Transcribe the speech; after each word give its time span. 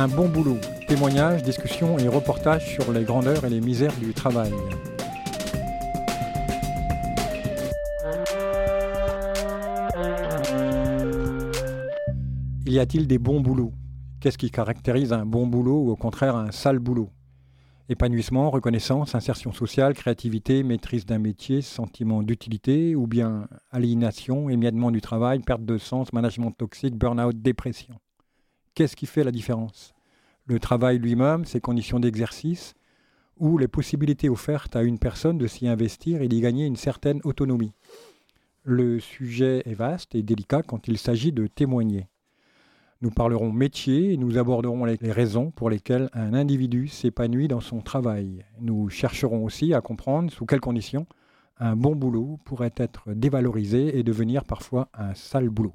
Un 0.00 0.06
bon 0.06 0.28
boulot. 0.28 0.58
Témoignages, 0.86 1.42
discussions 1.42 1.98
et 1.98 2.06
reportages 2.06 2.72
sur 2.72 2.92
les 2.92 3.02
grandeurs 3.02 3.44
et 3.44 3.50
les 3.50 3.60
misères 3.60 3.96
du 3.96 4.14
travail. 4.14 4.52
Y 12.64 12.78
a-t-il 12.78 13.08
des 13.08 13.18
bons 13.18 13.40
boulots? 13.40 13.72
Qu'est-ce 14.20 14.38
qui 14.38 14.52
caractérise 14.52 15.12
un 15.12 15.26
bon 15.26 15.48
boulot 15.48 15.86
ou 15.86 15.90
au 15.90 15.96
contraire 15.96 16.36
un 16.36 16.52
sale 16.52 16.78
boulot? 16.78 17.10
Épanouissement, 17.88 18.50
reconnaissance, 18.50 19.16
insertion 19.16 19.52
sociale, 19.52 19.94
créativité, 19.94 20.62
maîtrise 20.62 21.06
d'un 21.06 21.18
métier, 21.18 21.60
sentiment 21.60 22.22
d'utilité 22.22 22.94
ou 22.94 23.08
bien 23.08 23.48
aliénation, 23.72 24.48
émiettement 24.48 24.92
du 24.92 25.00
travail, 25.00 25.40
perte 25.40 25.64
de 25.64 25.76
sens, 25.76 26.12
management 26.12 26.52
toxique, 26.52 26.94
burn-out, 26.94 27.36
dépression? 27.42 27.96
Qu'est-ce 28.74 28.94
qui 28.94 29.06
fait 29.06 29.24
la 29.24 29.32
différence? 29.32 29.92
Le 30.48 30.58
travail 30.58 30.98
lui-même, 30.98 31.44
ses 31.44 31.60
conditions 31.60 32.00
d'exercice 32.00 32.74
ou 33.36 33.58
les 33.58 33.68
possibilités 33.68 34.30
offertes 34.30 34.76
à 34.76 34.82
une 34.82 34.98
personne 34.98 35.36
de 35.36 35.46
s'y 35.46 35.68
investir 35.68 36.22
et 36.22 36.28
d'y 36.28 36.40
gagner 36.40 36.64
une 36.64 36.76
certaine 36.76 37.20
autonomie. 37.24 37.74
Le 38.64 38.98
sujet 38.98 39.62
est 39.66 39.74
vaste 39.74 40.14
et 40.14 40.22
délicat 40.22 40.62
quand 40.62 40.88
il 40.88 40.96
s'agit 40.96 41.32
de 41.32 41.46
témoigner. 41.46 42.06
Nous 43.02 43.10
parlerons 43.10 43.52
métier 43.52 44.14
et 44.14 44.16
nous 44.16 44.38
aborderons 44.38 44.86
les, 44.86 44.96
raisons 45.12 45.50
pour 45.50 45.68
lesquelles 45.68 46.08
un 46.14 46.32
individu 46.32 46.88
s'épanouit 46.88 47.48
dans 47.48 47.60
son 47.60 47.82
travail. 47.82 48.42
Nous 48.58 48.88
chercherons 48.88 49.44
aussi 49.44 49.74
à 49.74 49.82
comprendre 49.82 50.32
sous 50.32 50.46
quelles 50.46 50.60
conditions 50.60 51.06
un 51.58 51.76
bon 51.76 51.94
boulot 51.94 52.38
pourrait 52.46 52.74
être 52.76 53.12
dévalorisé 53.12 53.98
et 53.98 54.02
devenir 54.02 54.46
parfois 54.46 54.88
un 54.94 55.12
sale 55.12 55.50
boulot. 55.50 55.74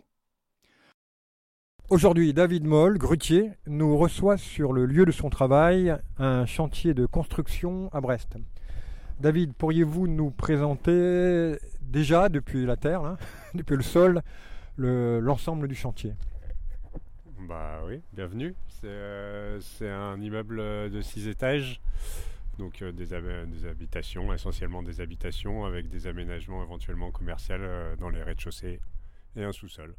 Aujourd'hui, 1.94 2.34
David 2.34 2.66
Moll, 2.66 2.98
grutier, 2.98 3.52
nous 3.68 3.96
reçoit 3.96 4.40
sur 4.40 4.74
le 4.74 4.88
lieu 4.88 5.06
de 5.06 5.12
son 5.12 5.30
travail, 5.30 5.96
un 6.18 6.48
chantier 6.48 6.96
de 6.96 7.06
construction 7.06 7.88
à 7.94 8.02
Brest. 8.02 8.36
David, 9.20 9.54
pourriez-vous 9.54 10.08
nous 10.08 10.32
présenter 10.32 11.56
déjà 11.84 12.30
depuis 12.30 12.66
la 12.66 12.78
terre, 12.78 13.16
depuis 13.54 13.76
le 13.76 13.84
sol, 13.84 14.24
l'ensemble 14.76 15.68
du 15.68 15.76
chantier? 15.76 16.16
Bah 17.48 17.82
oui, 17.86 18.02
bienvenue. 18.12 18.56
Euh, 18.86 19.60
c'est 19.62 19.92
un 19.92 20.20
immeuble 20.20 20.90
de 20.90 21.00
6 21.00 21.28
étages, 21.28 21.80
donc 22.58 22.82
euh, 22.82 22.92
des, 22.92 23.14
habitations, 23.68 24.34
essentiellement 24.34 24.82
des 24.82 25.00
habitations 25.00 25.64
avec 25.64 25.90
des 25.90 26.08
aménagements 26.08 26.64
éventuellement 26.64 27.12
commerciaux 27.12 27.54
euh, 27.60 27.96
dans 27.98 28.10
les 28.10 28.24
rez-de-chaussée 28.24 28.80
et 29.36 29.44
un 29.44 29.52
sous-sol. 29.52 29.94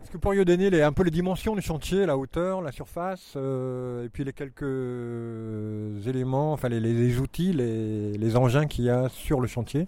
Est-ce 0.00 0.08
que 0.08 0.14
vous 0.14 0.20
pourriez 0.20 0.44
donner 0.44 0.82
un 0.82 0.92
peu 0.92 1.04
les 1.04 1.10
dimensions 1.10 1.54
du 1.54 1.62
chantier, 1.62 2.06
la 2.06 2.16
hauteur, 2.16 2.60
la 2.60 2.72
surface, 2.72 3.36
et 3.36 4.08
puis 4.12 4.24
les 4.24 4.32
quelques 4.32 6.06
éléments, 6.06 6.52
enfin 6.52 6.68
les, 6.68 7.18
outils, 7.18 7.52
les, 7.52 8.12
les 8.12 8.36
engins 8.36 8.66
qu'il 8.66 8.84
y 8.84 8.90
a 8.90 9.08
sur 9.08 9.40
le 9.40 9.46
chantier 9.46 9.86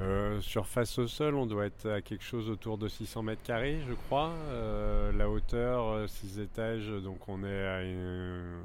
euh, 0.00 0.40
surface 0.40 0.98
au 0.98 1.06
sol, 1.06 1.36
on 1.36 1.46
doit 1.46 1.66
être 1.66 1.88
à 1.88 2.02
quelque 2.02 2.24
chose 2.24 2.50
autour 2.50 2.78
de 2.78 2.88
600 2.88 3.22
mètres 3.22 3.42
carrés, 3.44 3.78
je 3.88 3.94
crois. 3.94 4.32
Euh, 4.48 5.12
la 5.12 5.30
hauteur, 5.30 6.08
6 6.08 6.38
euh, 6.38 6.44
étages, 6.44 6.88
donc 6.88 7.28
on 7.28 7.44
est 7.44 7.66
à 7.66 7.82
une, 7.82 8.58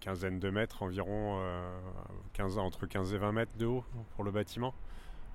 quinzaine 0.00 0.40
de 0.40 0.50
mètres 0.50 0.82
environ, 0.82 1.40
15, 2.32 2.58
entre 2.58 2.86
15 2.86 3.14
et 3.14 3.18
20 3.18 3.32
mètres 3.32 3.56
de 3.56 3.66
haut 3.66 3.84
pour 4.16 4.24
le 4.24 4.32
bâtiment. 4.32 4.74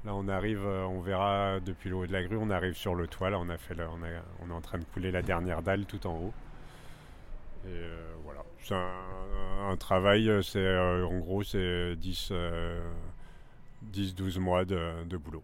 Là, 0.05 0.15
on 0.15 0.27
arrive, 0.27 0.65
on 0.65 1.01
verra 1.01 1.59
depuis 1.59 1.89
le 1.89 1.95
haut 1.95 2.07
de 2.07 2.13
la 2.13 2.23
grue, 2.23 2.37
on 2.37 2.49
arrive 2.49 2.75
sur 2.75 2.95
le 2.95 3.07
toit. 3.07 3.29
Là, 3.29 3.39
on, 3.39 3.49
a 3.49 3.57
fait 3.57 3.75
on, 3.79 4.49
est 4.49 4.53
en 4.53 4.61
train 4.61 4.79
de 4.79 4.85
couler 4.85 5.11
la 5.11 5.21
dernière 5.21 5.61
dalle 5.61 5.85
tout 5.85 6.07
en 6.07 6.15
haut. 6.15 6.33
Et 7.67 7.83
voilà, 8.23 8.43
c'est 8.61 8.75
un, 8.75 9.75
travail, 9.77 10.31
c'est 10.41 10.77
en 10.77 11.19
gros, 11.19 11.43
c'est 11.43 11.95
10 11.97 12.31
10-12 13.85 14.39
mois 14.39 14.65
de, 14.65 15.17
boulot. 15.17 15.43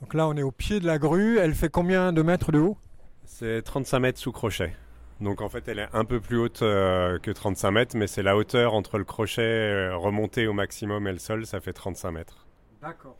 Donc 0.00 0.14
là, 0.14 0.26
on 0.26 0.36
est 0.36 0.42
au 0.42 0.50
pied 0.50 0.80
de 0.80 0.86
la 0.86 0.98
grue. 0.98 1.38
Elle 1.38 1.54
fait 1.54 1.68
combien 1.68 2.12
de 2.12 2.22
mètres 2.22 2.52
de 2.52 2.58
haut? 2.58 2.76
C'est 3.24 3.62
35 3.62 3.98
mètres 4.00 4.18
sous 4.18 4.32
crochet. 4.32 4.74
Donc 5.20 5.42
en 5.42 5.48
fait, 5.48 5.68
elle 5.68 5.80
est 5.80 5.88
un 5.92 6.04
peu 6.04 6.18
plus 6.18 6.38
haute 6.38 6.62
euh, 6.62 7.18
que 7.18 7.30
35 7.30 7.70
mètres, 7.70 7.96
mais 7.96 8.06
c'est 8.06 8.22
la 8.22 8.36
hauteur 8.36 8.72
entre 8.72 8.96
le 8.96 9.04
crochet 9.04 9.42
euh, 9.42 9.96
remonté 9.96 10.46
au 10.46 10.54
maximum 10.54 11.06
et 11.06 11.12
le 11.12 11.18
sol, 11.18 11.44
ça 11.44 11.60
fait 11.60 11.74
35 11.74 12.10
mètres. 12.10 12.46
D'accord. 12.80 13.16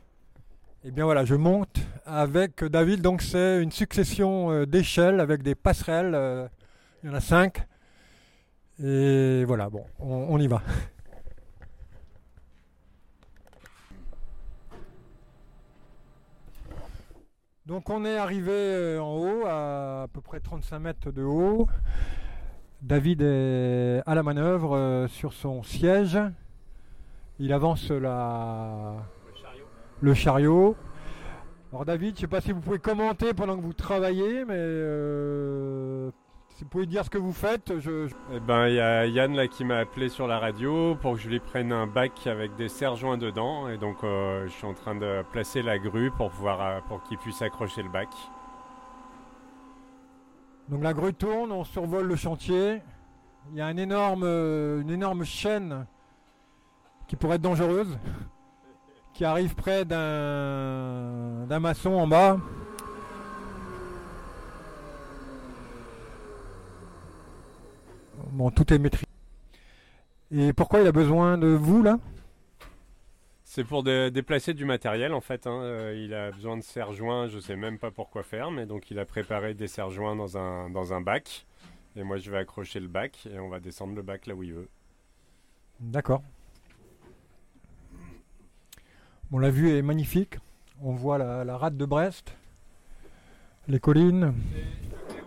Eh 0.82 0.90
bien 0.90 1.04
voilà, 1.04 1.26
je 1.26 1.34
monte 1.34 1.76
avec 2.06 2.64
David. 2.64 3.02
Donc 3.02 3.20
c'est 3.20 3.62
une 3.62 3.70
succession 3.70 4.50
euh, 4.50 4.64
d'échelles 4.64 5.20
avec 5.20 5.42
des 5.42 5.54
passerelles. 5.54 6.48
Il 7.02 7.10
y 7.10 7.12
en 7.12 7.16
a 7.16 7.20
cinq. 7.20 7.66
Et 8.82 9.44
voilà, 9.44 9.68
bon, 9.68 9.84
on, 9.98 10.38
y 10.38 10.46
va. 10.46 10.62
Donc 17.70 17.88
on 17.88 18.04
est 18.04 18.16
arrivé 18.16 18.50
euh, 18.50 19.00
en 19.00 19.16
haut, 19.16 19.46
à 19.46 20.08
peu 20.12 20.20
près 20.20 20.40
35 20.40 20.78
mètres 20.80 21.12
de 21.12 21.22
haut. 21.22 21.68
David 22.82 23.22
est 23.22 24.02
à 24.06 24.16
la 24.16 24.24
manœuvre 24.24 25.06
sur 25.08 25.32
son 25.32 25.62
siège. 25.62 26.18
Il 27.38 27.52
avance 27.52 27.92
le 30.00 30.14
chariot. 30.14 30.74
Alors 31.70 31.84
David, 31.84 32.08
je 32.08 32.14
ne 32.14 32.20
sais 32.22 32.26
pas 32.26 32.40
si 32.40 32.50
vous 32.50 32.60
pouvez 32.60 32.80
commenter 32.80 33.34
pendant 33.34 33.56
que 33.56 33.62
vous 33.62 33.72
travaillez, 33.72 34.44
mais 34.44 34.56
euh, 34.56 36.10
si 36.60 36.64
vous 36.64 36.68
pouvez 36.68 36.84
dire 36.84 37.06
ce 37.06 37.08
que 37.08 37.16
vous 37.16 37.32
faites. 37.32 37.78
Je, 37.78 38.10
Eh 38.34 38.38
ben, 38.38 38.68
il 38.68 38.74
y 38.74 38.80
a 38.80 39.06
Yann 39.06 39.34
là 39.34 39.48
qui 39.48 39.64
m'a 39.64 39.78
appelé 39.78 40.10
sur 40.10 40.26
la 40.26 40.38
radio 40.38 40.94
pour 40.94 41.14
que 41.14 41.18
je 41.18 41.30
lui 41.30 41.40
prenne 41.40 41.72
un 41.72 41.86
bac 41.86 42.26
avec 42.26 42.54
des 42.56 42.68
serre-joints 42.68 43.16
dedans, 43.16 43.70
et 43.70 43.78
donc 43.78 44.04
euh, 44.04 44.46
je 44.46 44.52
suis 44.52 44.66
en 44.66 44.74
train 44.74 44.94
de 44.94 45.24
placer 45.32 45.62
la 45.62 45.78
grue 45.78 46.10
pour 46.10 46.30
pouvoir 46.30 46.60
euh, 46.60 46.80
pour 46.86 47.02
qu'il 47.04 47.16
puisse 47.16 47.40
accrocher 47.40 47.82
le 47.82 47.88
bac. 47.88 48.10
Donc 50.68 50.82
la 50.82 50.92
grue 50.92 51.14
tourne, 51.14 51.50
on 51.50 51.64
survole 51.64 52.06
le 52.06 52.16
chantier. 52.16 52.82
Il 53.52 53.56
y 53.56 53.62
a 53.62 53.70
énorme, 53.70 54.24
une 54.24 54.90
énorme 54.90 55.24
chaîne 55.24 55.86
qui 57.08 57.16
pourrait 57.16 57.36
être 57.36 57.42
dangereuse 57.42 57.98
qui 59.14 59.24
arrive 59.24 59.54
près 59.54 59.86
d'un 59.86 61.58
maçon 61.58 61.94
en 61.94 62.06
bas. 62.06 62.36
Bon, 68.32 68.50
tout 68.50 68.72
est 68.72 68.78
maîtrisé. 68.78 69.06
Et 70.32 70.52
pourquoi 70.52 70.80
il 70.80 70.86
a 70.86 70.92
besoin 70.92 71.38
de 71.38 71.48
vous 71.48 71.82
là? 71.82 71.98
C'est 73.42 73.64
pour 73.64 73.82
déplacer 73.82 74.54
du 74.54 74.64
matériel 74.64 75.12
en 75.12 75.20
fait. 75.20 75.48
Hein. 75.48 75.60
Euh, 75.62 76.00
il 76.04 76.14
a 76.14 76.30
besoin 76.30 76.56
de 76.56 76.62
serre-joints, 76.62 77.26
je 77.26 77.40
sais 77.40 77.56
même 77.56 77.78
pas 77.78 77.90
pourquoi 77.90 78.22
faire, 78.22 78.52
mais 78.52 78.64
donc 78.64 78.92
il 78.92 78.98
a 79.00 79.04
préparé 79.04 79.54
des 79.54 79.66
serre-joints 79.66 80.14
dans 80.14 80.38
un, 80.38 80.70
dans 80.70 80.92
un 80.92 81.00
bac. 81.00 81.46
Et 81.96 82.04
moi 82.04 82.18
je 82.18 82.30
vais 82.30 82.38
accrocher 82.38 82.78
le 82.78 82.86
bac 82.86 83.26
et 83.28 83.40
on 83.40 83.48
va 83.48 83.58
descendre 83.58 83.96
le 83.96 84.02
bac 84.02 84.26
là 84.26 84.34
où 84.36 84.44
il 84.44 84.52
veut. 84.52 84.68
D'accord. 85.80 86.22
Bon, 89.30 89.38
la 89.38 89.50
vue 89.50 89.70
est 89.70 89.82
magnifique. 89.82 90.38
On 90.82 90.92
voit 90.92 91.18
la, 91.18 91.56
rade 91.56 91.76
de 91.76 91.84
Brest, 91.84 92.36
les 93.68 93.80
collines 93.80 94.34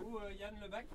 où 0.04 0.18
Yann 0.38 0.54
le 0.62 0.68
bac 0.68 0.86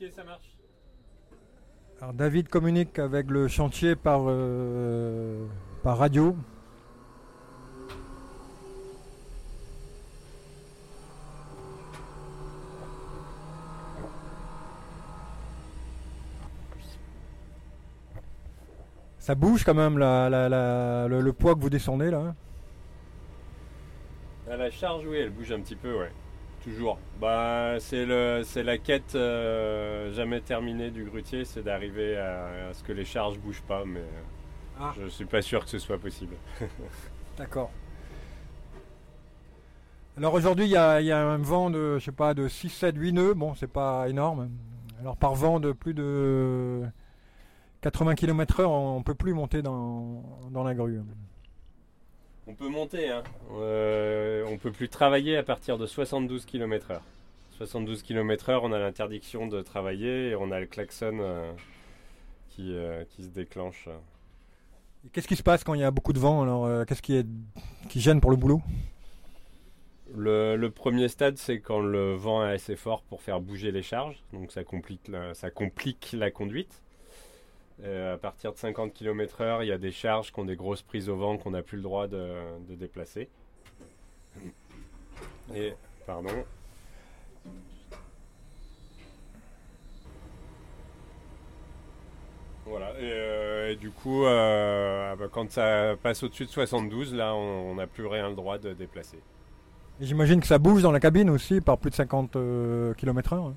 Ok, 0.00 0.08
ça 0.14 0.22
marche. 0.22 0.56
Alors 2.00 2.14
David 2.14 2.48
communique 2.48 2.98
avec 3.00 3.28
le 3.28 3.48
chantier 3.48 3.96
par, 3.96 4.22
euh, 4.26 5.44
par 5.82 5.98
radio. 5.98 6.36
Ça 19.18 19.34
bouge 19.34 19.64
quand 19.64 19.74
même 19.74 19.98
le, 19.98 21.30
poids 21.32 21.54
que 21.54 21.60
vous 21.60 21.68
descendez 21.68 22.10
là. 22.10 22.34
À 24.48 24.56
la 24.56 24.70
charge, 24.70 25.04
oui, 25.06 25.18
elle 25.18 25.30
bouge 25.30 25.52
un 25.52 25.60
petit 25.60 25.76
peu, 25.76 25.98
ouais. 25.98 26.10
Toujours. 26.64 26.98
Bah, 27.20 27.76
c'est 27.78 28.04
le, 28.04 28.42
c'est 28.44 28.62
la 28.62 28.78
quête 28.78 29.14
euh, 29.14 30.12
jamais 30.12 30.40
terminée 30.40 30.90
du 30.90 31.04
grutier, 31.04 31.44
c'est 31.44 31.62
d'arriver 31.62 32.16
à, 32.16 32.72
ce 32.72 32.82
que 32.82 32.92
les 32.92 33.04
charges 33.04 33.38
bougent 33.38 33.62
pas, 33.62 33.84
mais 33.86 34.04
ah. 34.80 34.92
je 34.98 35.08
suis 35.08 35.24
pas 35.24 35.42
sûr 35.42 35.64
que 35.64 35.70
ce 35.70 35.78
soit 35.78 35.98
possible. 35.98 36.34
D'accord. 37.38 37.70
Alors 40.16 40.34
aujourd'hui, 40.34 40.64
il 40.64 40.72
y, 40.72 40.76
a 40.76 41.18
un 41.18 41.38
vent 41.38 41.70
de, 41.70 41.98
je 41.98 42.04
sais 42.04 42.12
pas, 42.12 42.34
de 42.34 42.48
6, 42.48 42.70
7, 42.70 42.96
8 42.96 43.12
nœuds. 43.12 43.34
Bon, 43.34 43.54
c'est 43.54 43.70
pas 43.70 44.08
énorme. 44.08 44.50
Alors 45.00 45.16
par 45.16 45.34
vent 45.34 45.60
de 45.60 45.70
plus 45.70 45.94
de 45.94 46.82
80 47.82 48.16
km/h, 48.16 48.64
on 48.66 48.98
ne 48.98 49.04
peut 49.04 49.14
plus 49.14 49.32
monter 49.32 49.62
dans, 49.62 50.24
la 50.52 50.74
grue. 50.74 51.00
On 52.48 52.54
peut 52.54 52.68
monter, 52.68 53.10
hein. 53.10 53.22
Euh, 53.52 54.42
on 54.48 54.56
peut 54.56 54.72
plus 54.72 54.88
travailler 54.88 55.36
à 55.36 55.42
partir 55.42 55.76
de 55.76 55.86
72 55.86 56.46
km/h. 56.46 57.00
72 57.58 58.02
km/h, 58.02 58.60
on 58.62 58.72
a 58.72 58.78
l'interdiction 58.78 59.46
de 59.48 59.60
travailler 59.60 60.30
et 60.30 60.34
on 60.34 60.50
a 60.50 60.58
le 60.58 60.66
klaxon 60.66 61.18
euh, 61.20 61.52
qui, 62.48 62.74
euh, 62.74 63.04
qui, 63.10 63.24
se 63.24 63.28
déclenche. 63.28 63.88
Qu'est-ce 65.12 65.28
qui 65.28 65.36
se 65.36 65.42
passe 65.42 65.62
quand 65.62 65.74
il 65.74 65.80
y 65.80 65.84
a 65.84 65.90
beaucoup 65.90 66.14
de 66.14 66.18
vent 66.18 66.42
Alors, 66.42 66.64
euh, 66.64 66.84
qu'est-ce 66.84 67.02
qui, 67.02 67.16
est, 67.16 67.26
qui 67.90 68.00
gêne 68.00 68.20
pour 68.20 68.30
le 68.30 68.36
boulot? 68.36 68.62
Le, 70.16 70.68
premier 70.68 71.08
stade, 71.08 71.36
c'est 71.36 71.60
quand 71.60 71.80
le 71.80 72.14
vent 72.14 72.46
est 72.46 72.52
assez 72.52 72.76
fort 72.76 73.02
pour 73.02 73.20
faire 73.20 73.40
bouger 73.40 73.72
les 73.72 73.82
charges, 73.82 74.22
donc 74.32 74.52
ça 74.52 74.64
complique 74.64 75.06
la, 75.08 75.34
ça 75.34 75.50
complique 75.50 76.14
la 76.14 76.30
conduite. 76.30 76.80
À 77.84 78.18
partir 78.18 78.52
de 78.52 78.58
50 78.58 78.92
km/h, 78.92 79.62
il 79.62 79.68
y 79.68 79.72
a 79.72 79.78
des 79.78 79.92
charges 79.92 80.32
qui 80.32 80.40
ont 80.40 80.44
des 80.44 80.56
grosses 80.56 80.82
prises 80.82 81.08
au 81.08 81.16
vent 81.16 81.38
qu'on 81.38 81.52
n'a 81.52 81.62
plus 81.62 81.76
le 81.76 81.82
droit 81.82 82.08
de, 82.08 82.34
de 82.68 82.74
déplacer. 82.74 83.28
Et, 85.54 85.74
pardon, 86.06 86.44
Voilà, 92.68 92.90
et, 93.00 93.02
euh, 93.02 93.74
du 93.76 93.90
coup, 93.90 94.26
euh, 94.26 95.12
ah 95.12 95.16
bah, 95.16 95.26
quand 95.32 95.50
ça 95.50 95.96
passe 96.02 96.22
au-dessus 96.22 96.44
de 96.44 96.50
72, 96.50 97.14
là, 97.14 97.34
on 97.34 97.76
n'a 97.76 97.86
plus 97.86 98.06
rien 98.06 98.28
le 98.28 98.34
droit 98.34 98.58
de 98.58 98.74
déplacer. 98.74 99.18
J'imagine 100.00 100.40
que 100.40 100.46
ça 100.46 100.58
bouge 100.58 100.82
dans 100.82 100.92
la 100.92 101.00
cabine 101.00 101.30
aussi 101.30 101.60
par 101.60 101.78
plus 101.78 101.90
de 101.90 101.94
50 101.94 102.32
km/h. 102.96 103.52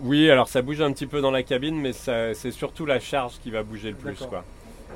Oui, 0.00 0.30
alors 0.30 0.48
ça 0.48 0.62
bouge 0.62 0.80
un 0.80 0.92
petit 0.92 1.06
peu 1.06 1.20
dans 1.20 1.30
la 1.30 1.42
cabine, 1.42 1.80
mais 1.80 1.92
c'est 1.92 2.50
surtout 2.50 2.86
la 2.86 3.00
charge 3.00 3.38
qui 3.42 3.50
va 3.50 3.62
bouger 3.62 3.90
le 3.90 3.96
plus. 3.96 4.16
Quoi. 4.16 4.44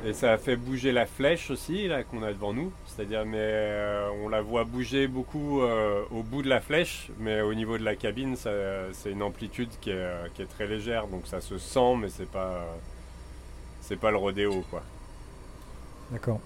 Et 0.04 0.14
ça 0.14 0.38
fait 0.38 0.56
bouger 0.56 0.92
la 0.92 1.04
flèche 1.04 1.50
aussi, 1.50 1.86
là, 1.86 2.04
qu'on 2.04 2.22
a 2.22 2.32
devant 2.32 2.52
nous. 2.52 2.72
C'est-à-dire, 2.86 3.24
mais 3.26 3.38
euh, 3.40 4.08
on 4.22 4.28
la 4.28 4.40
voit 4.40 4.64
bouger 4.64 5.06
beaucoup 5.08 5.60
euh, 5.60 6.02
au 6.10 6.22
bout 6.22 6.42
de 6.42 6.48
la 6.48 6.60
flèche, 6.60 7.10
mais 7.18 7.40
au 7.42 7.52
niveau 7.54 7.76
de 7.76 7.84
la 7.84 7.96
cabine, 7.96 8.36
c'est 8.36 9.10
une 9.10 9.22
amplitude 9.22 9.70
qui 9.80 9.90
est, 9.90 10.32
qui 10.34 10.42
est, 10.42 10.46
très 10.46 10.66
légère, 10.66 11.06
donc 11.06 11.26
ça 11.26 11.40
se 11.40 11.58
sent, 11.58 11.96
mais 11.98 12.08
c'est 12.08 12.30
pas, 12.30 12.64
c'est 13.80 13.98
pas 13.98 14.10
le 14.10 14.16
rodéo, 14.16 14.64
quoi. 14.70 14.82
D'accord. 16.10 16.40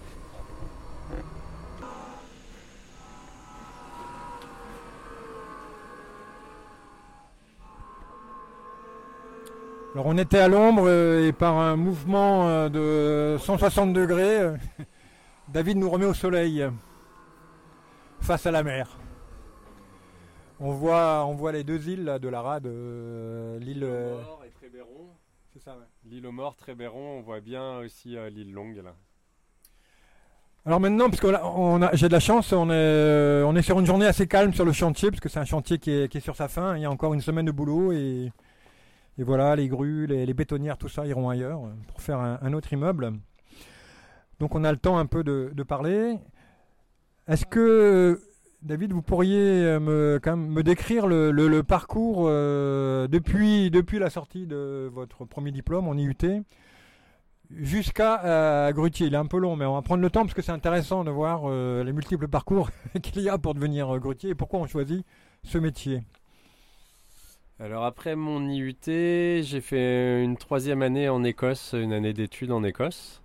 Alors 9.95 10.07
on 10.07 10.17
était 10.17 10.39
à 10.39 10.49
l'ombre 10.49 10.83
euh, 10.87 11.25
et 11.25 11.31
par 11.31 11.55
un 11.55 11.77
mouvement 11.77 12.49
euh, 12.49 12.67
de 12.67 13.37
160 13.39 13.93
degrés, 13.93 14.41
euh, 14.41 14.57
David 15.47 15.77
nous 15.77 15.89
remet 15.89 16.05
au 16.05 16.13
soleil 16.13 16.67
face 18.19 18.45
à 18.45 18.51
la 18.51 18.61
mer. 18.61 18.97
On 20.59 20.71
voit, 20.71 21.25
on 21.25 21.33
voit 21.33 21.53
les 21.53 21.63
deux 21.63 21.87
îles 21.87 22.17
de 22.21 22.27
la 22.27 22.41
rade, 22.41 22.65
l'île 22.65 23.85
Mort 23.85 24.43
et 24.45 24.49
Trébéron. 24.49 25.11
C'est 25.53 25.63
ça, 25.63 25.77
L'île 26.03 26.27
aux 26.27 26.33
morts, 26.33 26.57
Trébéron, 26.57 27.19
on 27.19 27.21
voit 27.21 27.39
bien 27.39 27.77
aussi 27.77 28.17
l'île 28.31 28.51
longue 28.51 28.81
là. 28.83 28.95
Alors 30.65 30.81
maintenant, 30.81 31.09
parce 31.09 31.21
que 31.21 31.27
j'ai 31.93 32.07
de 32.09 32.13
la 32.13 32.19
chance, 32.19 32.51
on 32.51 32.69
est, 32.69 33.43
on 33.43 33.55
est 33.55 33.61
sur 33.61 33.79
une 33.79 33.85
journée 33.85 34.07
assez 34.07 34.27
calme 34.27 34.53
sur 34.53 34.65
le 34.65 34.73
chantier, 34.73 35.09
parce 35.09 35.21
que 35.21 35.29
c'est 35.29 35.39
un 35.39 35.45
chantier 35.45 35.77
qui 35.77 35.91
est, 35.91 36.11
qui 36.11 36.17
est, 36.17 36.21
sur 36.21 36.35
sa 36.35 36.49
fin. 36.49 36.75
Il 36.75 36.81
y 36.81 36.85
a 36.85 36.91
encore 36.91 37.13
une 37.13 37.21
semaine 37.21 37.45
de 37.45 37.51
boulot 37.51 37.93
et 37.93 38.33
et 39.17 39.23
voilà, 39.23 39.55
les 39.55 39.67
grues, 39.67 40.07
les, 40.07 40.33
bétonnières, 40.33 40.77
tout 40.77 40.89
ça 40.89 41.05
iront 41.07 41.29
ailleurs 41.29 41.61
pour 41.87 42.01
faire 42.01 42.19
un, 42.19 42.53
autre 42.53 42.73
immeuble. 42.73 43.13
Donc 44.39 44.55
on 44.55 44.63
a 44.63 44.71
le 44.71 44.77
temps 44.77 44.97
un 44.97 45.05
peu 45.05 45.23
de, 45.23 45.63
parler. 45.63 46.17
Est-ce 47.27 47.45
que, 47.45 48.21
David, 48.61 48.91
vous 48.91 49.01
pourriez 49.01 49.79
me, 49.79 50.19
quand 50.21 50.35
me 50.35 50.63
décrire 50.63 51.07
le, 51.07 51.61
parcours 51.61 52.25
euh, 52.27 53.07
depuis, 53.07 53.99
la 53.99 54.09
sortie 54.09 54.47
de 54.47 54.89
votre 54.93 55.23
premier 55.23 55.51
diplôme 55.51 55.87
en 55.87 55.95
IUT 55.95 56.43
jusqu'à 57.51 58.25
euh, 58.25 58.73
Grutier? 58.73 59.07
Il 59.07 59.13
est 59.13 59.17
un 59.17 59.27
peu 59.27 59.37
long, 59.37 59.55
mais 59.55 59.65
on 59.65 59.75
va 59.75 59.81
prendre 59.81 60.01
le 60.01 60.09
temps 60.09 60.23
parce 60.23 60.33
que 60.33 60.41
c'est 60.41 60.51
intéressant 60.51 61.05
de 61.05 61.11
voir 61.11 61.43
euh, 61.45 61.85
les 61.85 61.93
multiples 61.93 62.27
parcours 62.27 62.69
qu'il 63.01 63.21
y 63.21 63.29
a 63.29 63.37
pour 63.37 63.53
devenir 63.53 63.97
grutier 63.99 64.31
et 64.31 64.35
pourquoi 64.35 64.59
on 64.59 64.67
choisit 64.67 65.05
ce 65.43 65.57
métier. 65.57 66.03
Alors 67.57 67.85
après 67.85 68.17
mon 68.17 68.49
IUT, 68.49 68.75
j'ai 68.85 69.61
fait 69.61 70.21
une 70.21 70.35
troisième 70.35 70.81
année 70.81 71.07
en 71.07 71.23
Écosse, 71.23 71.73
une 71.73 71.93
année 71.93 72.11
d'études 72.11 72.51
en 72.51 72.65
Écosse, 72.65 73.21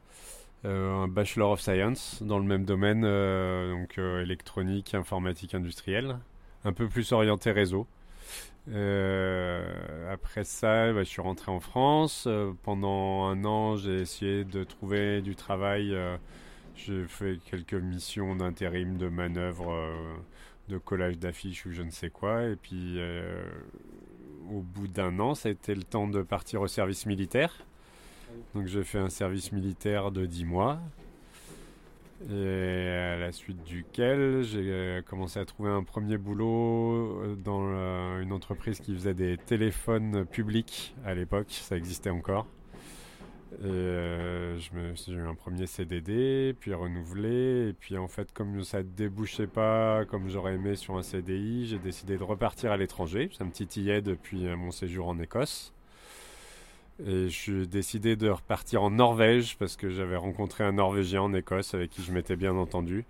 euh, 0.65 1.03
un 1.03 1.09
Bachelor 1.09 1.51
of 1.51 1.61
Science 1.61 2.23
dans 2.23 2.39
le 2.39 2.45
même 2.45 2.65
domaine, 2.65 3.03
euh, 3.05 3.73
donc 3.73 3.99
euh, 3.99 4.23
électronique, 4.23 4.95
informatique 4.95 5.53
industrielle, 5.57 6.17
un 6.65 6.73
peu 6.73 6.89
plus 6.89 7.11
orienté 7.11 7.51
réseau. 7.51 7.89
après 8.69 10.45
ça, 10.45 10.93
bah, 10.93 11.03
je 11.03 11.09
suis 11.09 11.23
rentré 11.23 11.51
en 11.51 11.59
France. 11.59 12.29
pendant 12.63 13.25
un 13.25 13.45
an, 13.45 13.77
j'ai 13.77 13.97
essayé 13.97 14.45
de 14.45 14.63
trouver 14.63 15.23
du 15.23 15.35
travail. 15.35 15.93
j'ai 16.77 17.05
fait 17.09 17.41
quelques 17.51 17.75
missions 17.75 18.37
d'intérim, 18.37 18.97
de 18.97 19.09
manœuvre, 19.09 19.75
de 20.69 20.79
collage 20.79 21.19
d'affiches 21.19 21.67
ou 21.67 21.73
je 21.73 21.83
ne 21.83 21.91
sais 21.91 22.11
quoi. 22.11 22.45
Et 22.45 22.57
puis 22.57 23.01
au 24.51 24.61
bout 24.61 24.89
d'un 24.89 25.19
an, 25.21 25.35
été 25.35 25.75
le 25.75 25.83
temps 25.83 26.09
de 26.09 26.23
partir 26.23 26.61
au 26.61 26.67
service 26.67 27.07
militaire. 27.07 27.65
Donc 28.55 28.67
j'ai 28.67 28.85
fait 28.85 28.99
un 28.99 29.09
service 29.09 29.53
militaire 29.53 30.11
de 30.11 30.27
10 30.27 30.45
mois. 30.45 30.79
Et 32.31 32.89
à 32.89 33.17
la 33.17 33.33
suite 33.33 33.63
duquel 33.65 34.43
j'ai 34.43 34.71
euh, 34.71 35.01
commencé 35.01 35.39
à 35.39 35.47
trouver 35.47 35.71
un 35.71 35.83
premier 35.83 36.19
boulot 36.19 37.23
euh, 37.23 37.35
dans 37.35 38.21
une 38.21 38.33
entreprise 38.33 38.79
qui 38.79 38.93
faisait 38.93 39.15
des 39.15 39.39
téléphones 39.39 40.27
publics 40.27 40.95
à 41.07 41.15
l'époque, 41.15 41.47
ça 41.49 41.79
existait 41.79 42.11
encore. 42.11 42.47
Et 43.65 44.57
j'ai 44.59 45.13
eu 45.13 45.27
un 45.27 45.35
premier 45.35 45.67
CDD, 45.67 46.55
puis 46.59 46.73
renouvelé. 46.73 47.69
Et 47.69 47.73
puis 47.73 47.99
en 47.99 48.09
fait, 48.09 48.33
comme 48.33 48.63
ça 48.63 48.79
ne 48.79 48.89
débouchait 48.89 49.47
pas 49.47 50.05
comme 50.05 50.29
j'aurais 50.29 50.55
aimé 50.55 50.77
sur 50.77 50.97
un 50.97 51.03
CDI, 51.03 51.67
j'ai 51.67 51.79
décidé 51.79 52.17
de 52.17 52.23
repartir 52.23 52.73
à 52.73 52.77
l'étranger. 52.77 53.29
Ça 53.37 53.45
me 53.45 53.51
titillait 53.51 54.03
depuis 54.03 54.47
euh, 54.47 54.57
mon 54.57 54.71
séjour 54.71 55.09
en 55.09 55.19
Écosse. 55.19 55.73
Et 57.05 57.29
je 57.29 57.35
suis 57.35 57.67
décidé 57.67 58.15
de 58.15 58.29
repartir 58.29 58.83
en 58.83 58.91
Norvège 58.91 59.57
parce 59.57 59.77
que 59.77 59.89
j'avais 59.89 60.17
rencontré 60.17 60.65
un 60.65 60.73
Norvégien 60.73 61.23
en 61.23 61.33
Écosse 61.33 61.73
avec 61.73 61.91
qui 61.91 62.03
je 62.03 62.13
m'étais 62.13 62.37
bien 62.37 62.55
entendu. 62.55 63.07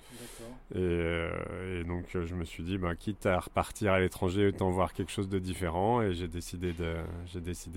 Et, 0.72 0.78
euh, 0.78 1.80
et, 1.80 1.84
donc 1.84 2.04
je 2.14 2.34
me 2.34 2.44
suis 2.44 2.62
dit, 2.62 2.78
bah, 2.78 2.94
quitte 2.94 3.26
à 3.26 3.40
repartir 3.40 3.92
à 3.92 3.98
l'étranger, 3.98 4.46
autant 4.46 4.70
voir 4.70 4.92
quelque 4.92 5.10
chose 5.10 5.28
de 5.28 5.40
différent. 5.40 6.02
Et 6.02 6.14
j'ai 6.14 6.28
décidé 6.28 6.72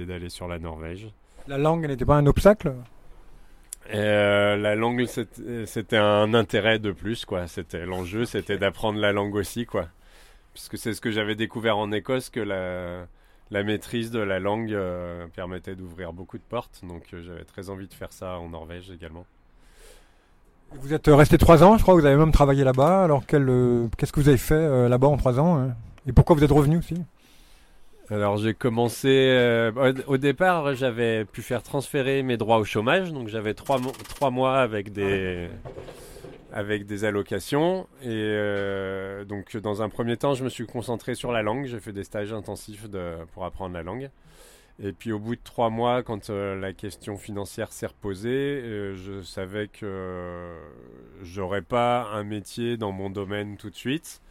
d'aller 0.05 0.29
sur 0.29 0.47
la 0.47 0.59
Norvège. 0.59 1.11
La 1.47 1.57
langue 1.57 1.87
n'était 1.87 2.05
pas 2.05 2.15
un 2.15 2.25
obstacle? 2.25 2.73
Euh, 3.93 4.55
la 4.55 4.75
langue, 4.75 5.05
c'était 5.65 5.97
un 5.97 6.33
intérêt 6.33 6.79
de 6.79 6.91
plus, 6.91 7.25
quoi. 7.25 7.47
C'était 7.47 7.85
l'enjeu, 7.85 8.23
c'était 8.25 8.57
d'apprendre 8.57 8.99
la 8.99 9.11
langue 9.11 9.35
aussi, 9.35 9.65
quoi. 9.65 9.87
Puisque 10.53 10.77
c'est 10.77 10.93
ce 10.93 11.01
que 11.01 11.11
j'avais 11.11 11.35
découvert 11.35 11.77
en 11.77 11.91
Écosse, 11.91 12.29
que 12.29 12.39
la, 12.39 13.07
la 13.51 13.63
maîtrise 13.63 14.09
de 14.09 14.19
la 14.19 14.39
langue 14.39 14.71
euh, 14.71 15.27
permettait 15.35 15.75
d'ouvrir 15.75 16.13
beaucoup 16.13 16.37
de 16.37 16.43
portes. 16.43 16.81
Donc 16.83 17.03
euh, 17.13 17.21
j'avais 17.21 17.43
très 17.43 17.69
envie 17.69 17.87
de 17.87 17.93
faire 17.93 18.13
ça 18.13 18.37
en 18.39 18.49
Norvège 18.49 18.89
également. 18.89 19.25
Vous 20.71 20.93
êtes 20.93 21.07
resté 21.07 21.37
trois 21.37 21.63
ans, 21.63 21.77
je 21.77 21.83
crois. 21.83 21.95
Vous 21.95 22.05
avez 22.05 22.15
même 22.15 22.31
travaillé 22.31 22.63
là-bas. 22.63 23.03
Alors 23.03 23.25
qu'est-ce 23.25 24.11
que 24.11 24.19
vous 24.19 24.29
avez 24.29 24.37
fait 24.37 24.87
là-bas 24.89 25.07
en 25.07 25.17
trois 25.17 25.39
ans 25.39 25.57
hein? 25.57 25.75
Et 26.07 26.13
pourquoi 26.13 26.35
vous 26.35 26.43
êtes 26.43 26.51
revenu 26.51 26.77
aussi? 26.77 26.95
Alors 28.09 28.35
j'ai 28.35 28.53
commencé 28.53 29.07
euh, 29.07 29.71
au 30.07 30.17
départ 30.17 30.75
j'avais 30.75 31.23
pu 31.23 31.41
faire 31.41 31.63
transférer 31.63 32.21
mes 32.21 32.35
droits 32.35 32.57
au 32.57 32.65
chômage. 32.65 33.13
Donc 33.13 33.29
j'avais 33.29 33.53
trois, 33.53 33.79
mois 34.29 34.59
avec 34.59 34.91
des 34.91 35.49
allocations. 37.05 37.87
Et 38.01 38.07
euh, 38.09 39.23
donc 39.23 39.55
dans 39.57 39.81
un 39.81 39.89
premier 39.89 40.17
temps 40.17 40.33
je 40.33 40.43
me 40.43 40.49
suis 40.49 40.65
concentré 40.65 41.15
sur 41.15 41.31
la 41.31 41.41
langue. 41.43 41.65
J'ai 41.65 41.79
fait 41.79 41.93
des 41.93 42.03
stages 42.03 42.33
intensifs 42.33 42.87
pour 43.33 43.45
apprendre 43.45 43.73
la 43.73 43.83
langue. 43.83 44.09
Et 44.81 44.91
puis 44.91 45.13
au 45.13 45.19
bout 45.19 45.35
de 45.35 45.41
trois 45.43 45.69
mois 45.69 46.03
quand 46.03 46.29
euh, 46.29 46.59
la 46.59 46.73
question 46.73 47.15
financière 47.15 47.71
s'est 47.71 47.85
reposée 47.85 48.93
je 48.95 49.21
savais 49.21 49.67
que 49.67 50.51
j'aurais 51.21 51.61
pas 51.61 52.09
un 52.11 52.23
métier 52.23 52.75
dans 52.75 52.91
mon 52.91 53.11
domaine 53.11 53.55
tout 53.55 53.69
de 53.69 53.75
suite 53.75 54.22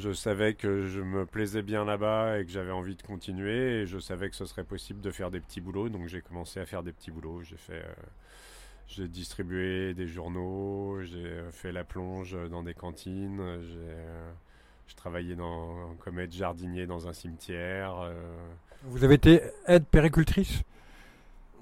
je 0.00 0.12
savais 0.12 0.54
que 0.54 0.86
je 0.86 1.00
me 1.00 1.26
plaisais 1.26 1.62
bien 1.62 1.84
là-bas 1.84 2.38
et 2.38 2.44
que 2.44 2.50
j'avais 2.50 2.72
envie 2.72 2.96
de 2.96 3.02
continuer 3.02 3.82
et 3.82 3.86
je 3.86 3.98
savais 3.98 4.28
que 4.28 4.36
ce 4.36 4.44
serait 4.44 4.64
possible 4.64 5.00
de 5.00 5.10
faire 5.10 5.30
des 5.30 5.40
petits 5.40 5.60
boulots. 5.60 5.88
Donc 5.88 6.08
j'ai 6.08 6.20
commencé 6.20 6.58
à 6.58 6.66
faire 6.66 6.82
des 6.82 6.92
petits 6.92 7.10
boulots. 7.10 7.42
J'ai 7.42 7.56
fait 7.56 7.74
euh, 7.74 7.94
j'ai 8.88 9.06
distribué 9.06 9.94
des 9.94 10.08
journaux, 10.08 11.00
j'ai 11.02 11.42
fait 11.52 11.70
la 11.70 11.84
plonge 11.84 12.36
dans 12.50 12.64
des 12.64 12.74
cantines, 12.74 13.40
j'ai 13.62 14.96
travaillé 14.96 15.36
dans, 15.36 15.94
comme 16.00 16.18
aide 16.18 16.32
jardinier 16.32 16.86
dans 16.86 17.06
un 17.06 17.12
cimetière. 17.12 18.10
Vous 18.82 19.04
avez 19.04 19.14
été 19.14 19.42
aide 19.68 19.84
péricultrice? 19.84 20.62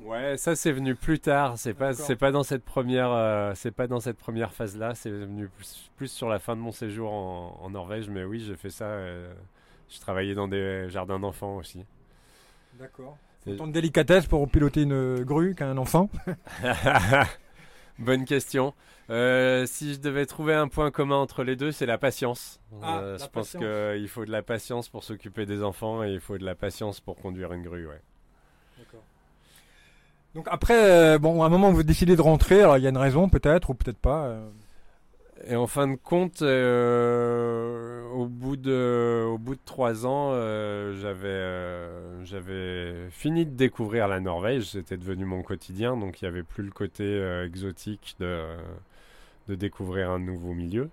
Ouais, 0.02 0.36
ça 0.36 0.54
c'est 0.54 0.72
venu 0.72 0.94
plus 0.94 1.18
tard. 1.18 1.58
C'est 1.58 1.74
pas 1.74 1.92
c'est 1.92 2.16
pas 2.16 2.30
dans 2.30 2.42
cette 2.42 2.64
première 2.64 3.10
euh, 3.10 3.52
c'est 3.54 3.70
pas 3.70 3.86
dans 3.86 4.00
cette 4.00 4.16
première 4.16 4.52
phase 4.52 4.76
là. 4.76 4.94
C'est 4.94 5.10
venu 5.10 5.48
plus, 5.96 6.10
sur 6.10 6.28
la 6.28 6.38
fin 6.38 6.56
de 6.56 6.60
mon 6.60 6.72
séjour 6.72 7.12
en, 7.12 7.70
Norvège. 7.70 8.08
Mais 8.08 8.24
oui, 8.24 8.40
j'ai 8.40 8.56
fait 8.56 8.70
ça. 8.70 8.86
Euh, 8.86 9.32
je 9.90 9.98
travaillais 10.00 10.34
dans 10.34 10.48
des 10.48 10.88
jardins 10.88 11.18
d'enfants 11.18 11.56
aussi. 11.56 11.84
D'accord. 12.78 13.16
Autant 13.46 13.66
de 13.66 13.72
délicatesse 13.72 14.26
pour 14.26 14.48
piloter 14.48 14.82
une 14.82 15.24
grue 15.24 15.54
qu'un 15.54 15.76
enfant. 15.78 16.10
Bonne 17.98 18.24
question. 18.24 18.74
Euh, 19.10 19.64
si 19.66 19.94
je 19.94 20.00
devais 20.00 20.26
trouver 20.26 20.54
un 20.54 20.68
point 20.68 20.90
commun 20.90 21.16
entre 21.16 21.42
les 21.42 21.56
deux, 21.56 21.72
c'est 21.72 21.86
la 21.86 21.98
patience. 21.98 22.60
Ah, 22.82 23.16
je 23.18 23.26
pense 23.26 23.52
qu'il 23.52 24.08
faut 24.08 24.24
de 24.24 24.30
la 24.30 24.42
patience 24.42 24.88
pour 24.88 25.02
s'occuper 25.02 25.46
des 25.46 25.62
enfants 25.62 26.04
et 26.04 26.12
il 26.12 26.20
faut 26.20 26.36
de 26.36 26.44
la 26.44 26.54
patience 26.54 27.00
pour 27.00 27.16
conduire 27.16 27.52
une 27.52 27.62
grue. 27.62 27.86
Ouais. 27.86 28.00
Donc 30.38 30.46
après, 30.52 30.88
euh, 30.88 31.18
bon, 31.18 31.42
à 31.42 31.46
un 31.46 31.48
moment, 31.48 31.72
vous 31.72 31.82
décidez 31.82 32.14
de 32.14 32.22
rentrer. 32.22 32.60
Alors 32.60 32.78
il 32.78 32.84
y 32.84 32.86
a 32.86 32.90
une 32.90 32.96
raison 32.96 33.28
peut-être 33.28 33.70
ou 33.70 33.74
peut-être 33.74 33.98
pas. 33.98 34.26
Euh. 34.26 34.48
Et 35.48 35.56
en 35.56 35.66
fin 35.66 35.88
de 35.88 35.96
compte, 35.96 36.42
euh, 36.42 38.08
au 38.12 38.26
bout 38.26 38.54
de, 38.56 39.24
au 39.26 39.36
bout 39.36 39.56
de 39.56 39.60
trois 39.64 40.06
ans, 40.06 40.30
j'avais, 40.94 41.90
fini 43.10 43.46
de 43.46 43.50
découvrir 43.50 44.06
la 44.06 44.20
Norvège. 44.20 44.70
C'était 44.70 44.96
devenu 44.96 45.24
mon 45.24 45.42
quotidien, 45.42 45.96
donc 45.96 46.22
il 46.22 46.24
n'y 46.24 46.28
avait 46.28 46.44
plus 46.44 46.62
le 46.62 46.70
côté 46.70 47.20
exotique 47.44 48.14
de, 48.20 48.44
de 49.48 49.56
découvrir 49.56 50.10
un 50.10 50.20
nouveau 50.20 50.54
milieu. 50.54 50.88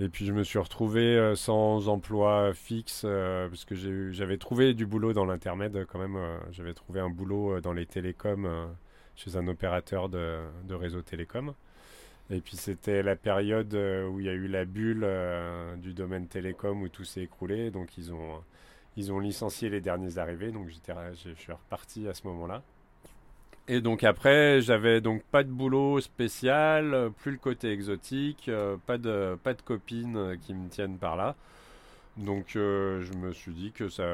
Et 0.00 0.08
puis 0.08 0.24
je 0.24 0.32
me 0.32 0.44
suis 0.44 0.58
retrouvé 0.58 1.02
euh, 1.02 1.36
sans 1.36 1.88
emploi 1.88 2.54
fixe 2.54 3.02
euh, 3.04 3.50
parce 3.50 3.66
que 3.66 3.74
j'avais 4.12 4.38
trouvé 4.38 4.72
du 4.72 4.86
boulot 4.86 5.12
dans 5.12 5.26
l'intermède 5.26 5.84
quand 5.92 5.98
même. 5.98 6.16
Euh, 6.16 6.38
j'avais 6.52 6.72
trouvé 6.72 7.00
un 7.00 7.10
boulot 7.10 7.60
dans 7.60 7.74
les 7.74 7.84
télécoms 7.84 8.48
chez 9.14 9.36
un 9.36 9.46
opérateur 9.46 10.08
de, 10.08 10.38
de 10.64 10.74
réseau 10.74 11.02
télécom. 11.02 11.52
Et 12.30 12.40
puis 12.40 12.56
c'était 12.56 13.02
la 13.02 13.14
période 13.14 13.74
où 13.74 14.20
il 14.20 14.26
y 14.26 14.30
a 14.30 14.32
eu 14.32 14.48
la 14.48 14.64
bulle 14.64 15.06
du 15.78 15.92
domaine 15.92 16.28
télécom 16.28 16.80
où 16.80 16.88
tout 16.88 17.04
s'est 17.04 17.22
écroulé. 17.22 17.70
Donc 17.70 17.98
ils 17.98 18.14
ont, 18.14 18.42
ils 18.96 19.12
ont 19.12 19.18
licencié 19.18 19.68
les 19.68 19.82
derniers 19.82 20.16
arrivés. 20.16 20.50
Donc 20.50 20.68
je 20.68 21.34
suis 21.34 21.52
reparti 21.52 22.08
à 22.08 22.14
ce 22.14 22.26
moment-là. 22.28 22.62
Et 23.68 23.80
donc 23.80 24.02
après, 24.02 24.60
j'avais 24.60 25.00
donc 25.00 25.22
pas 25.22 25.44
de 25.44 25.50
boulot 25.50 26.00
spécial, 26.00 27.10
plus 27.18 27.32
le 27.32 27.38
côté 27.38 27.70
exotique, 27.70 28.48
euh, 28.48 28.76
pas 28.86 28.98
de 28.98 29.38
pas 29.42 29.54
de 29.54 29.62
copines 29.62 30.16
euh, 30.16 30.36
qui 30.36 30.54
me 30.54 30.68
tiennent 30.68 30.98
par 30.98 31.16
là. 31.16 31.36
Donc 32.16 32.56
euh, 32.56 33.00
je 33.02 33.14
me 33.14 33.32
suis 33.32 33.52
dit 33.52 33.70
que 33.70 33.88
ça, 33.88 34.04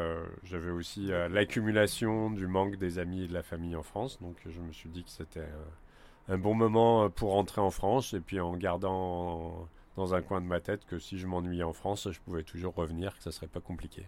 j'avais 0.45 0.71
aussi 0.71 1.07
l'accumulation 1.31 2.31
du 2.31 2.47
manque 2.47 2.77
des 2.77 2.99
amis 2.99 3.23
et 3.25 3.29
de 3.29 3.33
la 3.33 3.43
famille 3.43 3.77
en 3.77 3.83
France. 3.83 4.19
Donc 4.21 4.37
je 4.47 4.61
me 4.61 4.73
suis 4.73 4.91
dit 4.91 5.03
que 5.03 5.11
c'était 5.11 5.49
un 6.29 6.39
bon 6.39 6.55
moment 6.55 7.09
pour 7.09 7.33
rentrer 7.33 7.63
en 7.63 7.71
France 7.71 8.13
et 8.13 8.21
puis 8.21 8.39
en 8.41 8.57
gardant 8.57 9.69
dans 9.97 10.15
un 10.15 10.21
coin 10.21 10.41
de 10.41 10.47
ma 10.47 10.61
tête 10.61 10.85
que 10.87 10.99
si 10.99 11.19
je 11.19 11.27
m'ennuyais 11.27 11.63
en 11.63 11.73
France, 11.73 12.09
je 12.11 12.21
pouvais 12.21 12.43
toujours 12.43 12.75
revenir, 12.75 13.17
que 13.17 13.23
ça 13.23 13.33
serait 13.33 13.47
pas 13.47 13.61
compliqué. 13.61 14.07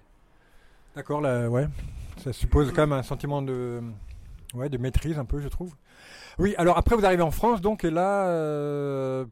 D'accord, 0.95 1.21
là, 1.21 1.49
ouais. 1.49 1.67
Ça 2.19 2.33
suppose 2.33 2.73
quand 2.73 2.83
même 2.83 2.93
un 2.93 3.03
sentiment 3.03 3.41
de 3.43 3.83
Ouais, 4.55 4.69
de 4.69 4.79
maîtrise 4.79 5.19
un 5.19 5.25
peu, 5.25 5.41
je 5.41 5.49
trouve. 5.49 5.75
Oui, 6.39 6.55
alors 6.57 6.79
après 6.79 6.97
vous 6.97 7.05
arrivez 7.05 7.23
en 7.23 7.31
France, 7.31 7.61
donc 7.61 7.85
et 7.85 7.91
là, 7.91 8.29
euh, 8.29 9.27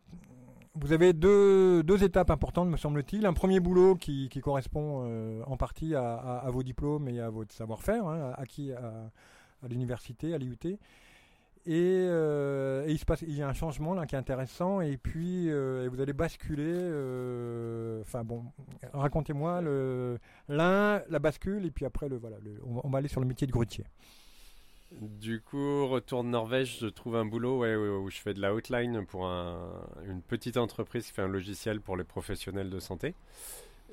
vous 0.75 0.93
avez 0.93 1.15
deux, 1.15 1.83
deux, 1.83 2.05
étapes 2.05 2.31
importantes, 2.31 2.69
me 2.69 2.77
semble-t-il. 2.77 3.25
Un 3.25 3.33
premier 3.33 3.61
boulot 3.61 3.95
qui, 3.95 4.29
qui 4.29 4.41
correspond 4.41 5.05
euh, 5.07 5.43
en 5.47 5.57
partie 5.57 5.95
à, 5.95 6.45
vos 6.49 6.63
diplômes 6.63 7.09
et 7.09 7.21
à 7.21 7.31
votre 7.31 7.55
savoir-faire, 7.55 8.07
hein, 8.07 8.35
acquis 8.37 8.73
à, 8.73 9.11
l'université, 9.69 10.35
à 10.35 10.39
l'IUT. 10.39 10.59
Et, 11.69 12.07
euh, 12.09 12.87
et, 12.87 12.93
il 12.93 12.99
se 12.99 13.05
passe, 13.05 13.23
il 13.23 13.37
y 13.37 13.43
a 13.43 13.49
un 13.49 13.55
changement 13.55 13.95
là 13.95 14.07
qui 14.07 14.17
est 14.17 14.19
intéressant. 14.19 14.83
Et 14.83 14.99
puis 14.99 15.49
vous 15.49 16.01
allez 16.01 16.13
basculer. 16.13 16.75
Enfin 18.03 18.23
bon, 18.23 18.45
racontez-moi 18.93 19.63
l'un, 20.49 21.03
la 21.09 21.19
bascule, 21.19 21.65
et 21.65 21.71
puis 21.71 21.87
après 21.87 22.11
le 22.11 22.19
voilà, 22.19 22.37
on 22.85 22.91
va 22.91 22.99
aller 22.99 23.09
sur 23.09 23.23
le 23.23 23.27
métier 23.27 23.47
de 23.47 23.53
grutier. 23.53 23.85
Du 24.93 25.41
coup, 25.41 25.87
retour 25.89 26.23
de 26.23 26.29
Norvège, 26.29 26.79
je 26.81 26.87
trouve 26.87 27.17
un 27.17 27.25
boulot 27.25 27.65
où 28.01 28.09
je 28.09 28.19
fais 28.19 28.35
de 28.35 28.41
la 28.41 28.55
outline 28.55 29.05
pour 29.05 29.25
une 29.27 30.23
petite 30.27 30.57
entreprise 30.57 31.07
qui 31.07 31.13
fait 31.13 31.23
un 31.23 31.29
logiciel 31.29 31.81
pour 31.81 31.97
les 31.97 32.05
professionnels 32.05 32.71
de 32.71 32.79
santé. 32.79 33.15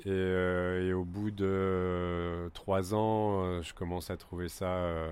Et, 0.01 0.09
euh, 0.09 0.93
au 0.93 1.03
bout 1.03 1.31
de 1.31 2.49
trois 2.53 2.93
ans, 2.93 3.43
euh, 3.43 3.61
je 3.63 3.73
commence 3.73 4.09
à 4.11 4.17
trouver 4.17 4.49
ça. 4.49 4.67
Euh, 4.67 5.11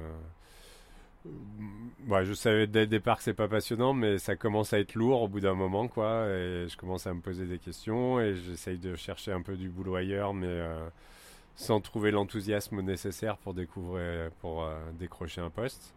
je 1.25 2.33
savais 2.33 2.67
dès 2.67 2.81
le 2.81 2.87
départ 2.87 3.17
que 3.17 3.23
c'est 3.23 3.33
pas 3.33 3.47
passionnant, 3.47 3.93
mais 3.93 4.17
ça 4.17 4.35
commence 4.35 4.73
à 4.73 4.79
être 4.79 4.95
lourd 4.95 5.23
au 5.23 5.27
bout 5.27 5.39
d'un 5.39 5.55
moment, 5.55 5.87
quoi. 5.87 6.27
Et 6.27 6.67
je 6.69 6.77
commence 6.77 7.07
à 7.07 7.13
me 7.13 7.21
poser 7.21 7.45
des 7.45 7.59
questions 7.59 8.19
et 8.19 8.35
j'essaye 8.35 8.77
de 8.77 8.95
chercher 8.95 9.31
un 9.31 9.41
peu 9.41 9.55
du 9.55 9.69
boulot 9.69 9.95
ailleurs, 9.95 10.33
mais 10.33 10.61
sans 11.61 11.79
trouver 11.79 12.11
l'enthousiasme 12.11 12.81
nécessaire 12.81 13.37
pour 13.37 13.53
découvrir, 13.53 14.31
pour 14.41 14.63
euh, 14.63 14.73
décrocher 14.99 15.41
un 15.41 15.51
poste. 15.51 15.93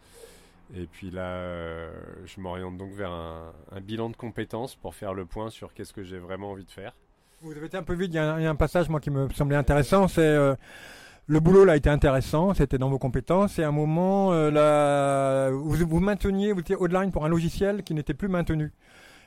Et 0.76 0.86
puis 0.86 1.10
là, 1.10 1.22
euh, 1.22 1.90
je 2.26 2.40
m'oriente 2.40 2.76
donc 2.76 2.92
vers 2.92 3.10
un, 3.10 3.80
bilan 3.80 4.10
de 4.10 4.16
compétences 4.16 4.76
pour 4.76 4.94
faire 4.94 5.14
le 5.14 5.24
point 5.24 5.50
sur 5.50 5.72
qu'est-ce 5.72 5.92
que 5.92 6.02
j'ai 6.02 6.18
vraiment 6.18 6.50
envie 6.50 6.64
de 6.64 6.70
faire. 6.70 6.94
Vous 7.40 7.52
avez 7.52 7.66
été 7.66 7.76
un 7.76 7.82
peu 7.82 7.94
vite, 7.94 8.10
il 8.12 8.16
y, 8.16 8.18
a 8.18 8.34
un, 8.34 8.54
passage 8.54 8.88
moi 8.88 9.00
qui 9.00 9.10
me 9.10 9.28
semblait 9.30 9.56
intéressant, 9.56 10.08
c'est 10.08 10.22
euh, 10.22 10.54
le 11.26 11.40
boulot 11.40 11.64
là 11.64 11.74
a 11.74 11.76
été 11.76 11.90
intéressant, 11.90 12.54
c'était 12.54 12.78
dans 12.78 12.88
vos 12.88 12.98
compétences, 12.98 13.58
et 13.58 13.64
à 13.64 13.68
un 13.68 13.72
moment, 13.72 14.32
là, 14.32 15.50
vous, 15.50 16.00
mainteniez, 16.00 16.52
vous 16.52 16.60
étiez 16.60 16.76
outline 16.76 17.10
pour 17.10 17.24
un 17.24 17.28
logiciel 17.28 17.82
qui 17.82 17.92
n'était 17.92 18.14
plus 18.14 18.28
maintenu. 18.28 18.72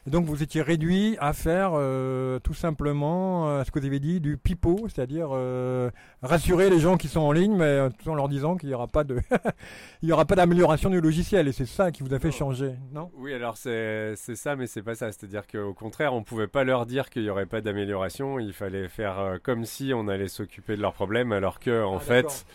Et 0.08 0.10
donc 0.10 0.24
vous 0.24 0.42
étiez 0.42 0.62
réduit 0.62 1.18
à 1.20 1.34
faire 1.34 1.72
euh, 1.74 2.40
tout 2.40 2.54
simplement 2.54 3.50
euh, 3.50 3.66
ce 3.66 3.72
que 3.72 3.80
vous 3.80 3.86
avez 3.86 4.00
dit 4.00 4.22
du 4.22 4.38
pipeau, 4.38 4.88
c'est-à-dire 4.88 5.32
euh, 5.34 5.92
rassurer 6.22 6.70
les 6.70 6.80
gens 6.80 6.96
qui 6.96 7.10
sont 7.10 7.20
en 7.20 7.34
ligne, 7.34 7.58
mais 7.58 7.90
tout 8.02 8.10
en 8.10 8.16
leur 8.16 8.30
disant 8.30 8.56
qu'il 8.56 8.70
n'y 8.70 8.76
aura 8.76 8.88
pas 8.88 9.04
de, 9.04 9.20
il 10.02 10.08
y 10.08 10.14
aura 10.14 10.24
pas 10.24 10.36
d'amélioration 10.36 10.90
du 10.90 11.02
logiciel. 11.02 11.50
Et 11.50 11.52
c'est 11.52 11.66
ça 11.66 11.92
qui 11.92 12.04
vous 12.04 12.14
a 12.14 12.20
fait 12.20 12.32
changer, 12.32 12.76
non? 12.94 13.12
Oui, 13.18 13.34
alors 13.34 13.58
c'est 13.58 14.16
ça, 14.16 14.56
mais 14.56 14.66
c'est 14.66 14.82
pas 14.82 14.96
ça. 14.96 15.12
C'est-à-dire 15.12 15.46
qu'au 15.46 15.74
contraire, 15.74 16.14
on 16.14 16.24
pouvait 16.24 16.48
pas 16.48 16.64
leur 16.64 16.86
dire 16.86 17.10
qu'il 17.10 17.24
n'y 17.24 17.30
aurait 17.30 17.46
pas 17.46 17.60
d'amélioration. 17.60 18.40
Il 18.40 18.54
fallait 18.54 18.88
faire 18.88 19.40
comme 19.44 19.66
si 19.66 19.92
on 19.94 20.08
allait 20.08 20.30
s'occuper 20.30 20.78
de 20.78 20.82
leurs 20.82 20.94
problèmes, 20.94 21.34
alors 21.34 21.60
que 21.60 21.84
en 21.84 21.98
ah, 21.98 22.00
fait 22.00 22.46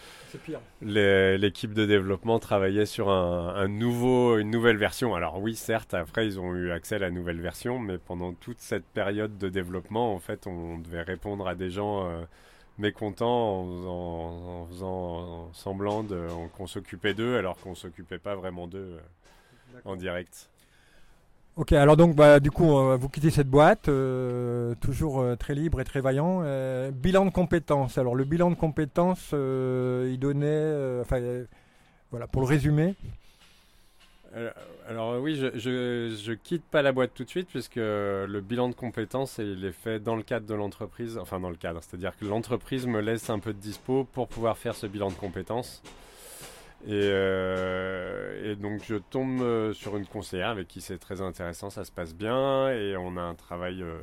l'équipe 0.81 1.75
de 1.75 1.87
développement 1.87 2.39
travaillait 2.39 2.87
sur 2.87 3.11
un, 3.11 3.69
nouveau, 3.69 4.39
une 4.39 4.51
nouvelle 4.51 4.77
version. 4.77 5.15
Alors 5.15 5.41
oui, 5.41 5.55
certes, 5.55 5.95
après 5.95 6.27
ils 6.27 6.41
ont 6.41 6.55
eu 6.55 6.71
accès 6.71 6.95
à 6.97 6.99
la 6.99 7.11
nouvelle 7.11 7.42
version, 7.43 7.79
mais 7.79 7.99
pendant 7.99 8.33
toute 8.33 8.61
cette 8.61 8.85
période 8.85 9.37
de 9.37 9.49
développement, 9.49 10.15
en 10.15 10.19
fait, 10.19 10.47
on 10.47 10.79
devait 10.79 11.03
répondre 11.03 11.47
à 11.47 11.55
des 11.55 11.71
gens 11.71 12.07
euh, 12.07 12.23
mécontents 12.79 13.61
en 13.87 14.67
faisant, 14.71 15.53
semblant 15.53 16.05
qu'on 16.57 16.67
s'occupait 16.67 17.15
d'eux, 17.15 17.37
alors 17.37 17.59
qu'on 17.59 17.75
s'occupait 17.75 18.19
pas 18.19 18.35
vraiment 18.35 18.67
d'eux 18.67 18.99
euh, 18.99 19.81
en 19.85 19.97
direct. 19.97 20.49
Ok, 21.55 21.73
alors 21.73 21.99
donc 21.99 22.17
bah, 22.17 22.41
du 22.41 22.51
coup, 22.51 22.79
euh, 22.79 22.97
vous 22.97 23.11
quittez 23.11 23.29
cette 23.31 23.49
boîte, 23.49 23.89
euh, 23.91 24.75
toujours 24.77 25.21
euh, 25.21 25.37
très 25.37 25.55
libre 25.55 25.83
et 25.83 25.85
très 25.85 26.01
vaillant. 26.01 26.41
bilan 26.93 27.27
de 27.27 27.31
compétences. 27.31 27.99
Alors 27.99 28.15
le 28.15 28.25
bilan 28.25 28.51
de 28.51 28.55
compétences, 28.55 29.33
il 29.33 30.19
donnait, 30.19 31.01
enfin 31.03 31.21
voilà, 32.11 32.27
pour 32.27 32.41
le 32.41 32.49
résumer. 32.49 32.95
Alors, 34.89 35.21
oui, 35.21 35.37
je, 35.37 35.57
je, 35.59 36.33
quitte 36.33 36.65
pas 36.65 36.83
la 36.83 36.93
boîte 36.93 37.13
tout 37.15 37.25
de 37.25 37.29
suite 37.29 37.49
puisque 37.49 37.77
le 37.77 38.41
bilan 38.41 38.69
de 38.69 38.75
compétences 38.75 39.39
il 39.39 39.65
est 39.65 39.73
fait 39.73 40.01
dans 40.01 40.17
le 40.17 40.23
cadre 40.23 40.47
de 40.47 40.55
l'entreprise, 40.55 41.19
enfin 41.19 41.39
dans 41.39 41.51
le 41.51 41.57
cadre, 41.57 41.81
c'est-à-dire 41.83 42.17
que 42.17 42.25
l'entreprise 42.25 42.87
me 42.87 43.01
laisse 43.01 43.31
un 43.31 43.39
peu 43.39 43.53
de 43.53 43.59
dispo 43.59 44.05
pour 44.05 44.29
pouvoir 44.29 44.59
faire 44.59 44.75
ce 44.75 44.87
bilan 44.87 45.11
de 45.11 45.15
compétences. 45.15 45.83
Euh, 46.89 48.53
et, 48.53 48.57
donc 48.57 48.83
je 48.85 48.97
tombe 48.97 49.41
euh, 49.41 49.73
sur 49.73 49.97
une 49.97 50.07
conseillère 50.07 50.49
avec 50.49 50.67
qui 50.67 50.81
c'est 50.81 50.99
très 50.99 51.21
intéressant, 51.21 51.71
ça 51.71 51.85
se 51.85 51.93
passe 51.93 52.15
bien 52.15 52.71
et 52.71 52.97
on 52.97 53.17
a 53.17 53.21
un 53.21 53.35
travail. 53.35 53.83
Euh, 53.83 53.99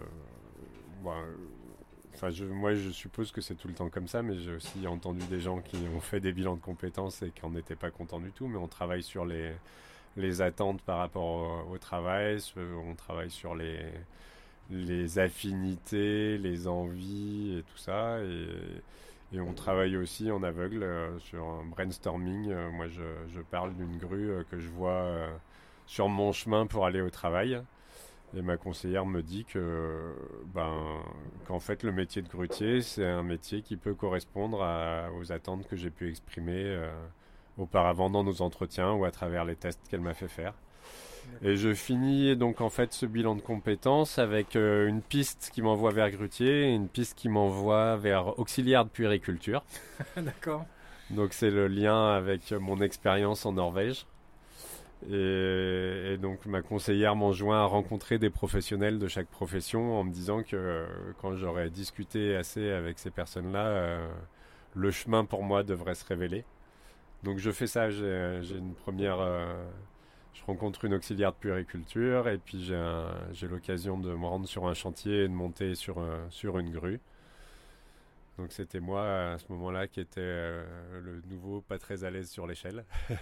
enfin, 2.14 2.30
moi 2.52 2.74
je 2.74 2.90
suppose 2.90 3.32
que 3.32 3.42
c'est 3.42 3.56
tout 3.56 3.68
le 3.68 3.74
temps 3.74 3.90
comme 3.90 4.08
ça, 4.08 4.22
mais 4.22 4.36
j'ai 4.38 4.54
aussi 4.54 4.88
entendu 4.88 5.26
des 5.28 5.42
gens 5.42 5.60
qui 5.60 5.78
ont 5.94 6.00
fait 6.00 6.22
des 6.22 6.32
bilans 6.32 6.56
de 6.56 6.62
compétences 6.62 7.22
et 7.22 7.32
qui 7.32 7.46
n'en 7.46 7.56
étaient 7.56 7.76
pas 7.76 7.92
contents 7.92 8.20
du 8.20 8.32
tout. 8.32 8.48
Mais 8.48 8.58
on 8.58 8.68
travaille 8.68 9.04
sur 9.04 9.26
les, 9.26 9.52
les 10.20 10.42
attentes 10.42 10.82
par 10.82 11.00
rapport 11.00 11.68
au, 11.72 11.78
travail, 11.78 12.40
on 12.58 12.96
travaille 12.96 13.32
sur 13.32 13.56
les, 13.56 15.20
affinités, 15.20 16.38
les 16.38 16.68
envies 16.68 17.58
et 17.58 17.64
tout 17.64 17.78
ça. 17.78 18.20
Et, 18.20 19.40
on 19.40 19.54
travaille 19.54 19.96
aussi 19.96 20.32
en 20.32 20.42
aveugle 20.42 20.82
euh, 20.82 21.20
sur 21.20 21.44
un 21.46 21.64
brainstorming. 21.64 22.50
Euh, 22.50 22.72
moi, 22.72 22.88
je, 22.88 23.42
parle 23.52 23.76
d'une 23.76 23.98
grue 23.98 24.32
euh, 24.32 24.44
que 24.50 24.60
je 24.60 24.70
vois 24.70 25.06
sur 25.86 26.10
mon 26.10 26.32
chemin 26.32 26.66
pour 26.66 26.86
aller 26.86 27.02
au 27.02 27.12
travail. 27.12 27.62
Et 28.36 28.42
ma 28.42 28.58
conseillère 28.58 29.06
me 29.06 29.22
dit 29.22 29.46
que, 29.46 30.16
ben, 30.54 31.02
qu'en 31.48 31.60
fait, 31.60 31.84
le 31.84 31.92
métier 31.92 32.22
de 32.22 32.28
grutier, 32.28 32.82
c'est 32.82 33.06
un 33.06 33.24
métier 33.24 33.62
qui 33.62 33.76
peut 33.78 33.96
correspondre 33.96 34.60
aux 35.20 35.32
attentes 35.32 35.68
que 35.68 35.76
j'ai 35.76 35.90
pu 35.90 36.10
exprimer 36.10 36.80
auparavant 37.58 38.10
dans 38.10 38.24
nos 38.24 38.42
entretiens 38.42 38.94
ou 38.94 39.06
à 39.06 39.12
travers 39.12 39.46
les 39.46 39.56
tests 39.56 39.82
qu'elle 39.90 40.02
m'a 40.02 40.14
fait 40.14 40.28
faire. 40.28 40.54
Et 41.42 41.56
je 41.56 41.74
finis 41.74 42.36
donc 42.36 42.60
en 42.60 42.70
fait 42.70 42.94
ce 42.94 43.06
bilan 43.06 43.36
de 43.36 43.42
compétences 43.42 44.20
avec 44.20 44.56
euh, 44.56 44.88
une 44.88 45.02
piste 45.02 45.52
qui 45.54 45.62
m'envoie 45.62 45.92
vers 45.92 46.12
grutier 46.12 46.64
et 46.64 46.74
une 46.74 46.88
piste 46.88 47.18
qui 47.18 47.30
m'envoie 47.30 47.98
vers 47.98 48.40
auxiliaire 48.40 48.84
de 48.86 48.90
puériculture. 48.90 49.64
D'accord. 50.18 50.66
Donc 51.12 51.34
c'est 51.34 51.50
le 51.50 51.68
lien 51.68 52.12
avec 52.14 52.52
mon 52.52 52.82
expérience 52.82 53.46
en 53.46 53.54
Norvège. 53.54 54.06
Et, 55.10 56.18
donc 56.22 56.46
ma 56.46 56.62
conseillère 56.62 57.16
m'enjoint 57.16 57.62
à 57.62 57.66
rencontrer 57.66 58.20
des 58.20 58.30
professionnels 58.30 59.00
de 59.00 59.08
chaque 59.08 59.28
profession 59.28 59.98
en 59.98 60.04
me 60.04 60.12
disant 60.12 60.44
que 60.44 60.58
euh, 60.58 60.86
quand 61.22 61.36
j'aurais 61.36 61.70
discuté 61.70 62.36
assez 62.36 62.70
avec 62.70 63.00
ces 63.00 63.10
personnes-là, 63.10 63.66
euh, 63.66 64.08
le 64.76 64.92
chemin 64.92 65.24
pour 65.24 65.44
moi 65.44 65.64
devrait 65.64 65.96
se 65.96 66.06
révéler. 66.06 66.44
Donc 67.24 67.38
je 67.38 67.52
fais 67.52 67.68
ça, 67.68 67.90
j'ai 67.90 68.56
une 68.56 68.74
première... 68.74 69.20
Euh, 69.20 69.66
je 70.34 70.44
rencontre 70.46 70.86
une 70.86 70.94
auxiliaire 70.94 71.34
de 71.34 71.38
puériculture 71.38 72.30
et 72.30 72.38
puis 72.38 72.64
j'ai 72.64 73.48
l'occasion 73.48 73.98
de 73.98 74.14
me 74.14 74.26
rendre 74.26 74.48
sur 74.48 74.68
un 74.68 74.74
chantier 74.74 75.24
et 75.24 75.28
de 75.28 75.34
monter 75.34 75.76
sur, 75.76 76.02
sur 76.30 76.60
une 76.60 76.72
grue. 76.72 77.02
Donc 78.38 78.54
c'était 78.54 78.80
moi 78.80 79.34
à 79.34 79.38
ce 79.38 79.46
moment-là 79.50 79.88
qui 79.88 80.00
était 80.00 80.22
le 80.22 81.22
nouveau 81.30 81.60
pas 81.62 81.78
très 81.78 82.06
à 82.06 82.10
l'aise 82.10 82.30
sur 82.30 82.48
l'échelle. 82.48 82.86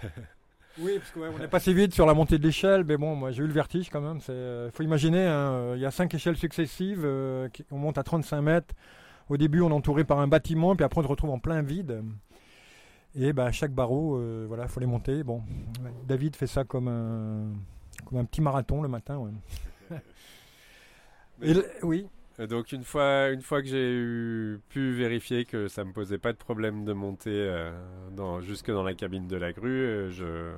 Oui, 0.80 0.98
parce 0.98 1.10
qu'on 1.10 1.42
est 1.42 1.48
passé 1.50 1.72
vite 1.72 1.94
sur 1.94 2.06
la 2.06 2.14
montée 2.14 2.38
de 2.38 2.44
l'échelle, 2.44 2.84
mais 2.84 2.96
bon, 2.96 3.16
moi 3.16 3.30
j'ai 3.30 3.42
eu 3.42 3.46
le 3.46 3.52
vertige 3.52 3.90
quand 3.90 4.00
même. 4.00 4.18
Il 4.28 4.32
euh, 4.32 4.70
faut 4.70 4.82
imaginer, 4.82 5.26
hein, 5.26 5.52
euh, 5.52 5.72
il 5.76 5.82
y 5.82 5.86
a 5.86 5.90
cinq 5.90 6.14
échelles 6.14 6.36
successives, 6.36 7.02
euh, 7.04 7.48
on 7.70 7.78
monte 7.78 7.98
à 7.98 8.02
35 8.02 8.40
mètres. 8.42 8.74
Au 9.28 9.36
début, 9.36 9.60
on 9.60 9.70
est 9.70 9.74
entouré 9.74 10.04
par 10.04 10.20
un 10.20 10.28
bâtiment, 10.28 10.74
puis 10.74 10.84
après 10.84 11.00
on 11.00 11.04
se 11.04 11.08
retrouve 11.08 11.30
en 11.30 11.38
plein 11.38 11.62
vide. 11.62 12.02
Et 13.14 13.32
bah, 13.32 13.50
chaque 13.52 13.72
barreau, 13.72 14.20
voilà, 14.46 14.64
il 14.64 14.68
faut 14.68 14.80
les 14.80 14.86
monter. 14.86 15.22
Bon, 15.22 15.42
David 16.06 16.36
fait 16.36 16.46
ça 16.46 16.64
comme 16.64 16.88
un, 16.88 17.52
comme 18.04 18.18
un 18.18 18.24
petit 18.24 18.40
marathon 18.40 18.82
le 18.82 18.88
matin. 18.88 19.20
oui. 21.82 22.06
Donc 22.46 22.70
une 22.70 22.84
fois, 22.84 23.30
une 23.30 23.42
fois 23.42 23.62
que 23.62 23.68
j'ai 23.68 24.58
pu 24.68 24.92
vérifier 24.92 25.44
que 25.44 25.66
ça 25.66 25.84
me 25.84 25.92
posait 25.92 26.18
pas 26.18 26.32
de 26.32 26.38
problème 26.38 26.84
de 26.84 26.92
monter 26.92 27.32
euh, 27.32 27.72
dans, 28.12 28.40
jusque 28.40 28.70
dans 28.70 28.84
la 28.84 28.94
cabine 28.94 29.26
de 29.26 29.36
la 29.36 29.52
grue, 29.52 29.84
euh, 29.84 30.10
je, 30.10 30.52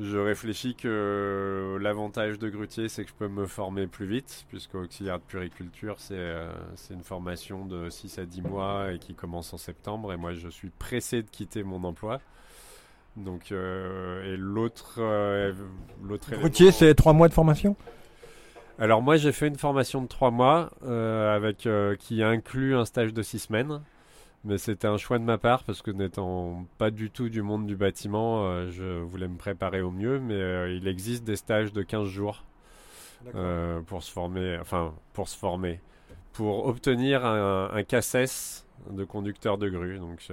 je 0.00 0.16
réfléchis 0.18 0.74
que 0.74 1.78
l'avantage 1.80 2.38
de 2.38 2.48
grutier, 2.48 2.88
c'est 2.88 3.04
que 3.04 3.10
je 3.10 3.14
peux 3.14 3.28
me 3.28 3.46
former 3.46 3.86
plus 3.86 4.06
vite, 4.06 4.46
puisque 4.48 4.74
auxiliaire 4.74 5.18
de 5.18 5.24
puriculture, 5.24 5.96
euh, 6.10 6.52
c'est 6.74 6.94
une 6.94 7.04
formation 7.04 7.66
de 7.66 7.88
6 7.88 8.18
à 8.18 8.24
10 8.24 8.42
mois 8.42 8.92
et 8.92 8.98
qui 8.98 9.14
commence 9.14 9.52
en 9.52 9.58
septembre. 9.58 10.12
Et 10.12 10.16
moi, 10.16 10.32
je 10.32 10.48
suis 10.48 10.70
pressé 10.70 11.22
de 11.22 11.30
quitter 11.30 11.62
mon 11.62 11.84
emploi. 11.84 12.20
Donc, 13.16 13.52
et 13.52 14.36
l'autre, 14.38 15.00
l'autre 16.02 16.30
Grutier, 16.30 16.70
c'est 16.70 16.94
3 16.94 17.12
mois 17.12 17.28
de 17.28 17.34
formation? 17.34 17.76
Alors 18.80 19.02
moi 19.02 19.18
j'ai 19.18 19.30
fait 19.30 19.46
une 19.46 19.58
formation 19.58 20.00
de 20.00 20.06
trois 20.06 20.30
mois 20.30 20.70
euh, 20.86 21.36
avec 21.36 21.66
euh, 21.66 21.96
qui 21.96 22.22
inclut 22.22 22.74
un 22.74 22.86
stage 22.86 23.12
de 23.12 23.20
six 23.20 23.38
semaines. 23.38 23.82
Mais 24.44 24.56
c'était 24.56 24.86
un 24.86 24.96
choix 24.96 25.18
de 25.18 25.24
ma 25.24 25.36
part 25.36 25.64
parce 25.64 25.82
que 25.82 25.90
n'étant 25.90 26.66
pas 26.78 26.90
du 26.90 27.10
tout 27.10 27.28
du 27.28 27.42
monde 27.42 27.66
du 27.66 27.76
bâtiment, 27.76 28.46
euh, 28.46 28.70
je 28.70 29.00
voulais 29.00 29.28
me 29.28 29.36
préparer 29.36 29.82
au 29.82 29.90
mieux. 29.90 30.18
Mais 30.18 30.76
il 30.76 30.88
existe 30.88 31.24
des 31.24 31.36
stages 31.36 31.72
de 31.72 31.82
15 31.82 32.08
jours 32.08 32.44
pour 33.86 34.02
se 34.02 34.10
former, 34.10 34.58
enfin 34.58 34.94
pour 35.12 35.28
se 35.28 35.36
former, 35.36 35.80
pour 36.32 36.66
obtenir 36.66 37.26
un, 37.26 37.70
un 37.70 37.82
CACES 37.82 38.64
de 38.88 39.04
conducteur 39.04 39.58
de 39.58 39.68
grue, 39.68 39.98
donc 39.98 40.26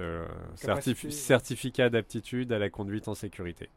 certificat 0.56 1.90
d'aptitude 1.90 2.50
à 2.52 2.58
la 2.58 2.70
conduite 2.70 3.08
en 3.08 3.14
sécurité. 3.14 3.68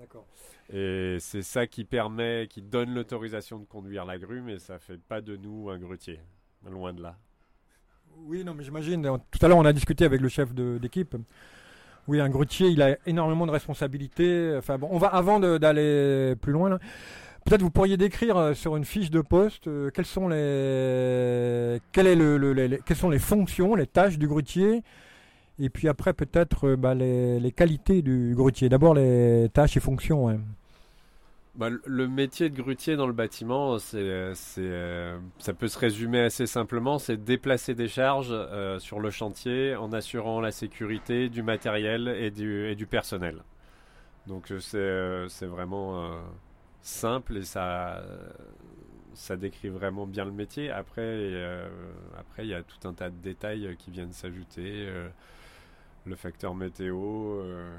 D'accord. 0.00 0.26
Et 0.72 1.18
c'est 1.20 1.42
ça 1.42 1.66
qui 1.66 1.84
permet, 1.84 2.48
qui 2.48 2.62
donne 2.62 2.94
l'autorisation 2.94 3.58
de 3.58 3.64
conduire 3.64 4.04
la 4.04 4.18
grue, 4.18 4.40
mais 4.40 4.58
ça 4.58 4.78
fait 4.78 4.98
pas 4.98 5.20
de 5.20 5.36
nous 5.36 5.68
un 5.70 5.78
grutier, 5.78 6.20
loin 6.68 6.92
de 6.92 7.02
là. 7.02 7.16
Oui, 8.26 8.44
non, 8.44 8.54
mais 8.54 8.64
j'imagine. 8.64 9.02
Tout 9.02 9.44
à 9.44 9.48
l'heure, 9.48 9.58
on 9.58 9.64
a 9.64 9.72
discuté 9.72 10.04
avec 10.04 10.20
le 10.20 10.28
chef 10.28 10.54
d'équipe. 10.54 11.16
Oui, 12.06 12.20
un 12.20 12.28
grutier, 12.28 12.68
il 12.68 12.82
a 12.82 12.96
énormément 13.06 13.46
de 13.46 13.50
responsabilités. 13.50 14.54
Enfin 14.58 14.78
bon, 14.78 14.88
on 14.90 14.98
va 14.98 15.08
avant 15.08 15.40
d'aller 15.40 16.34
plus 16.40 16.52
loin. 16.52 16.78
Peut-être 17.44 17.60
vous 17.60 17.70
pourriez 17.70 17.98
décrire 17.98 18.38
euh, 18.38 18.54
sur 18.54 18.74
une 18.74 18.86
fiche 18.86 19.10
de 19.10 19.20
poste 19.20 19.68
euh, 19.68 19.90
quelles 19.90 20.06
sont 20.06 20.28
les, 20.28 21.78
quelles 21.92 22.96
sont 22.96 23.10
les 23.10 23.18
fonctions, 23.18 23.74
les 23.74 23.86
tâches 23.86 24.16
du 24.18 24.26
grutier, 24.26 24.82
et 25.58 25.68
puis 25.68 25.88
après, 25.88 26.14
peut-être 26.14 26.68
euh, 26.68 26.76
bah, 26.76 26.94
les, 26.94 27.52
qualités 27.54 28.00
du 28.00 28.32
grutier. 28.34 28.70
D'abord, 28.70 28.94
les 28.94 29.50
tâches 29.52 29.76
et 29.76 29.80
fonctions. 29.80 30.40
Bah, 31.56 31.68
le 31.70 32.08
métier 32.08 32.50
de 32.50 32.60
grutier 32.60 32.96
dans 32.96 33.06
le 33.06 33.12
bâtiment, 33.12 33.78
c'est, 33.78 33.98
euh, 33.98 35.18
ça 35.38 35.54
peut 35.54 35.68
se 35.68 35.78
résumer 35.78 36.20
assez 36.20 36.46
simplement, 36.46 36.98
c'est 36.98 37.16
déplacer 37.16 37.74
des 37.74 37.86
charges 37.86 38.30
euh, 38.32 38.80
sur 38.80 38.98
le 38.98 39.10
chantier 39.10 39.76
en 39.76 39.92
assurant 39.92 40.40
la 40.40 40.50
sécurité 40.50 41.28
du 41.28 41.44
matériel 41.44 42.08
et 42.08 42.32
du, 42.32 42.68
et 42.68 42.74
du 42.74 42.86
personnel. 42.86 43.44
Donc 44.26 44.52
c'est, 44.58 45.46
vraiment 45.46 46.10
simple 46.82 47.36
et 47.36 47.44
ça, 47.44 48.02
ça 49.12 49.36
décrit 49.36 49.68
vraiment 49.68 50.06
bien 50.06 50.24
le 50.24 50.32
métier. 50.32 50.70
Après, 50.70 51.30
après 52.18 52.44
il 52.44 52.48
y 52.48 52.54
a 52.54 52.62
tout 52.62 52.88
un 52.88 52.94
tas 52.94 53.10
de 53.10 53.16
détails 53.22 53.76
qui 53.78 53.90
viennent 53.90 54.12
s'ajouter 54.12 54.88
le 56.06 56.16
facteur 56.16 56.54
météo, 56.54 57.40
euh, 57.40 57.70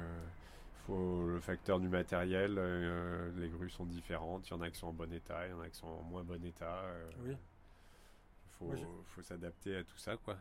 faut 0.86 1.26
le 1.26 1.40
facteur 1.40 1.80
du 1.80 1.88
matériel. 1.88 2.56
Euh, 2.58 3.30
les 3.38 3.48
grues 3.48 3.70
sont 3.70 3.84
différentes. 3.84 4.48
Il 4.48 4.52
y 4.52 4.54
en 4.54 4.60
a 4.60 4.70
qui 4.70 4.78
sont 4.78 4.88
en 4.88 4.92
bon 4.92 5.12
état, 5.12 5.46
il 5.46 5.50
y 5.50 5.54
en 5.54 5.60
a 5.60 5.68
qui 5.68 5.78
sont 5.78 5.86
en 5.86 6.02
moins 6.02 6.22
bon 6.22 6.42
état. 6.44 6.82
Euh, 6.84 7.10
oui. 7.24 7.36
Il 8.62 8.76
faut, 9.14 9.22
s'adapter 9.22 9.76
à 9.76 9.82
tout 9.82 9.98
ça, 9.98 10.16
quoi. 10.24 10.36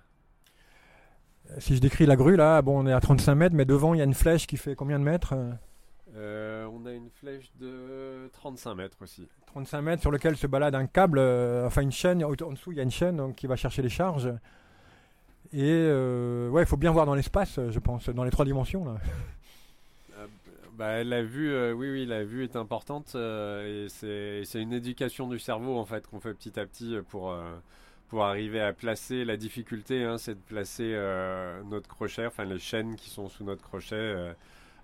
Si 1.59 1.75
je 1.75 1.81
décris 1.81 2.05
la 2.05 2.15
grue, 2.15 2.37
là, 2.37 2.61
bon, 2.61 2.79
on 2.79 2.87
est 2.87 2.93
à 2.93 3.01
35 3.01 3.35
mètres, 3.35 3.55
mais 3.55 3.65
devant, 3.65 3.93
il 3.93 3.97
y 3.97 4.01
a 4.01 4.05
une 4.05 4.13
flèche 4.13 4.47
qui 4.47 4.55
fait 4.55 4.73
combien 4.73 4.99
de 4.99 5.03
mètres 5.03 5.33
On 6.15 6.85
a 6.85 6.93
une 6.93 7.09
flèche 7.09 7.51
de 7.59 8.29
35 8.31 8.73
mètres 8.75 8.97
aussi. 9.01 9.27
35 9.47 9.81
mètres 9.81 10.01
sur 10.01 10.11
lequel 10.11 10.37
se 10.37 10.47
balade 10.47 10.75
un 10.75 10.87
câble, 10.87 11.19
enfin 11.65 11.81
une 11.81 11.91
chaîne. 11.91 12.23
En 12.23 12.31
dessous, 12.31 12.71
il 12.71 12.77
y 12.77 12.79
a 12.79 12.83
une 12.83 12.91
chaîne 12.91 13.17
donc, 13.17 13.35
qui 13.35 13.47
va 13.47 13.57
chercher 13.57 13.81
les 13.81 13.89
charges. 13.89 14.31
Et 15.53 15.61
euh, 15.63 16.49
ouais, 16.49 16.63
il 16.63 16.65
faut 16.65 16.77
bien 16.77 16.91
voir 16.91 17.05
dans 17.05 17.15
l'espace, 17.15 17.59
je 17.69 17.79
pense, 17.79 18.09
dans 18.09 18.23
les 18.23 18.31
trois 18.31 18.45
dimensions. 18.45 18.85
Là. 18.85 18.95
Euh, 20.75 21.03
bah, 21.03 21.03
la 21.03 21.23
vue, 21.23 21.51
euh, 21.51 21.73
oui, 21.73 21.89
oui, 21.91 22.05
la 22.05 22.23
vue 22.23 22.43
est 22.43 22.55
importante 22.55 23.15
et 23.15 23.87
c'est 23.89 24.61
une 24.61 24.73
éducation 24.73 25.27
du 25.27 25.39
cerveau 25.39 25.77
en 25.77 25.85
fait 25.85 26.07
qu'on 26.07 26.19
fait 26.19 26.33
petit 26.33 26.59
à 26.59 26.65
petit 26.65 26.97
pour 27.09 27.35
pour 28.09 28.23
arriver 28.23 28.61
à 28.61 28.71
placer 28.71 29.25
la 29.25 29.35
difficulté, 29.35 30.03
hein, 30.03 30.17
c'est 30.17 30.35
de 30.35 30.39
placer 30.39 30.93
notre 31.65 31.87
crochet, 31.87 32.25
enfin 32.27 32.45
les 32.45 32.59
chaînes 32.59 32.95
qui 32.95 33.09
sont 33.09 33.29
sous 33.29 33.43
notre 33.43 33.63
crochet 33.63 34.35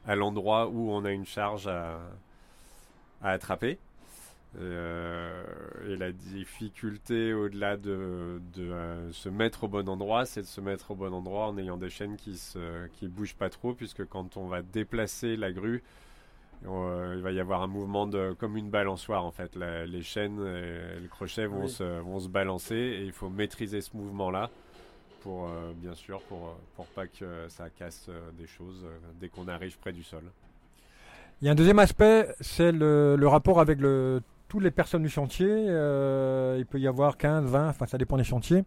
à 0.08 0.16
l'endroit 0.16 0.68
où 0.68 0.92
on 0.92 1.06
a 1.06 1.12
une 1.12 1.26
charge 1.26 1.68
à, 1.68 2.00
à 3.22 3.32
attraper. 3.32 3.78
Euh, 4.60 5.44
et 5.88 5.96
la 5.96 6.12
difficulté 6.12 7.34
au-delà 7.34 7.78
de, 7.78 8.42
euh, 8.60 9.12
se 9.14 9.30
mettre 9.30 9.64
au 9.64 9.68
bon 9.70 9.88
endroit, 9.88 10.26
c'est 10.26 10.42
de 10.42 10.48
se 10.48 10.60
mettre 10.60 10.92
au 10.92 10.96
bon 10.96 11.14
endroit 11.14 11.48
en 11.48 11.58
ayant 11.58 11.78
des 11.78 11.90
chaînes 11.90 12.18
qui 12.18 12.32
ne 12.56 12.88
qui 12.88 13.08
bougent 13.08 13.36
pas 13.36 13.50
trop, 13.50 13.74
puisque 13.74 14.06
quand 14.06 14.36
on 14.36 14.48
va 14.48 14.62
déplacer 14.62 15.38
la 15.38 15.54
grue, 15.54 15.84
euh, 16.68 17.14
il 17.16 17.22
va 17.22 17.32
y 17.32 17.40
avoir 17.40 17.62
un 17.62 17.68
mouvement 17.68 18.08
de, 18.08 18.36
comme 18.38 18.58
une 18.58 18.70
balançoire 18.70 19.24
en 19.24 19.32
fait. 19.32 19.56
les 19.56 20.04
chaînes 20.04 20.40
et 20.46 21.00
le 21.00 21.08
crochet 21.10 21.46
vont, 21.46 21.68
se, 21.68 22.02
vont 22.02 22.20
se 22.20 22.28
balancer 22.28 22.76
et 22.76 23.04
il 23.04 23.14
faut 23.14 23.30
maîtriser 23.30 23.80
ce 23.80 23.96
mouvement-là 23.96 24.50
pour, 25.22 25.50
bien 25.76 25.96
sûr, 25.96 26.20
pour, 26.24 26.58
pour 26.76 26.88
pas 26.88 27.08
que 27.08 27.48
ça 27.48 27.70
casse 27.70 28.10
des 28.38 28.48
choses 28.48 28.86
dès 29.20 29.30
qu'on 29.30 29.48
arrive 29.48 29.78
près 29.80 29.94
du 29.94 30.04
sol. 30.04 30.24
Il 31.42 31.46
y 31.46 31.48
a 31.48 31.54
un 31.54 31.56
deuxième 31.56 31.80
aspect, 31.80 32.28
c'est 32.40 32.72
le, 32.72 33.16
le 33.16 33.28
rapport 33.28 33.60
avec 33.60 33.80
le 33.80 34.22
toutes 34.52 34.64
les 34.64 34.72
personnes 34.72 35.04
du 35.04 35.08
chantier. 35.08 35.48
Euh, 35.50 36.58
il 36.60 36.66
peut 36.66 36.78
y 36.78 36.86
avoir 36.86 37.16
15, 37.16 37.46
20, 37.46 37.70
enfin 37.70 37.86
ça 37.88 37.98
dépend 37.98 38.18
des 38.18 38.26
chantiers. 38.26 38.66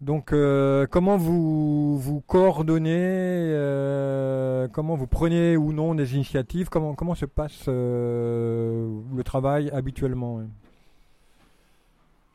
Donc 0.00 0.32
euh, 0.32 0.86
comment 0.88 1.16
vous 1.16 1.98
vous 1.98 2.20
coordonnez, 2.20 3.00
euh, 3.00 4.68
comment 4.68 4.94
vous 4.94 5.08
prenez 5.08 5.56
ou 5.56 5.72
non 5.72 5.96
des 5.96 6.14
initiatives, 6.14 6.68
comment, 6.68 6.94
comment 6.94 7.16
se 7.16 7.24
passe 7.26 7.66
le 7.66 9.22
travail 9.24 9.70
habituellement 9.70 10.42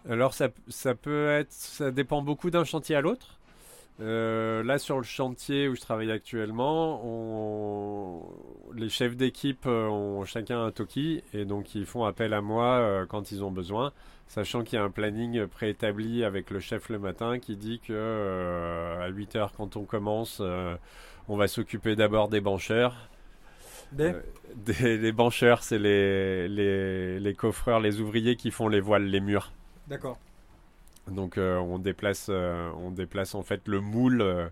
Alors 0.10 0.34
ça, 0.34 0.49
ça 0.67 0.93
peut 0.93 1.30
être, 1.30 1.53
ça 1.53 1.91
dépend 1.91 2.21
beaucoup 2.21 2.49
d'un 2.49 2.65
chantier 2.65 2.97
à 2.97 3.01
l'autre. 3.01 3.39
Euh, 3.99 4.63
là, 4.63 4.77
sur 4.77 4.97
le 4.97 5.03
chantier 5.03 5.67
où 5.67 5.75
je 5.75 5.81
travaille 5.81 6.12
actuellement, 6.12 7.01
on... 7.03 8.21
les 8.75 8.89
chefs 8.89 9.17
d'équipe 9.17 9.65
euh, 9.65 9.88
ont 9.88 10.23
chacun 10.23 10.63
un 10.63 10.71
toki 10.71 11.23
et 11.33 11.45
donc 11.45 11.73
ils 11.73 11.86
font 11.86 12.05
appel 12.05 12.33
à 12.33 12.41
moi 12.41 12.75
euh, 12.75 13.05
quand 13.07 13.31
ils 13.31 13.43
ont 13.43 13.49
besoin, 13.49 13.91
sachant 14.27 14.63
qu'il 14.63 14.77
y 14.77 14.81
a 14.81 14.86
un 14.86 14.91
planning 14.91 15.47
préétabli 15.47 16.23
avec 16.23 16.51
le 16.51 16.60
chef 16.60 16.89
le 16.89 16.99
matin 16.99 17.39
qui 17.39 17.55
dit 17.55 17.79
que 17.79 18.99
à 19.01 19.07
8 19.07 19.36
heures 19.36 19.53
quand 19.57 19.77
on 19.77 19.83
commence, 19.83 20.43
on 21.27 21.38
va 21.38 21.47
s'occuper 21.47 21.95
d'abord 21.95 22.29
des 22.29 22.41
bancheurs. 22.41 23.10
Des, 23.93 24.13
les 24.79 25.12
bancheurs, 25.12 25.63
c'est 25.63 25.79
les, 25.79 26.47
les, 26.49 27.19
les 27.19 27.33
coffreurs, 27.33 27.79
les 27.79 27.99
ouvriers 28.01 28.36
qui 28.36 28.51
font 28.51 28.67
les 28.67 28.81
voiles, 28.81 29.05
les 29.05 29.21
murs. 29.21 29.53
D'accord. 29.88 30.19
Donc 31.12 31.38
euh, 31.38 31.58
on 31.58 31.80
déplace, 31.80 32.28
euh, 32.30 32.70
on 32.78 32.91
déplace 32.91 33.36
en 33.36 33.43
fait 33.43 33.67
le 33.67 33.82
moule. 33.82 34.22
Euh, 34.22 34.48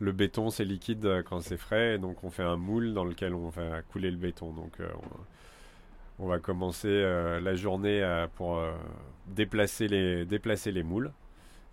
le 0.00 0.12
béton 0.12 0.50
c'est 0.50 0.64
liquide 0.64 1.24
quand 1.28 1.40
c'est 1.40 1.56
frais, 1.56 1.98
donc 1.98 2.22
on 2.22 2.30
fait 2.30 2.44
un 2.44 2.56
moule 2.56 2.94
dans 2.94 3.04
lequel 3.04 3.34
on 3.34 3.48
va 3.48 3.82
couler 3.82 4.12
le 4.12 4.16
béton. 4.16 4.52
Donc 4.52 4.78
on, 6.20 6.28
va 6.28 6.38
commencer 6.38 7.02
la 7.42 7.56
journée 7.56 8.26
pour 8.36 8.62
déplacer 9.26 9.88
les, 9.88 10.24
déplacer 10.24 10.70
les 10.70 10.84
moules 10.84 11.10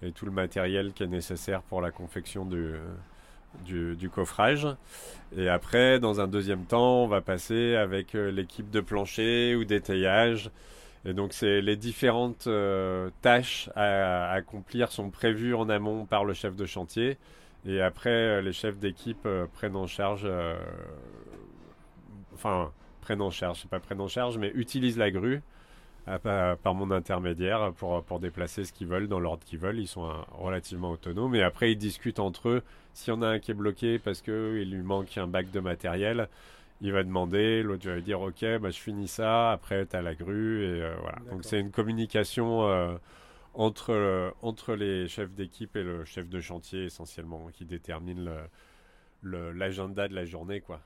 et 0.01 0.12
tout 0.12 0.25
le 0.25 0.32
matériel 0.32 0.91
qui 0.93 1.04
est 1.04 1.08
nécessaire 1.08 1.62
pour 1.62 1.82
la 1.82 1.91
confection 1.91 2.45
du, 2.45 2.71
du, 3.63 3.95
du, 3.95 4.10
coffrage. 4.10 4.67
Et 5.38 5.47
après, 5.47 5.99
dans 5.99 6.19
un 6.19 6.28
deuxième 6.28 6.65
temps, 6.65 7.04
on 7.04 7.08
va 7.08 7.21
passer 7.21 7.75
avec 7.75 8.13
l'équipe 8.13 8.71
de 8.71 8.82
plancher 8.82 9.56
ou 9.56 9.65
d'étayage 9.65 10.49
et 11.05 11.13
donc, 11.13 11.33
c'est 11.33 11.61
les 11.61 11.75
différentes 11.75 12.47
euh, 12.47 13.11
tâches 13.21 13.69
à, 13.75 14.31
accomplir 14.31 14.91
sont 14.91 15.11
prévues 15.11 15.53
en 15.53 15.69
amont 15.69 16.05
par 16.05 16.25
le 16.25 16.33
chef 16.33 16.55
de 16.55 16.65
chantier. 16.65 17.17
Et 17.67 17.79
après, 17.79 18.09
euh, 18.09 18.41
les 18.41 18.53
chefs 18.53 18.79
d'équipe 18.79 19.25
euh, 19.27 19.45
prennent 19.53 19.75
en 19.75 19.85
charge, 19.85 20.27
enfin, 22.33 22.71
prennent 23.01 23.21
en 23.21 23.29
charge, 23.29 23.59
c'est 23.61 23.69
pas 23.69 23.79
prennent 23.79 24.01
en 24.01 24.07
charge, 24.07 24.39
mais 24.39 24.51
utilisent 24.55 24.97
la 24.97 25.11
grue 25.11 25.41
par 26.21 26.75
mon 26.75 26.91
intermédiaire 26.91 27.73
pour, 27.73 28.03
pour 28.03 28.19
déplacer 28.19 28.63
ce 28.63 28.71
qu'ils 28.71 28.85
veulent 28.85 29.07
dans 29.07 29.19
l'ordre 29.19 29.43
qu'ils 29.43 29.57
veulent. 29.57 29.79
Ils 29.79 29.87
sont 29.87 30.07
relativement 30.33 30.91
autonomes. 30.91 31.33
Et 31.33 31.41
après, 31.41 31.71
ils 31.71 31.77
discutent 31.77 32.19
entre 32.19 32.49
eux. 32.49 32.63
S'il 32.93 33.13
y 33.13 33.17
en 33.17 33.23
a 33.23 33.27
un 33.27 33.39
qui 33.39 33.51
est 33.51 33.55
bloqué 33.55 33.97
parce 33.97 34.21
qu'il 34.21 34.69
lui 34.69 34.83
manque 34.83 35.17
un 35.17 35.25
bac 35.25 35.49
de 35.49 35.59
matériel, 35.59 36.29
il 36.81 36.91
va 36.91 37.03
demander, 37.03 37.63
l'autre 37.63 37.89
va 37.89 37.99
dire 38.01 38.21
ok, 38.21 38.45
bah, 38.59 38.69
je 38.69 38.79
finis 38.79 39.07
ça, 39.07 39.51
après 39.51 39.85
tu 39.85 39.95
as 39.95 40.01
la 40.01 40.15
grue, 40.15 40.63
et 40.63 40.81
euh, 40.81 40.95
voilà. 41.01 41.17
Donc 41.31 41.43
c'est 41.43 41.59
une 41.59 41.71
communication 41.71 42.67
euh, 42.67 42.95
entre, 43.53 43.93
euh, 43.93 44.29
entre 44.41 44.75
les 44.75 45.07
chefs 45.07 45.31
d'équipe 45.33 45.75
et 45.75 45.83
le 45.83 46.03
chef 46.05 46.27
de 46.29 46.39
chantier 46.39 46.85
essentiellement 46.85 47.47
qui 47.53 47.65
détermine 47.65 48.29
l'agenda 49.23 50.07
de 50.07 50.15
la 50.15 50.25
journée. 50.25 50.61
quoi. 50.61 50.81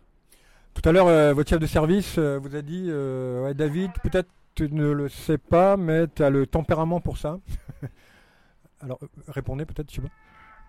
Tout 0.75 0.87
à 0.87 0.91
l'heure, 0.91 1.33
votre 1.33 1.49
chef 1.49 1.59
de 1.59 1.65
service 1.65 2.19
vous 2.19 2.55
a 2.55 2.61
dit 2.61 2.91
ouais, 2.91 3.53
David, 3.53 3.91
peut-être 4.03 4.29
tu 4.55 4.71
ne 4.71 4.91
le 4.91 5.09
sais 5.09 5.37
pas, 5.37 5.77
mais 5.77 6.07
tu 6.07 6.23
as 6.23 6.29
le 6.29 6.45
tempérament 6.45 7.01
pour 7.01 7.17
ça. 7.17 7.39
Alors 8.81 8.99
répondez 9.27 9.65
peut-être, 9.65 9.89
je 9.89 9.95
sais 9.95 10.01
pas. 10.01 10.09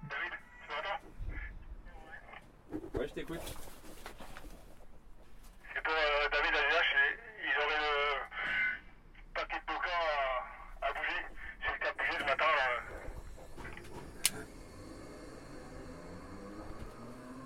David, 0.08 0.32
tu 0.62 0.68
m'entends? 2.72 2.98
Ouais, 2.98 3.08
je 3.08 3.14
t'écoute. 3.14 3.69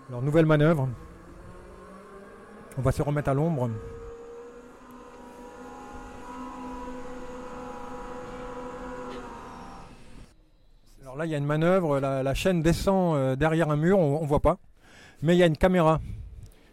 Alors, 0.09 0.23
nouvelle 0.23 0.47
manœuvre. 0.47 0.89
On 2.77 2.83
va 2.83 2.93
se 2.93 3.03
remettre 3.03 3.31
à 3.31 3.35
l'ombre. 3.35 3.71
Alors 11.03 11.17
là, 11.17 11.27
il 11.27 11.31
y 11.31 11.35
a 11.35 11.39
une 11.39 11.47
manœuvre. 11.47 12.01
La, 12.01 12.35
chaîne 12.35 12.61
descend 12.61 13.17
euh, 13.17 13.37
derrière 13.37 13.71
un 13.71 13.77
mur. 13.77 13.99
On, 13.99 14.21
ne 14.21 14.27
voit 14.27 14.41
pas. 14.41 14.59
Mais 15.23 15.35
il 15.35 15.39
y 15.39 15.43
a 15.43 15.47
une 15.47 15.57
caméra. 15.57 16.01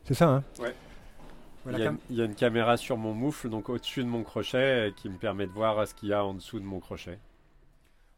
C'est 0.04 0.16
ça, 0.16 0.28
hein? 0.28 0.44
Ouais. 0.60 0.74
il, 2.10 2.18
y 2.18 2.22
a, 2.22 2.26
une 2.26 2.36
caméra 2.36 2.76
sur 2.76 2.98
mon 2.98 3.14
moufle, 3.14 3.50
donc 3.50 3.70
au-dessus 3.70 4.04
de 4.04 4.10
mon 4.10 4.24
crochet, 4.24 4.94
qui 4.98 5.08
me 5.10 5.18
permet 5.18 5.46
de 5.46 5.52
voir 5.52 5.88
ce 5.88 5.94
qu'il 5.94 6.10
y 6.10 6.14
a 6.14 6.26
en 6.26 6.34
dessous 6.34 6.60
de 6.60 6.66
mon 6.66 6.80
crochet. 6.80 7.20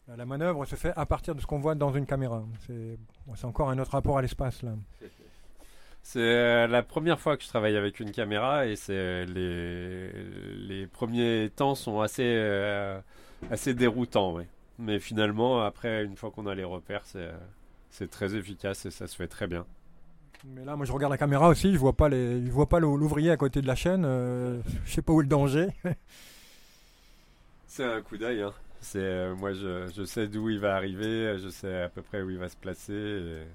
La 0.07 0.25
manœuvre 0.25 0.65
se 0.65 0.75
fait 0.75 0.93
à 0.95 1.05
partir 1.05 1.33
de 1.33 1.41
ce 1.41 1.45
qu'on 1.45 1.59
voit 1.59 1.75
dans 1.75 1.91
une 1.91 2.05
caméra. 2.05 2.43
C'est 2.67 3.45
encore 3.45 3.69
un 3.69 3.79
autre 3.79 3.91
rapport 3.91 4.17
à 4.17 4.21
l'espace 4.21 4.61
là. 4.61 4.71
C'est 6.05 6.19
euh, 6.19 6.67
la 6.67 6.83
première 6.83 7.19
fois 7.19 7.37
que 7.37 7.43
je 7.43 7.47
travaille 7.47 7.77
avec 7.77 8.01
une 8.01 8.11
caméra 8.11 8.65
et 8.67 8.75
c'est 8.75 9.25
les, 9.25 10.11
les 10.57 10.85
premiers 10.85 11.49
temps 11.55 11.75
sont 11.75 12.01
assez, 12.01 12.25
euh, 12.25 12.99
assez 13.49 13.73
déroutants. 13.73 14.35
Mais 14.79 14.99
finalement, 14.99 15.61
après, 15.61 16.03
une 16.03 16.17
fois 16.17 16.29
qu'on 16.31 16.45
a 16.45 16.55
les 16.55 16.65
repères, 16.65 17.03
c'est 17.89 18.09
très 18.09 18.35
efficace 18.35 18.85
et 18.85 18.91
ça 18.91 19.07
se 19.07 19.15
fait 19.15 19.27
très 19.27 19.47
bien. 19.47 19.65
Mais 20.45 20.65
là, 20.65 20.75
moi, 20.75 20.85
je 20.85 20.91
regarde 20.91 21.11
la 21.11 21.17
caméra 21.17 21.47
aussi, 21.47 21.71
je 21.71 21.77
vois 21.77 21.93
pas 21.93 22.09
les, 22.09 22.45
je 22.45 22.51
vois 22.51 22.67
pas 22.67 22.79
l'ouvrier 22.79 23.31
à 23.31 23.37
côté 23.37 23.61
de 23.61 23.67
la 23.67 23.75
chaîne. 23.75 24.03
Euh, 24.05 24.59
je 24.85 24.91
sais 24.91 25.01
pas 25.01 25.13
où 25.13 25.21
est 25.21 25.23
le 25.23 25.29
danger. 25.29 25.67
c'est 27.67 27.85
un 27.85 28.01
coup 28.01 28.17
d'œil. 28.17 28.41
Hein. 28.41 28.53
C'est 28.83 28.99
euh, 28.99 29.33
moi, 29.33 29.53
je, 29.53 29.89
je 29.95 30.03
sais 30.03 30.27
d'où 30.27 30.49
il 30.49 30.59
va 30.59 30.75
arriver, 30.75 31.37
je 31.39 31.47
sais 31.47 31.83
à 31.83 31.89
peu 31.89 32.01
près 32.01 32.21
où 32.21 32.29
il 32.29 32.37
va 32.37 32.49
se 32.49 32.57
placer. 32.57 33.45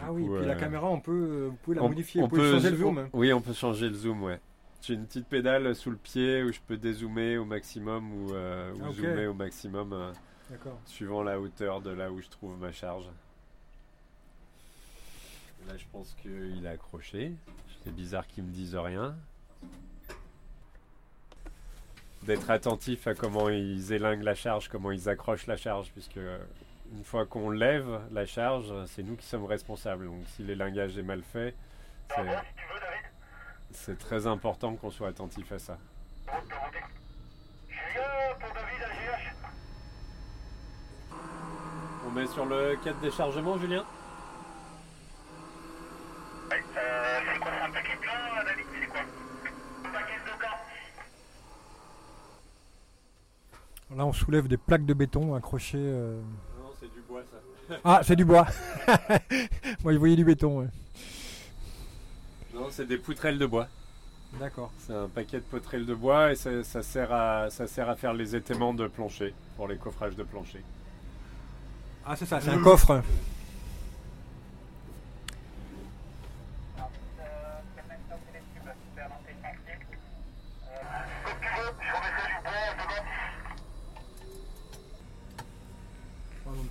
ah 0.00 0.10
oui, 0.10 0.24
puis 0.24 0.46
la 0.46 0.54
euh, 0.54 0.58
caméra, 0.58 0.88
on 0.88 1.00
peut, 1.00 1.48
vous 1.50 1.56
pouvez 1.62 1.76
la 1.76 1.82
modifier, 1.82 2.22
on, 2.22 2.28
peut 2.28 2.52
changer 2.52 2.70
le 2.70 2.76
zoom. 2.78 3.08
oui, 3.12 3.32
on 3.32 3.42
peut 3.42 3.52
changer 3.52 3.88
le 3.88 3.94
zoom, 3.94 4.22
ouais. 4.22 4.40
J'ai 4.80 4.94
une 4.94 5.04
petite 5.04 5.28
pédale 5.28 5.76
sous 5.76 5.90
le 5.90 5.96
pied 5.96 6.42
où 6.42 6.50
je 6.50 6.60
peux 6.66 6.78
dézoomer 6.78 7.36
au 7.36 7.44
maximum 7.44 8.10
ou, 8.12 8.32
euh, 8.32 8.72
ah, 8.82 8.90
zoomer 8.92 9.26
au 9.26 9.34
maximum, 9.34 10.12
suivant 10.86 11.22
la 11.22 11.38
hauteur 11.38 11.82
de 11.82 11.90
là 11.90 12.10
où 12.10 12.20
je 12.20 12.28
trouve 12.28 12.58
ma 12.58 12.72
charge. 12.72 13.04
Là, 15.68 15.76
je 15.76 15.84
pense 15.92 16.16
qu'il 16.22 16.66
a 16.66 16.70
accroché. 16.70 17.32
C'est 17.84 17.94
bizarre 17.94 18.26
qu'il 18.26 18.44
me 18.44 18.50
dise 18.50 18.74
rien 18.74 19.14
d'être 22.24 22.50
attentif 22.50 23.06
à 23.06 23.14
comment 23.14 23.48
ils 23.48 23.92
élinguent 23.92 24.22
la 24.22 24.34
charge, 24.34 24.68
comment 24.68 24.92
ils 24.92 25.08
accrochent 25.08 25.46
la 25.46 25.56
charge, 25.56 25.90
puisque 25.92 26.20
une 26.94 27.04
fois 27.04 27.26
qu'on 27.26 27.50
lève 27.50 28.00
la 28.12 28.26
charge, 28.26 28.72
c'est 28.86 29.02
nous 29.02 29.16
qui 29.16 29.26
sommes 29.26 29.46
responsables. 29.46 30.06
Donc 30.06 30.22
si 30.36 30.42
l'élingage 30.42 30.96
est 30.98 31.02
mal 31.02 31.22
fait, 31.22 31.54
c'est 33.70 33.98
très 33.98 34.26
important 34.26 34.76
qu'on 34.76 34.90
soit 34.90 35.08
attentif 35.08 35.50
à 35.52 35.58
ça. 35.58 35.78
On 42.06 42.10
met 42.10 42.26
sur 42.26 42.44
le 42.44 42.76
cadre 42.84 43.00
de 43.00 43.06
déchargement, 43.08 43.58
Julien? 43.58 43.84
Là, 53.96 54.06
on 54.06 54.12
soulève 54.12 54.48
des 54.48 54.56
plaques 54.56 54.86
de 54.86 54.94
béton 54.94 55.34
accrochées. 55.34 55.76
Euh. 55.78 56.20
Non, 56.58 56.70
c'est 56.80 56.92
du 56.92 57.00
bois, 57.06 57.22
ça. 57.30 57.76
Ah, 57.84 58.00
c'est 58.02 58.16
du 58.16 58.24
bois. 58.24 58.46
Moi, 59.82 59.92
je 59.92 59.98
voyais 59.98 60.16
du 60.16 60.24
béton. 60.24 60.68
Non, 62.54 62.68
c'est 62.70 62.86
des 62.86 62.98
poutrelles 62.98 63.38
de 63.38 63.46
bois. 63.46 63.68
D'accord. 64.40 64.70
C'est 64.78 64.94
un 64.94 65.08
paquet 65.08 65.38
de 65.38 65.42
poutrelles 65.42 65.84
de 65.84 65.94
bois 65.94 66.32
et 66.32 66.36
ça, 66.36 66.62
sert 66.82 67.12
à, 67.12 67.50
ça 67.50 67.66
sert 67.66 67.88
à 67.88 67.96
faire 67.96 68.14
les 68.14 68.34
étaiements 68.34 68.72
de 68.72 68.86
plancher, 68.86 69.34
pour 69.56 69.68
les 69.68 69.76
coffrages 69.76 70.16
de 70.16 70.22
plancher. 70.22 70.62
Ah, 72.06 72.16
c'est 72.16 72.26
ça, 72.26 72.40
c'est 72.40 72.50
un 72.50 72.62
coffre. 72.62 73.02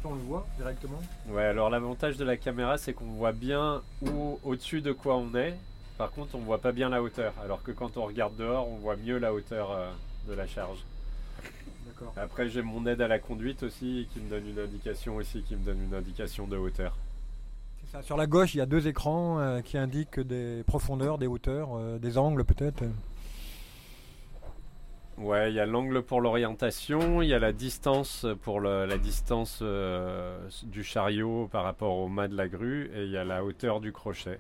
on 0.03 0.15
le 0.15 0.20
voit 0.31 0.47
directement 0.57 1.01
Ouais, 1.29 1.43
alors 1.43 1.69
l'avantage 1.69 2.15
de 2.15 2.23
la 2.23 2.37
caméra, 2.37 2.77
c'est 2.77 2.93
qu'on 2.93 3.05
voit 3.05 3.33
bien 3.33 3.81
où 4.01 4.39
au-dessus 4.43 4.81
de 4.81 4.93
quoi 4.93 5.17
on 5.17 5.35
est. 5.35 5.57
Par 5.97 6.11
contre, 6.11 6.35
on 6.35 6.39
voit 6.39 6.59
pas 6.59 6.71
bien 6.71 6.87
la 6.87 7.03
hauteur. 7.03 7.33
Alors 7.43 7.61
que 7.63 7.71
quand 7.71 7.97
on 7.97 8.05
regarde 8.05 8.35
dehors, 8.37 8.67
on 8.69 8.77
voit 8.77 8.95
mieux 8.95 9.17
la 9.17 9.33
hauteur 9.33 9.71
euh, 9.71 9.91
de 10.29 10.33
la 10.33 10.47
charge. 10.47 10.79
D'accord. 11.85 12.13
Après, 12.15 12.47
j'ai 12.49 12.61
mon 12.61 12.85
aide 12.87 13.01
à 13.01 13.09
la 13.09 13.19
conduite 13.19 13.63
aussi 13.63 14.07
qui 14.13 14.19
me 14.21 14.29
donne 14.29 14.47
une 14.47 14.59
indication 14.59 15.17
aussi, 15.17 15.41
qui 15.41 15.55
me 15.55 15.65
donne 15.65 15.83
une 15.83 15.93
indication 15.93 16.47
de 16.47 16.55
hauteur. 16.55 16.97
Ça. 17.91 18.01
Sur 18.01 18.15
la 18.15 18.25
gauche, 18.25 18.55
il 18.55 18.59
y 18.59 18.61
a 18.61 18.65
deux 18.65 18.87
écrans 18.87 19.39
euh, 19.39 19.59
qui 19.59 19.77
indiquent 19.77 20.21
des 20.21 20.63
profondeurs, 20.65 21.17
des 21.17 21.27
hauteurs, 21.27 21.71
euh, 21.75 21.99
des 21.99 22.17
angles 22.17 22.45
peut-être. 22.45 22.85
Ouais, 25.17 25.51
il 25.51 25.55
y 25.55 25.59
a 25.59 25.65
l'angle 25.65 26.01
pour 26.01 26.19
l'orientation, 26.19 27.21
il 27.21 27.29
y 27.29 27.33
a 27.33 27.39
la 27.39 27.51
distance 27.53 28.25
pour 28.41 28.59
le- 28.59 28.85
la 28.85 28.97
distance 28.97 29.59
euh, 29.61 30.39
du 30.63 30.83
chariot 30.83 31.47
par 31.51 31.63
rapport 31.63 31.95
au 31.97 32.07
mât 32.07 32.27
de 32.27 32.35
la 32.35 32.47
grue, 32.47 32.89
et 32.95 33.03
il 33.03 33.11
y 33.11 33.17
a 33.17 33.23
la 33.23 33.43
hauteur 33.43 33.81
du 33.81 33.91
crochet. 33.91 34.39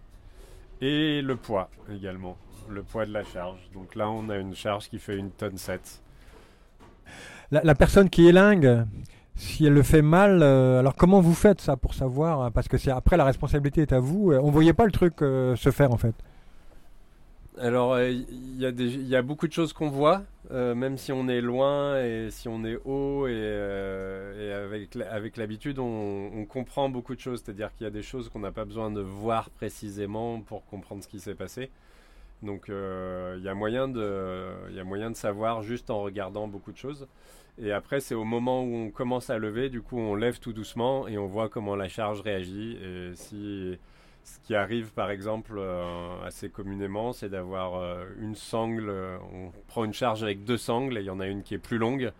Et 0.81 1.21
le 1.21 1.35
poids 1.35 1.69
également, 1.93 2.35
le 2.67 2.81
poids 2.81 3.05
de 3.05 3.11
la 3.13 3.23
charge. 3.23 3.59
Donc 3.75 3.95
là, 3.95 4.09
on 4.09 4.29
a 4.29 4.37
une 4.37 4.55
charge 4.55 4.89
qui 4.89 4.97
fait 4.97 5.17
une 5.17 5.29
tonne 5.29 5.57
7. 5.57 6.01
La, 7.51 7.75
personne 7.75 8.09
qui 8.09 8.27
élingue, 8.27 8.85
si 9.35 9.65
elle 9.65 9.73
le 9.73 9.83
fait 9.83 10.01
mal, 10.01 10.41
euh, 10.41 10.79
alors 10.79 10.95
comment 10.95 11.19
vous 11.19 11.33
faites 11.35 11.61
ça 11.61 11.75
pour 11.77 11.93
savoir? 11.93 12.51
Parce 12.53 12.67
que 12.69 12.77
c'est 12.77 12.91
après 12.91 13.17
la 13.17 13.25
responsabilité 13.25 13.81
est 13.81 13.93
à 13.93 13.99
vous. 13.99 14.31
euh, 14.31 14.39
On 14.41 14.49
voyait 14.49 14.73
pas 14.73 14.85
le 14.85 14.91
truc 14.91 15.15
se 15.19 15.69
faire 15.71 15.91
en 15.91 15.97
fait. 15.97 16.15
Alors, 17.59 17.93
euh, 17.93 18.09
il 18.09 18.63
il 18.63 19.07
y 19.07 19.15
a 19.15 19.21
beaucoup 19.21 19.47
de 19.47 19.53
choses 19.53 19.73
qu'on 19.73 19.89
voit, 19.89 20.23
euh, 20.51 20.73
même 20.73 20.97
si 20.97 21.11
on 21.11 21.27
est 21.27 21.41
loin 21.41 22.01
et 22.01 22.29
si 22.31 22.47
on 22.47 22.63
est 22.63 22.77
haut 22.85 23.27
et, 23.27 23.31
euh, 23.33 24.65
avec, 25.09 25.37
l'habitude, 25.37 25.79
on, 25.79 26.31
on 26.33 26.45
comprend 26.45 26.89
beaucoup 26.89 27.15
de 27.15 27.19
choses. 27.19 27.41
C'est-à-dire 27.43 27.73
qu'il 27.75 27.83
y 27.83 27.87
a 27.87 27.91
des 27.91 28.03
choses 28.03 28.29
qu'on 28.29 28.39
n'a 28.39 28.51
pas 28.51 28.65
besoin 28.65 28.89
de 28.91 29.01
voir 29.01 29.49
précisément 29.49 30.39
pour 30.41 30.65
comprendre 30.65 31.03
ce 31.03 31.07
qui 31.07 31.19
s'est 31.19 31.35
passé. 31.35 31.69
Donc, 32.43 32.69
euh, 32.69 33.35
il 33.37 33.43
y 33.43 33.49
a 33.49 33.53
moyen 33.53 33.87
de 33.87 35.13
savoir 35.13 35.61
juste 35.61 35.89
en 35.89 36.01
regardant 36.01 36.47
beaucoup 36.47 36.71
de 36.71 36.77
choses. 36.77 37.07
Et 37.61 37.71
après, 37.71 37.99
c'est 37.99 38.15
au 38.15 38.23
moment 38.23 38.63
où 38.63 38.73
on 38.75 38.89
commence 38.89 39.29
à 39.29 39.37
lever, 39.37 39.69
du 39.69 39.81
coup, 39.81 39.99
on 39.99 40.15
lève 40.15 40.39
tout 40.39 40.53
doucement 40.53 41.07
et 41.07 41.17
on 41.17 41.27
voit 41.27 41.49
comment 41.49 41.75
la 41.75 41.89
charge 41.89 42.21
réagit. 42.21 42.77
Et 42.81 43.11
si 43.15 43.77
ce 44.23 44.39
qui 44.45 44.55
arrive, 44.55 44.91
par 44.93 45.09
exemple, 45.11 45.53
euh, 45.57 46.23
assez 46.25 46.49
communément, 46.49 47.13
c'est 47.13 47.29
d'avoir 47.29 47.75
euh, 47.75 48.05
une 48.19 48.35
sangle. 48.35 48.89
euh, 48.89 49.17
on 49.33 49.51
prend 49.67 49.83
une 49.83 49.93
charge 49.93 50.23
avec 50.23 50.43
deux 50.43 50.57
sangles 50.57 50.97
et 50.97 51.01
il 51.01 51.05
y 51.07 51.09
en 51.09 51.19
a 51.19 51.27
une 51.27 51.43
qui 51.43 51.53
est 51.55 51.57
plus 51.59 51.77
longue 51.77 52.11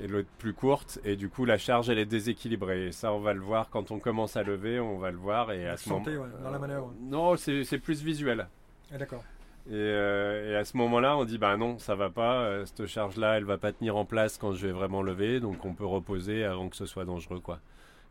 et 0.00 0.06
l'autre 0.08 0.28
plus 0.38 0.52
courte. 0.52 0.98
Et 1.04 1.16
du 1.16 1.28
coup, 1.28 1.44
la 1.44 1.56
charge, 1.58 1.88
elle 1.88 1.98
est 1.98 2.04
déséquilibrée. 2.06 2.88
Et 2.88 2.92
ça, 2.92 3.12
on 3.12 3.20
va 3.20 3.32
le 3.32 3.40
voir 3.40 3.70
quand 3.70 3.90
on 3.90 3.98
commence 3.98 4.36
à 4.36 4.42
lever, 4.42 4.78
on 4.80 4.98
va 4.98 5.10
le 5.10 5.16
voir. 5.16 5.52
Et 5.52 5.66
à 5.68 5.76
ce 5.76 5.88
moment, 5.88 6.04
Sentez, 6.04 6.16
ouais, 6.18 6.28
dans 6.42 6.50
la 6.50 6.58
manœuvre. 6.58 6.92
non, 7.00 7.36
c'est 7.36 7.64
c'est 7.64 7.78
plus 7.78 8.02
visuel. 8.02 8.46
Ah, 8.92 8.98
D'accord. 8.98 9.24
Et, 9.68 9.72
euh, 9.74 10.52
et 10.52 10.56
à 10.56 10.64
ce 10.64 10.76
moment-là, 10.76 11.16
on 11.16 11.24
dit 11.24 11.38
bah 11.38 11.56
non, 11.56 11.78
ça 11.78 11.94
va 11.96 12.08
pas. 12.10 12.42
euh, 12.42 12.64
cette 12.66 12.86
charge-là, 12.86 13.36
elle 13.38 13.44
va 13.44 13.58
pas 13.58 13.72
tenir 13.72 13.96
en 13.96 14.04
place 14.04 14.38
quand 14.38 14.52
je 14.52 14.66
vais 14.66 14.72
vraiment 14.72 15.02
lever, 15.02 15.40
donc 15.40 15.64
on 15.64 15.74
peut 15.74 15.86
reposer 15.86 16.44
avant 16.44 16.68
que 16.68 16.76
ce 16.76 16.86
soit 16.86 17.04
dangereux, 17.04 17.40
quoi. 17.40 17.58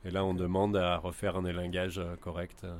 Et 0.05 0.09
là, 0.09 0.23
on 0.23 0.33
demande 0.33 0.77
à 0.77 0.95
refaire 0.97 1.35
un 1.35 1.43
élingage 1.43 1.99
euh, 1.99 2.15
correct. 2.15 2.63
euh. 2.63 2.77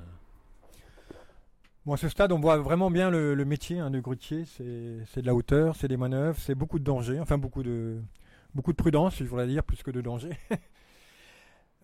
Bon, 1.86 1.94
à 1.94 1.98
ce 1.98 2.10
stade, 2.10 2.32
on 2.32 2.40
voit 2.40 2.58
vraiment 2.58 2.90
bien 2.90 3.12
le, 3.12 3.36
le 3.36 3.46
métier 3.46 3.80
hein, 3.80 3.92
de 3.92 4.00
grutier. 4.00 4.46
C'est 4.46 4.98
c'est 5.14 5.22
de 5.22 5.28
la 5.28 5.36
hauteur, 5.36 5.76
c'est 5.76 5.88
des 5.88 5.98
manœuvres, 5.98 6.40
c'est 6.40 6.56
beaucoup 6.56 6.80
de 6.80 6.84
danger, 6.84 7.20
enfin 7.20 7.38
beaucoup 7.38 7.62
de 7.64 8.02
beaucoup 8.56 8.72
de 8.72 8.78
prudence, 8.78 9.18
je 9.20 9.24
voudrais 9.26 9.48
dire, 9.48 9.64
plus 9.64 9.84
que 9.84 9.92
de 9.92 10.02
danger. 10.02 10.32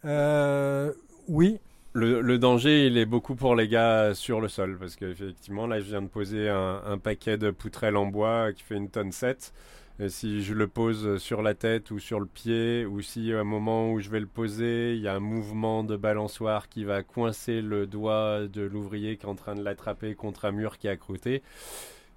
Euh, 0.06 0.94
oui, 1.28 1.60
Le, 1.94 2.22
le 2.22 2.38
danger, 2.40 2.88
il 2.88 2.98
est 2.98 3.06
beaucoup 3.06 3.36
pour 3.36 3.54
les 3.56 3.68
gars 3.68 4.14
sur 4.14 4.40
le 4.40 4.48
sol, 4.48 4.78
parce 4.80 4.96
qu'effectivement, 4.96 5.68
là, 5.68 5.80
je 5.82 5.86
viens 5.90 6.02
de 6.02 6.08
poser 6.08 6.48
un, 6.50 6.82
un 6.86 6.98
paquet 6.98 7.38
de 7.38 7.52
poutrelles 7.52 7.98
en 7.98 8.06
bois 8.06 8.54
qui 8.54 8.64
fait 8.64 8.78
une 8.78 8.90
tonne 8.90 9.12
7. 9.12 9.54
Et 10.02 10.10
si 10.10 10.42
je 10.42 10.56
le 10.56 10.68
pose 10.68 11.18
sur 11.20 11.44
la 11.44 11.54
tête 11.54 11.92
ou 11.92 12.00
sur 12.00 12.20
le 12.20 12.26
pied, 12.26 12.86
ou 12.88 13.02
si 13.02 13.32
à 13.34 13.40
un 13.40 13.44
moment 13.44 13.92
où 13.92 14.00
je 14.00 14.10
vais 14.10 14.20
le 14.20 14.26
poser, 14.26 14.96
il 14.96 15.02
y 15.02 15.08
a 15.08 15.14
un 15.14 15.20
mouvement 15.20 15.84
de 15.84 15.96
balançoire 15.96 16.70
qui 16.70 16.84
va 16.84 17.04
coincer 17.04 17.62
le 17.62 17.86
doigt 17.86 18.48
de 18.48 18.62
l'ouvrier 18.64 19.18
qui 19.18 19.28
est 19.28 19.30
en 19.30 19.36
train 19.36 19.54
de 19.54 19.62
l'attraper 19.64 20.16
contre 20.16 20.46
un 20.46 20.52
mur 20.54 20.80
qui 20.80 20.88
est 20.88 20.90
accrouté, 20.90 21.44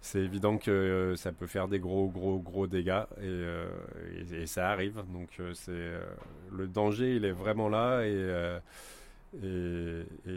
c'est 0.00 0.20
évident 0.20 0.56
que 0.56 0.70
euh, 0.70 1.16
ça 1.16 1.32
peut 1.32 1.46
faire 1.46 1.68
des 1.68 1.78
gros, 1.78 2.08
gros, 2.08 2.38
gros 2.38 2.66
dégâts. 2.66 3.02
Et, 3.18 3.24
euh, 3.24 3.66
ça 4.46 4.70
arrive. 4.70 5.02
Donc, 5.12 5.28
euh, 5.40 5.52
c'est 5.54 5.70
euh, 5.72 6.00
le 6.52 6.66
danger, 6.66 7.16
il 7.16 7.24
est 7.26 7.32
vraiment 7.32 7.68
là. 7.68 8.00
Et. 8.02 8.12
euh, 8.14 8.58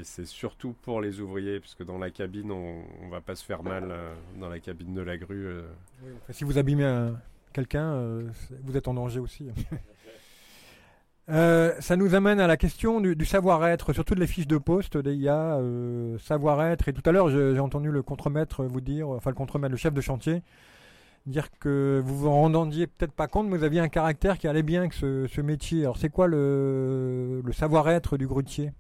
c'est 0.04 0.26
surtout 0.26 0.74
pour 0.82 1.02
les 1.02 1.20
ouvriers, 1.22 1.60
puisque 1.60 1.84
dans 1.86 2.00
la 2.00 2.10
cabine, 2.10 2.52
on, 2.52 2.82
on 3.04 3.10
va 3.10 3.22
pas 3.22 3.36
se 3.36 3.46
faire 3.46 3.62
mal 3.62 3.84
euh, 3.92 4.14
dans 4.40 4.50
la 4.50 4.60
cabine 4.60 4.94
de 4.96 5.02
la 5.02 5.18
grue. 5.18 5.46
euh. 5.46 5.62
Si 6.32 6.44
vous 6.44 6.58
abîmez 6.58 6.86
un- 6.86 7.16
quelqu'un, 7.54 7.94
euh, 7.94 8.30
vous 8.64 8.78
êtes 8.78 8.88
en 8.88 8.94
danger 8.94 9.20
aussi. 9.20 9.50
Euh, 11.30 11.74
ça 11.82 11.98
nous 11.98 12.16
amène 12.16 12.40
à 12.40 12.48
la 12.48 12.56
question 12.56 13.02
du, 13.02 13.26
savoir-être, 13.26 13.92
surtout 13.92 14.16
de 14.16 14.22
les 14.22 14.28
fiches 14.28 14.48
de 14.48 14.58
poste 14.58 14.98
d'IA, 14.98 15.58
euh, 15.58 16.18
savoir-être. 16.20 16.88
Et 16.88 16.94
tout 16.94 17.02
à 17.04 17.12
l'heure, 17.12 17.28
j'ai 17.28 17.60
entendu 17.60 17.92
le 17.92 18.02
contremaître 18.02 18.64
vous 18.64 18.80
dire, 18.80 19.10
enfin 19.10 19.32
le 19.32 19.36
contremaître, 19.36 19.72
le 19.72 19.78
chef 19.78 19.94
de 19.94 20.00
chantier, 20.00 20.42
dire 21.26 21.50
que 21.60 22.02
vous 22.02 22.18
vous 22.18 22.28
en 22.30 22.50
rendiez 22.50 22.88
peut-être 22.88 23.12
pas 23.12 23.28
compte, 23.28 23.50
mais 23.50 23.58
vous 23.58 23.66
aviez 23.66 23.82
un 23.82 23.90
caractère 23.90 24.38
qui 24.38 24.48
allait 24.48 24.64
bien 24.64 24.80
avec 24.80 24.94
ce, 24.94 25.28
ce 25.28 25.42
métier. 25.42 25.82
Alors 25.82 25.98
c'est 25.98 26.08
quoi 26.08 26.28
le, 26.28 27.42
le 27.44 27.52
savoir-être 27.52 28.16
du 28.16 28.26
grutier? 28.26 28.72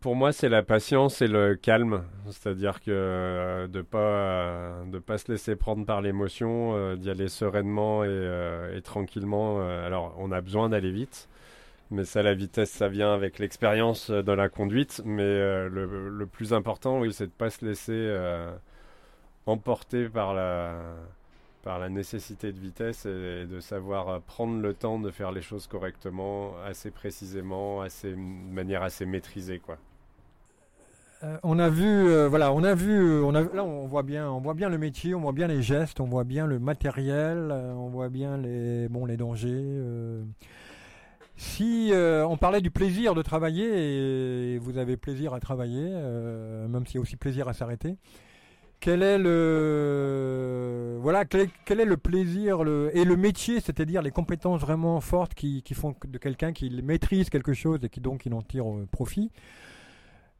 Pour 0.00 0.16
moi, 0.16 0.32
c'est 0.32 0.50
la 0.50 0.62
patience 0.62 1.22
et 1.22 1.28
le 1.28 1.56
calme, 1.56 2.04
c'est-à-dire 2.26 2.80
que 2.80 2.90
euh, 2.90 3.66
de 3.68 3.80
pas 3.80 4.84
de 4.86 4.98
pas 4.98 5.16
se 5.16 5.32
laisser 5.32 5.56
prendre 5.56 5.86
par 5.86 6.02
l'émotion, 6.02 6.76
euh, 6.76 6.94
d'y 6.96 7.08
aller 7.08 7.28
sereinement 7.28 8.04
et, 8.04 8.08
euh, 8.08 8.78
tranquillement. 8.82 9.60
euh. 9.62 9.86
alors, 9.86 10.14
on 10.18 10.30
a 10.30 10.42
besoin 10.42 10.68
d'aller 10.68 10.92
vite, 10.92 11.28
mais 11.90 12.04
ça, 12.04 12.22
la 12.22 12.34
vitesse, 12.34 12.70
ça 12.70 12.88
vient 12.88 13.14
avec 13.14 13.38
l'expérience 13.38 14.10
euh, 14.10 14.22
dans 14.22 14.36
la 14.36 14.48
conduite. 14.50 15.02
Mais 15.06 15.22
euh, 15.24 15.68
le, 15.70 16.26
plus 16.26 16.52
important, 16.54 17.00
oui, 17.00 17.12
c'est 17.12 17.26
de 17.28 17.32
pas 17.32 17.50
se 17.50 17.64
laisser 17.64 17.92
euh, 17.94 18.54
emporter 19.46 20.08
par 20.08 20.34
la 20.34 20.74
par 21.66 21.80
la 21.80 21.88
nécessité 21.88 22.52
de 22.52 22.60
vitesse 22.60 23.06
et, 23.06 23.44
de 23.44 23.58
savoir 23.58 24.08
euh, 24.08 24.18
prendre 24.24 24.60
le 24.60 24.72
temps 24.72 25.00
de 25.00 25.10
faire 25.10 25.32
les 25.32 25.42
choses 25.42 25.66
correctement, 25.66 26.52
assez 26.64 26.92
précisément, 26.92 27.80
assez, 27.80 28.12
de 28.12 28.54
manière 28.54 28.84
assez 28.84 29.04
maîtrisée, 29.04 29.58
quoi. 29.58 29.76
Euh, 31.24 31.36
on 31.42 31.58
a 31.58 31.68
vu, 31.68 31.84
euh, 31.84 32.28
voilà, 32.28 32.52
on 32.52 32.62
a 32.62 32.74
vu, 32.76 33.20
là 33.32 33.64
on 33.64 33.86
voit 33.88 34.04
bien, 34.04 34.30
on 34.30 34.38
voit 34.38 34.54
bien 34.54 34.68
le 34.68 34.78
métier, 34.78 35.12
on 35.16 35.20
voit 35.20 35.32
bien 35.32 35.48
les 35.48 35.60
gestes, 35.60 35.98
on 35.98 36.04
voit 36.04 36.22
bien 36.22 36.46
le 36.46 36.60
matériel, 36.60 37.50
on 37.50 37.88
voit 37.88 38.10
bien 38.10 38.36
les, 38.36 38.86
bon, 38.88 39.04
les 39.04 39.16
dangers. 39.16 39.82
Si 41.36 41.90
on 41.92 42.36
parlait 42.36 42.60
du 42.60 42.70
plaisir 42.70 43.14
de 43.14 43.22
travailler, 43.22 44.54
et 44.54 44.58
vous 44.58 44.78
avez 44.78 44.96
plaisir 44.96 45.34
à 45.34 45.40
travailler, 45.40 45.90
même 46.68 46.86
s'il 46.86 46.96
y 46.96 46.98
a 46.98 47.00
aussi 47.00 47.16
plaisir 47.16 47.48
à 47.48 47.54
s'arrêter, 47.54 47.96
quel 48.80 49.02
est 49.02 49.18
le, 49.18 50.98
voilà, 51.00 51.24
quel 51.24 51.80
est, 51.80 51.84
le 51.84 51.96
plaisir 51.96 52.62
le, 52.64 52.90
et 52.94 53.04
le 53.04 53.16
métier, 53.16 53.60
c'est-à-dire 53.60 54.02
les 54.02 54.10
compétences 54.10 54.60
vraiment 54.60 55.00
fortes 55.00 55.34
qui, 55.34 55.62
qui 55.62 55.74
font 55.74 55.94
de 56.06 56.18
quelqu'un 56.18 56.52
qui 56.52 56.70
maîtrise 56.82 57.30
quelque 57.30 57.52
chose 57.52 57.80
et 57.82 57.88
qui 57.88 58.00
donc 58.00 58.26
il 58.26 58.34
en 58.34 58.42
tire 58.42 58.70
euh, 58.70 58.86
profit 58.90 59.30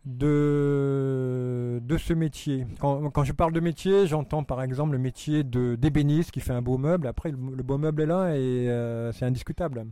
de, 0.04 1.80
de 1.82 1.98
ce 1.98 2.12
métier? 2.12 2.66
Quand, 2.78 3.10
quand 3.10 3.24
je 3.24 3.32
parle 3.32 3.52
de 3.52 3.60
métier, 3.60 4.06
j'entends 4.06 4.44
par 4.44 4.62
exemple 4.62 4.92
le 4.92 4.98
métier 4.98 5.42
de 5.42 5.74
d'ébéniste 5.74 6.30
qui 6.30 6.40
fait 6.40 6.52
un 6.52 6.62
beau 6.62 6.78
meuble. 6.78 7.06
Après, 7.08 7.30
le, 7.30 7.36
beau 7.36 7.78
meuble 7.78 8.02
est 8.02 8.06
là 8.06 8.36
et 8.36 8.68
euh, 8.68 9.12
c'est 9.12 9.24
indiscutable. 9.24 9.86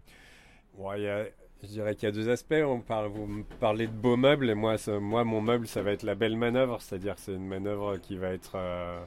Ouais, 0.78 1.32
je 1.64 1.68
dirais 1.72 1.94
qu'il 1.94 2.08
y 2.08 2.12
a 2.12 2.14
deux 2.14 2.28
aspects. 2.28 2.54
On 2.64 2.82
vous 3.08 3.44
parlez 3.60 3.86
de 3.86 3.92
beau 3.92 4.16
meuble 4.16 4.50
et 4.50 4.54
moi, 4.54 4.76
moi, 5.00 5.24
mon 5.24 5.40
meuble, 5.40 5.66
ça 5.66 5.82
va 5.82 5.92
être 5.92 6.02
la 6.02 6.14
belle 6.14 6.36
manœuvre, 6.36 6.80
c'est-à-dire 6.80 7.14
que 7.14 7.20
c'est 7.20 7.34
une 7.34 7.46
manœuvre 7.46 7.96
qui 7.96 8.16
va 8.16 8.28
être 8.28 8.52
euh, 8.56 9.00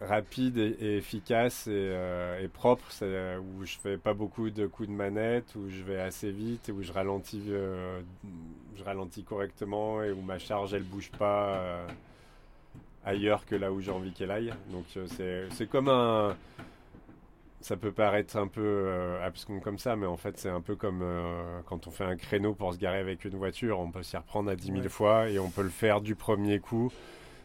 rapide 0.00 0.58
et, 0.58 0.96
efficace 0.96 1.66
et, 1.66 1.72
euh, 1.72 2.48
propre, 2.52 2.88
euh, 3.02 3.38
où 3.38 3.64
je 3.64 3.76
fais 3.78 3.96
pas 3.96 4.14
beaucoup 4.14 4.50
de 4.50 4.66
coups 4.66 4.88
de 4.88 4.94
manette, 4.94 5.54
où 5.54 5.68
je 5.68 5.82
vais 5.82 6.00
assez 6.00 6.30
vite 6.30 6.70
où 6.74 6.82
je 6.82 6.92
ralentis, 6.92 7.42
je 7.46 8.84
ralentis 8.84 9.22
correctement 9.22 10.02
et 10.02 10.10
où 10.10 10.20
ma 10.20 10.38
charge 10.38 10.74
elle 10.74 10.82
bouge 10.82 11.10
pas 11.18 11.86
ailleurs 13.04 13.46
que 13.46 13.54
là 13.54 13.70
où 13.70 13.80
j'ai 13.80 13.92
envie 13.92 14.12
qu'elle 14.12 14.30
aille. 14.30 14.52
Donc 14.70 14.84
c'est 15.06 15.66
comme 15.68 15.88
un 15.88 16.36
ça 17.64 17.78
peut 17.78 17.92
paraître 17.92 18.36
un 18.36 18.46
peu 18.46 18.60
euh, 18.62 19.26
abscon 19.26 19.58
comme 19.58 19.78
ça, 19.78 19.96
mais 19.96 20.04
en 20.04 20.18
fait, 20.18 20.36
c'est 20.36 20.50
un 20.50 20.60
peu 20.60 20.76
comme 20.76 21.00
euh, 21.02 21.60
quand 21.64 21.86
on 21.86 21.90
fait 21.90 22.04
un 22.04 22.14
créneau 22.16 22.52
pour 22.52 22.74
se 22.74 22.78
garer 22.78 22.98
avec 22.98 23.24
une 23.24 23.36
voiture. 23.36 23.80
On 23.80 23.90
peut 23.90 24.02
s'y 24.02 24.18
reprendre 24.18 24.50
à 24.50 24.54
10 24.54 24.66
000 24.66 24.78
Ouais. 24.80 24.88
fois 24.90 25.30
et 25.30 25.38
on 25.38 25.48
peut 25.48 25.62
le 25.62 25.70
faire 25.70 26.02
du 26.02 26.14
premier 26.14 26.58
coup 26.60 26.92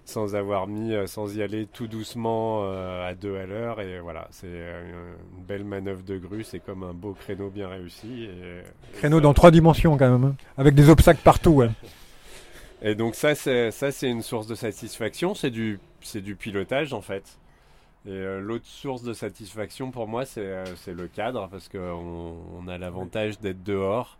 sans 0.04 0.36
avoir 0.36 0.68
mis, 0.68 0.94
euh, 0.94 1.08
sans 1.08 1.34
y 1.38 1.42
aller 1.42 1.68
tout 1.68 1.88
doucement 1.88 2.64
euh, 2.64 3.08
à 3.10 3.14
deux 3.16 3.38
à 3.38 3.46
l'heure. 3.46 3.80
Et 3.80 4.02
voilà, 4.02 4.28
c'est 4.32 4.48
une 4.48 5.44
belle 5.46 5.64
manœuvre 5.64 6.04
de 6.04 6.18
grue. 6.18 6.44
C'est 6.44 6.60
comme 6.60 6.84
un 6.84 6.94
beau 6.94 7.14
créneau 7.14 7.50
bien 7.50 7.70
réussi. 7.70 8.26
Et, 8.26 8.98
Créneau 8.98 9.22
dans 9.22 9.34
trois 9.34 9.52
dimensions 9.52 9.96
quand 9.98 10.12
même, 10.12 10.26
hein, 10.26 10.36
avec 10.58 10.76
des 10.76 10.90
obstacles 10.90 11.22
partout. 11.24 11.52
ouais. 11.52 11.70
Et 12.82 12.94
donc 12.94 13.16
ça, 13.16 13.36
c'est 13.36 13.72
ça, 13.72 13.90
c'est 13.94 14.10
une 14.10 14.22
source 14.22 14.48
de 14.48 14.56
satisfaction. 14.56 15.34
C'est 15.34 15.50
du, 15.50 15.80
c'est 16.02 16.22
du 16.22 16.36
pilotage 16.36 16.92
en 16.92 17.02
fait. 17.02 17.38
Et 18.06 18.12
euh, 18.12 18.40
l'autre 18.40 18.66
source 18.66 19.04
de 19.04 19.14
satisfaction 19.14 19.92
pour 19.92 20.08
moi, 20.08 20.26
c'est 20.26 20.46
euh, 20.46 20.66
le 20.88 21.08
cadre 21.08 21.48
parce 21.50 21.68
qu'on 21.68 22.38
on 22.58 22.68
a 22.68 22.78
l'avantage 22.78 23.40
d'être 23.40 23.64
dehors. 23.64 24.18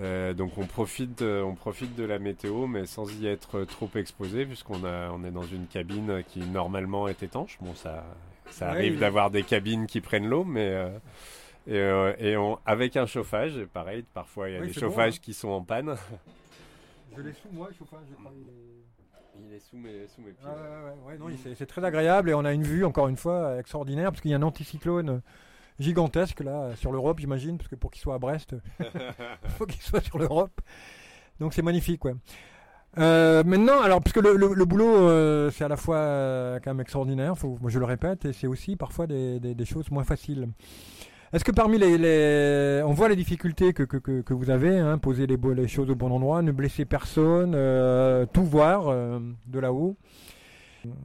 Euh, 0.00 0.32
donc 0.32 0.56
on 0.58 0.66
profite, 0.66 1.18
de, 1.18 1.42
on 1.44 1.56
profite 1.56 1.96
de 1.96 2.04
la 2.04 2.20
météo, 2.20 2.68
mais 2.68 2.86
sans 2.86 3.12
y 3.20 3.26
être 3.26 3.64
trop 3.64 3.90
exposé, 3.96 4.46
puisqu'on 4.46 4.84
on 4.84 5.24
est 5.24 5.32
dans 5.32 5.42
une 5.42 5.66
cabine 5.66 6.22
qui 6.28 6.40
normalement 6.40 7.08
est 7.08 7.22
étanche. 7.24 7.58
Bon, 7.60 7.74
ça, 7.74 8.04
ça 8.48 8.66
Ouais, 8.66 8.70
arrive 8.70 8.98
d'avoir 9.00 9.30
des 9.30 9.42
cabines 9.42 9.86
qui 9.88 10.00
prennent 10.00 10.28
l'eau, 10.28 10.44
mais 10.44 10.72
et, 11.66 11.78
et 12.20 12.36
on- 12.36 12.58
avec 12.64 12.96
un 12.96 13.06
chauffage, 13.06 13.58
pareil, 13.72 14.04
parfois 14.14 14.48
il 14.48 14.54
y 14.54 14.56
a 14.56 14.60
Oui, 14.60 14.68
des 14.68 14.72
bon, 14.74 14.80
chauffages 14.80 15.16
hein. 15.16 15.20
qui 15.20 15.34
sont 15.34 15.48
en 15.48 15.62
panne. 15.62 15.96
Je 17.16 17.22
l'ai 17.22 17.32
sous 17.32 17.48
moi, 17.50 17.68
je 17.76 17.84
crois. 17.84 18.00
Il 18.08 18.12
est 18.12 18.16
sous 19.70 19.76
mes, 19.76 20.06
sous 20.08 20.20
mes 20.20 20.32
pieds. 20.32 20.44
Ah 20.46 20.48
ouais, 20.54 20.60
ouais, 20.60 20.68
ouais, 20.68 21.12
ouais, 21.12 21.18
non, 21.18 21.28
il- 21.28 21.38
c'est- 21.38 21.54
c'est 21.54 21.66
très 21.66 21.84
agréable 21.84 22.30
et 22.30 22.34
on 22.34 22.44
a 22.44 22.52
une 22.52 22.62
vue, 22.64 22.84
encore 22.84 23.08
une 23.08 23.16
fois, 23.16 23.58
extraordinaire 23.58 24.10
parce 24.10 24.20
qu'il 24.20 24.30
y 24.30 24.34
a 24.34 24.36
un 24.36 24.42
anticyclone 24.42 25.20
gigantesque 25.78 26.40
là 26.40 26.74
sur 26.76 26.90
l'Europe, 26.92 27.18
j'imagine, 27.20 27.56
parce 27.56 27.68
que 27.68 27.76
pour 27.76 27.90
qu'il 27.90 28.00
soit 28.02 28.14
à 28.14 28.18
Brest, 28.18 28.54
il 28.80 29.50
faut 29.50 29.66
qu'il 29.66 29.80
soit 29.82 30.00
sur 30.00 30.18
l'Europe. 30.18 30.60
Donc 31.40 31.54
c'est 31.54 31.62
magnifique, 31.62 32.04
ouais. 32.04 32.14
Euh, 32.96 33.44
maintenant, 33.44 33.80
alors, 33.82 34.00
parce 34.00 34.12
que 34.12 34.20
le, 34.20 34.34
le- 34.34 34.54
le 34.54 34.64
boulot, 34.64 35.08
euh, 35.08 35.50
c'est 35.50 35.62
à 35.62 35.68
la 35.68 35.76
fois 35.76 35.96
euh, 35.98 36.58
quand 36.58 36.70
même 36.70 36.80
extraordinaire, 36.80 37.36
faut, 37.38 37.56
moi, 37.60 37.70
je 37.70 37.78
le 37.78 37.84
répète, 37.84 38.24
et 38.24 38.32
c'est 38.32 38.46
aussi 38.48 38.74
parfois 38.76 39.06
des, 39.06 39.38
des- 39.38 39.54
des 39.54 39.64
choses 39.64 39.90
moins 39.90 40.04
faciles. 40.04 40.48
Est-ce 41.32 41.44
que 41.44 41.52
parmi 41.52 41.76
les, 41.76 41.98
les- 41.98 42.82
on 42.86 42.92
voit 42.92 43.08
les 43.10 43.16
difficultés 43.16 43.74
que, 43.74 43.82
que, 43.82 43.98
que, 43.98 44.34
vous 44.34 44.48
avez, 44.48 44.78
hein, 44.78 44.96
poser 44.96 45.26
les, 45.26 45.36
les 45.36 45.68
choses 45.68 45.90
au 45.90 45.94
bon 45.94 46.10
endroit, 46.10 46.40
ne 46.40 46.52
blesser 46.52 46.86
personne, 46.86 47.52
euh, 47.54 48.24
tout 48.32 48.44
voir 48.44 48.88
euh, 48.88 49.18
de 49.46 49.58
là-haut? 49.58 49.96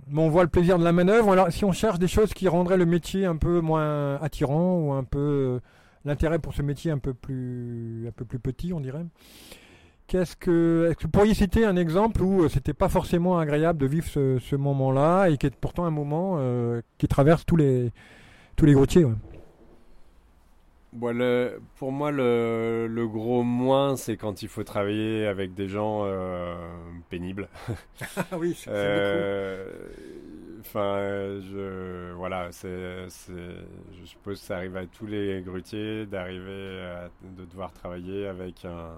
Mais 0.07 0.21
on 0.21 0.29
voit 0.29 0.43
le 0.43 0.49
plaisir 0.49 0.79
de 0.79 0.83
la 0.85 0.93
manœuvre. 0.93 1.33
Alors, 1.33 1.51
si 1.51 1.65
on 1.65 1.73
cherche 1.73 1.99
des 1.99 2.07
choses 2.07 2.33
qui 2.33 2.47
rendraient 2.47 2.77
le 2.77 2.85
métier 2.85 3.25
un 3.25 3.35
peu 3.35 3.59
moins 3.59 4.15
attirant 4.21 4.77
ou 4.77 4.93
un 4.93 5.03
peu 5.03 5.19
euh, 5.19 5.59
l'intérêt 6.05 6.39
pour 6.39 6.53
ce 6.53 6.61
métier 6.61 6.91
un 6.91 6.99
peu 6.99 7.13
plus 7.13 8.05
un 8.07 8.11
peu 8.11 8.23
plus 8.23 8.39
petit, 8.39 8.71
on 8.71 8.79
dirait. 8.79 9.05
Qu'est-ce 10.07 10.37
que 10.37 10.87
est-ce 10.89 10.95
que 10.95 11.03
vous 11.03 11.09
pourriez 11.09 11.33
citer 11.33 11.65
un 11.65 11.75
exemple 11.75 12.21
où 12.21 12.47
c'était 12.47 12.73
pas 12.73 12.87
forcément 12.87 13.39
agréable 13.39 13.79
de 13.79 13.87
vivre 13.87 14.07
ce, 14.07 14.55
moment-là 14.55 15.27
et 15.27 15.37
qui 15.37 15.47
est 15.47 15.55
pourtant 15.55 15.85
un 15.85 15.91
moment 15.91 16.39
qui 16.97 17.07
traverse 17.07 17.45
tous 17.45 17.55
les 17.55 17.91
tous 18.55 18.65
les. 18.65 18.75
Bon, 20.93 21.11
le- 21.17 21.59
pour 21.75 21.91
moi, 21.91 22.11
le, 22.11 22.87
le 22.87 23.07
gros 23.07 23.41
moins, 23.43 23.95
c'est 23.95 24.15
quand 24.15 24.43
il 24.43 24.47
faut 24.47 24.63
travailler 24.63 25.25
avec 25.25 25.53
des 25.55 25.67
gens 25.67 26.01
euh, 26.05 26.55
pénibles. 27.09 27.49
Ah 28.17 28.37
oui, 28.37 28.53
c'est 28.55 28.71
Euh, 28.71 29.69
Enfin, 30.61 31.39
je 31.41 32.13
voilà, 32.13 32.49
c'est, 32.53 33.07
je 33.09 34.05
suppose 34.05 34.39
que 34.39 34.45
ça 34.45 34.57
arrive 34.57 34.77
à 34.77 34.85
tous 34.87 35.05
les 35.05 35.41
grutiers 35.41 36.05
d'arriver 36.05 36.41
de 37.37 37.43
devoir 37.45 37.73
travailler 37.73 38.27
avec 38.27 38.63
un, 38.65 38.91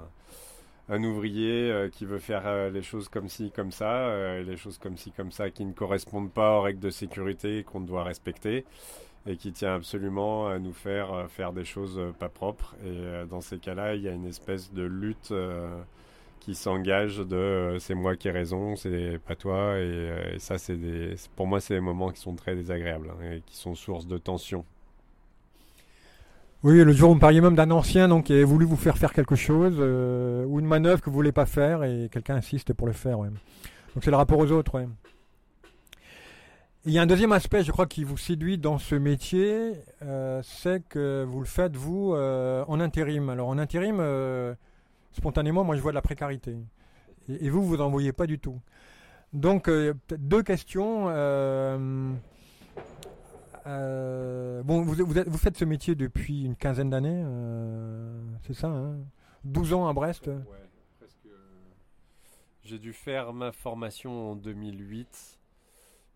un 0.89 1.03
ouvrier 1.03 1.71
euh, 1.71 1.89
qui 1.89 2.05
veut 2.05 2.19
faire 2.19 2.43
euh, 2.45 2.69
les 2.69 2.83
choses 2.83 3.09
comme 3.09 3.29
ci, 3.29 3.51
comme 3.51 3.71
ça, 3.71 4.07
euh, 4.07 4.41
et 4.41 4.43
les 4.43 4.57
choses 4.57 4.77
comme 4.77 4.97
ci, 4.97 5.11
comme 5.11 5.31
ça 5.31 5.49
qui 5.49 5.65
ne 5.65 5.73
correspondent 5.73 6.31
pas 6.31 6.57
aux 6.59 6.61
règles 6.61 6.79
de 6.79 6.89
sécurité 6.91 7.63
qu'on 7.63 7.81
doit 7.81 8.03
respecter 8.03 8.65
et 9.27 9.37
qui 9.37 9.51
tient 9.51 9.75
absolument 9.75 10.47
à 10.47 10.59
nous 10.59 10.73
faire 10.73 11.11
euh, 11.13 11.27
faire 11.27 11.51
des 11.51 11.65
choses 11.65 11.97
euh, 11.97 12.11
pas 12.11 12.29
propres. 12.29 12.75
Et 12.83 12.89
euh, 12.89 13.25
dans 13.25 13.41
ces 13.41 13.57
cas-là, 13.57 13.95
il 13.95 14.01
y 14.01 14.07
a 14.07 14.11
une 14.11 14.25
espèce 14.25 14.71
de 14.71 14.83
lutte 14.83 15.33
qui 16.39 16.53
s'engage 16.53 17.17
de 17.17 17.77
c'est 17.79 17.95
moi 17.95 18.15
qui 18.15 18.27
ai 18.27 18.31
raison, 18.31 18.75
c'est 18.75 19.19
pas 19.25 19.35
toi. 19.35 19.79
Et, 19.79 20.37
ça, 20.37 20.57
c'est 20.57 20.77
pour 21.35 21.47
moi, 21.47 21.59
c'est 21.59 21.73
des 21.73 21.79
moments 21.79 22.11
qui 22.11 22.21
sont 22.21 22.35
très 22.35 22.55
désagréables 22.55 23.09
hein, 23.09 23.31
et 23.31 23.41
qui 23.45 23.57
sont 23.57 23.73
source 23.73 24.05
de 24.05 24.17
tension. 24.17 24.63
Oui, 26.63 26.83
le 26.83 26.91
jour 26.93 27.11
où 27.11 27.13
vous 27.13 27.19
parliez 27.19 27.41
même 27.41 27.55
d'un 27.55 27.69
ancien 27.69 28.07
donc, 28.07 28.25
qui 28.25 28.33
avait 28.33 28.43
voulu 28.43 28.65
vous 28.65 28.75
faire 28.75 28.97
faire 28.97 29.13
quelque 29.13 29.35
chose 29.35 29.79
ou 29.79 30.59
une 30.59 30.65
manœuvre 30.65 31.01
que 31.01 31.09
vous 31.09 31.15
voulez 31.15 31.31
pas 31.31 31.45
faire 31.45 31.83
et 31.83 32.09
quelqu'un 32.11 32.35
insiste 32.35 32.73
pour 32.73 32.87
le 32.87 32.93
faire. 32.93 33.19
ouais. 33.19 33.29
Donc 33.29 34.03
c'est 34.03 34.11
le 34.11 34.17
rapport 34.17 34.39
aux 34.39 34.51
autres. 34.51 34.75
ouais. 34.75 34.87
Il 36.87 36.93
y 36.93 36.99
a 36.99 37.01
un 37.01 37.07
deuxième 37.07 37.31
aspect, 37.31 37.63
je 37.63 37.71
crois, 37.71 37.87
qui 37.87 38.03
vous 38.03 38.15
séduit 38.15 38.59
dans 38.59 38.77
ce 38.77 38.93
métier, 38.93 39.73
euh, 40.03 40.43
c'est 40.43 40.87
que 40.87 41.25
vous 41.27 41.39
le 41.39 41.47
faites, 41.47 41.75
vous, 41.75 42.13
euh, 42.13 42.63
en 42.67 42.79
intérim. 42.79 43.27
Alors 43.29 43.47
en 43.47 43.57
intérim, 43.57 43.97
euh, 43.99 44.53
spontanément, 45.11 45.63
moi 45.63 45.75
je 45.75 45.81
vois 45.81 45.91
de 45.91 45.95
la 45.95 46.03
précarité. 46.03 46.55
Et, 47.27 47.49
vous, 47.49 47.63
vous 47.63 47.77
n'en 47.77 47.89
voyez 47.89 48.13
pas 48.13 48.27
du 48.27 48.37
tout. 48.37 48.61
Donc, 49.33 49.67
deux 49.67 50.43
questions. 50.43 51.05
bon, 53.65 54.83
vous, 54.83 55.37
faites 55.39 55.57
ce 55.57 55.65
métier 55.65 55.95
depuis 55.95 56.43
une 56.43 56.55
quinzaine 56.55 56.91
d'années, 56.91 57.25
c'est 58.45 58.53
ça, 58.53 58.67
hein? 58.67 58.97
12 59.43 59.73
ans 59.73 59.87
à 59.87 59.93
Brest? 59.93 60.27
Ouais, 60.27 60.35
presque. 60.99 61.27
J'ai 62.63 62.77
dû 62.77 62.93
faire 62.93 63.33
ma 63.33 63.51
formation 63.51 64.31
en 64.31 64.35
2008 64.35 65.39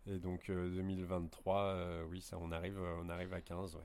et 0.10 0.18
donc 0.20 0.50
euh, 0.50 0.70
2023, 0.70 1.58
euh, 1.64 2.04
oui, 2.10 2.22
ça, 2.22 2.38
on 2.42 2.52
arrive, 2.52 2.78
euh, 2.80 3.02
on 3.06 3.10
arrive 3.10 3.34
à 3.34 3.42
15. 3.42 3.76
Ouais. 3.76 3.82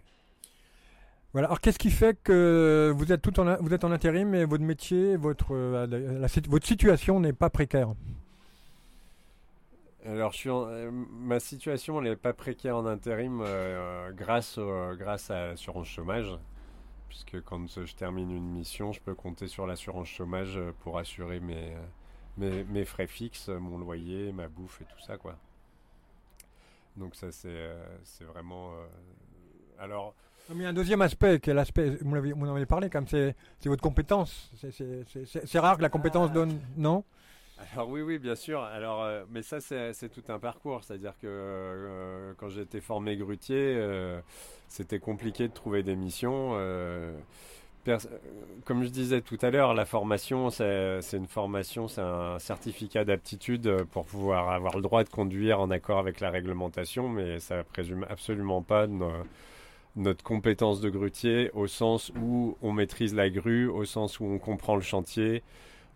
Voilà. 1.33 1.49
Alors, 1.49 1.61
qu'est-ce 1.61 1.79
qui 1.79 1.91
fait 1.91 2.17
que 2.23 2.93
vous 2.97 3.13
êtes 3.13 3.21
tout 3.23 3.39
en, 3.41 3.57
vous 3.61 3.75
êtes 3.75 3.85
en 3.85 3.91
intérim 3.91 4.35
et 4.35 4.45
votre 4.45 4.63
métier, 4.65 5.17
votre, 5.17 5.55
euh, 5.55 5.87
la- 5.87 5.99
la- 5.99 6.29
votre 6.49 6.67
situation 6.67 7.19
n'est 7.21 7.33
pas 7.33 7.51
précaire? 7.51 7.95
Alors, 10.05 10.33
je 10.33 10.37
suis 10.37 10.51
en- 10.51 10.67
euh, 10.69 10.91
ma 10.93 11.41
situation 11.41 12.01
n'est 12.01 12.17
pas 12.17 12.33
précaire 12.35 12.77
en 12.77 12.87
intérim 12.87 13.41
euh, 13.43 14.13
grâce, 14.13 14.59
au- 14.59 14.95
grâce 14.97 15.31
à 15.31 15.47
l'assurance 15.49 15.89
chômage. 15.89 16.31
Puisque 17.09 17.41
quand 17.43 17.67
je 17.87 17.95
termine 17.95 18.31
une 18.31 18.51
mission, 18.51 18.93
je 18.93 19.01
peux 19.01 19.15
compter 19.15 19.49
sur 19.49 19.67
l'assurance 19.67 20.09
chômage 20.09 20.57
euh, 20.59 20.73
pour 20.81 20.99
assurer 20.99 21.41
mes, 21.41 21.75
euh, 21.75 21.79
mes, 22.39 22.65
mes 22.65 22.85
frais 22.85 23.07
fixes, 23.07 23.49
mon 23.49 23.79
loyer, 23.79 24.33
ma 24.33 24.49
bouffe 24.49 24.81
et 24.83 24.85
tout 24.85 25.01
ça. 25.01 25.17
quoi. 25.17 25.37
Donc 26.97 27.15
ça, 27.15 27.31
c'est 27.33 27.49
euh, 27.49 27.75
vraiment... 28.33 28.73
euh, 28.73 28.87
alors, 29.79 30.15
Mais 30.51 30.57
il 30.57 30.63
y 30.63 30.67
a 30.67 30.69
un 30.69 30.73
deuxième 30.75 31.03
aspect, 31.03 31.41
qui 31.41 31.51
est 31.51 31.55
l'aspect, 31.55 31.91
vous, 32.01 32.11
vous 32.37 32.47
en 32.49 32.55
avez 32.55 32.67
parlé 32.67 32.89
quand 32.91 33.01
même, 33.01 33.35
c'est 33.61 33.69
votre 33.69 33.83
compétence. 33.83 34.51
C'est- 34.57 35.59
rare 35.59 35.77
que 35.77 35.83
la 35.83 35.89
compétence 35.89 36.29
Ah. 36.31 36.35
donne. 36.35 36.61
Non? 36.77 37.05
Alors 37.73 37.89
oui, 37.89 38.03
oui, 38.03 38.19
bien 38.19 38.35
sûr. 38.35 38.61
Alors, 38.61 39.03
euh, 39.03 39.25
mais 39.31 39.43
ça, 39.43 39.61
c'est 39.61 39.93
c'est 39.93 40.09
tout 40.09 40.25
un 40.29 40.39
parcours. 40.41 40.83
C'est-à-dire 40.83 41.13
que 41.21 41.27
euh, 41.29 42.35
quand 42.37 42.49
j'étais 42.49 42.81
formé 42.81 43.17
grutier, 43.17 43.77
euh, 43.79 44.21
c'était 44.67 44.99
compliqué 44.99 45.47
de 45.49 45.53
trouver 45.55 45.83
des 45.85 45.95
missions. 45.95 46.51
Euh, 47.89 47.99
euh, 48.13 48.19
comme 48.65 48.83
je 48.85 48.89
disais 48.89 49.21
tout 49.21 49.39
à 49.43 49.51
l'heure, 49.51 49.75
la 49.75 49.85
formation, 49.85 50.51
c'est 50.51 51.01
une 51.13 51.27
formation, 51.27 51.89
c'est 51.89 52.01
un 52.01 52.39
certificat 52.39 53.05
d'aptitude 53.05 53.85
pour 53.93 54.05
pouvoir 54.07 54.51
avoir 54.51 54.77
le 54.77 54.83
droit 54.83 55.05
de 55.05 55.09
conduire 55.09 55.61
en 55.61 55.71
accord 55.71 55.99
avec 55.99 56.21
la 56.21 56.31
réglementation, 56.31 57.09
mais 57.09 57.41
ça 57.41 57.63
présume 57.65 58.07
absolument 58.09 58.63
pas 58.63 58.87
no- 58.87 59.11
notre 59.97 60.25
compétence 60.25 60.81
de 60.81 60.91
grutier 60.91 61.51
au 61.55 61.67
sens 61.67 62.13
où 62.21 62.57
on 62.63 62.73
maîtrise 62.73 63.15
la 63.15 63.31
grue, 63.31 63.69
au 63.69 63.85
sens 63.85 64.21
où 64.21 64.25
on 64.25 64.39
comprend 64.39 64.77
le 64.77 64.83
chantier, 64.83 65.43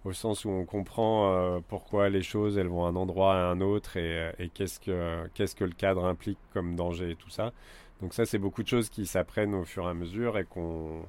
au 0.04 0.12
sens 0.12 0.44
où 0.44 0.50
on 0.50 0.64
comprend 0.64 1.32
euh, 1.32 1.60
pourquoi 1.68 2.08
les 2.08 2.22
choses 2.22 2.58
elles 2.58 2.68
vont 2.68 2.90
d'un 2.90 2.96
endroit 2.96 3.34
à 3.34 3.38
un 3.50 3.60
autre 3.60 3.96
et, 3.96 4.32
euh, 4.40 4.48
qu'est-ce 4.54 4.80
que 4.80 5.64
le 5.64 5.72
cadre 5.72 6.04
implique 6.06 6.38
comme 6.52 6.76
danger 6.76 7.10
et 7.12 7.16
tout 7.16 7.30
ça. 7.30 7.52
Donc 8.02 8.14
ça 8.14 8.26
c'est 8.26 8.38
beaucoup 8.38 8.62
de 8.62 8.68
choses 8.68 8.88
qui 8.90 9.06
s'apprennent 9.06 9.54
au 9.54 9.64
fur 9.64 9.84
et 9.86 9.90
à 9.90 9.94
mesure 9.94 10.38
et 10.38 10.44
qu'on 10.44 11.02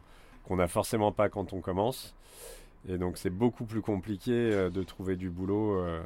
qu'on 0.49 0.55
n'a 0.55 0.67
forcément 0.67 1.11
pas 1.11 1.29
quand 1.29 1.53
on 1.53 1.61
commence. 1.61 2.15
Et 2.87 2.97
donc 2.97 3.17
c'est 3.17 3.29
beaucoup 3.29 3.65
plus 3.65 3.81
compliqué 3.81 4.31
euh, 4.31 4.69
de 4.69 4.83
trouver 4.83 5.15
du 5.15 5.29
boulot 5.29 5.77
euh, 5.79 6.01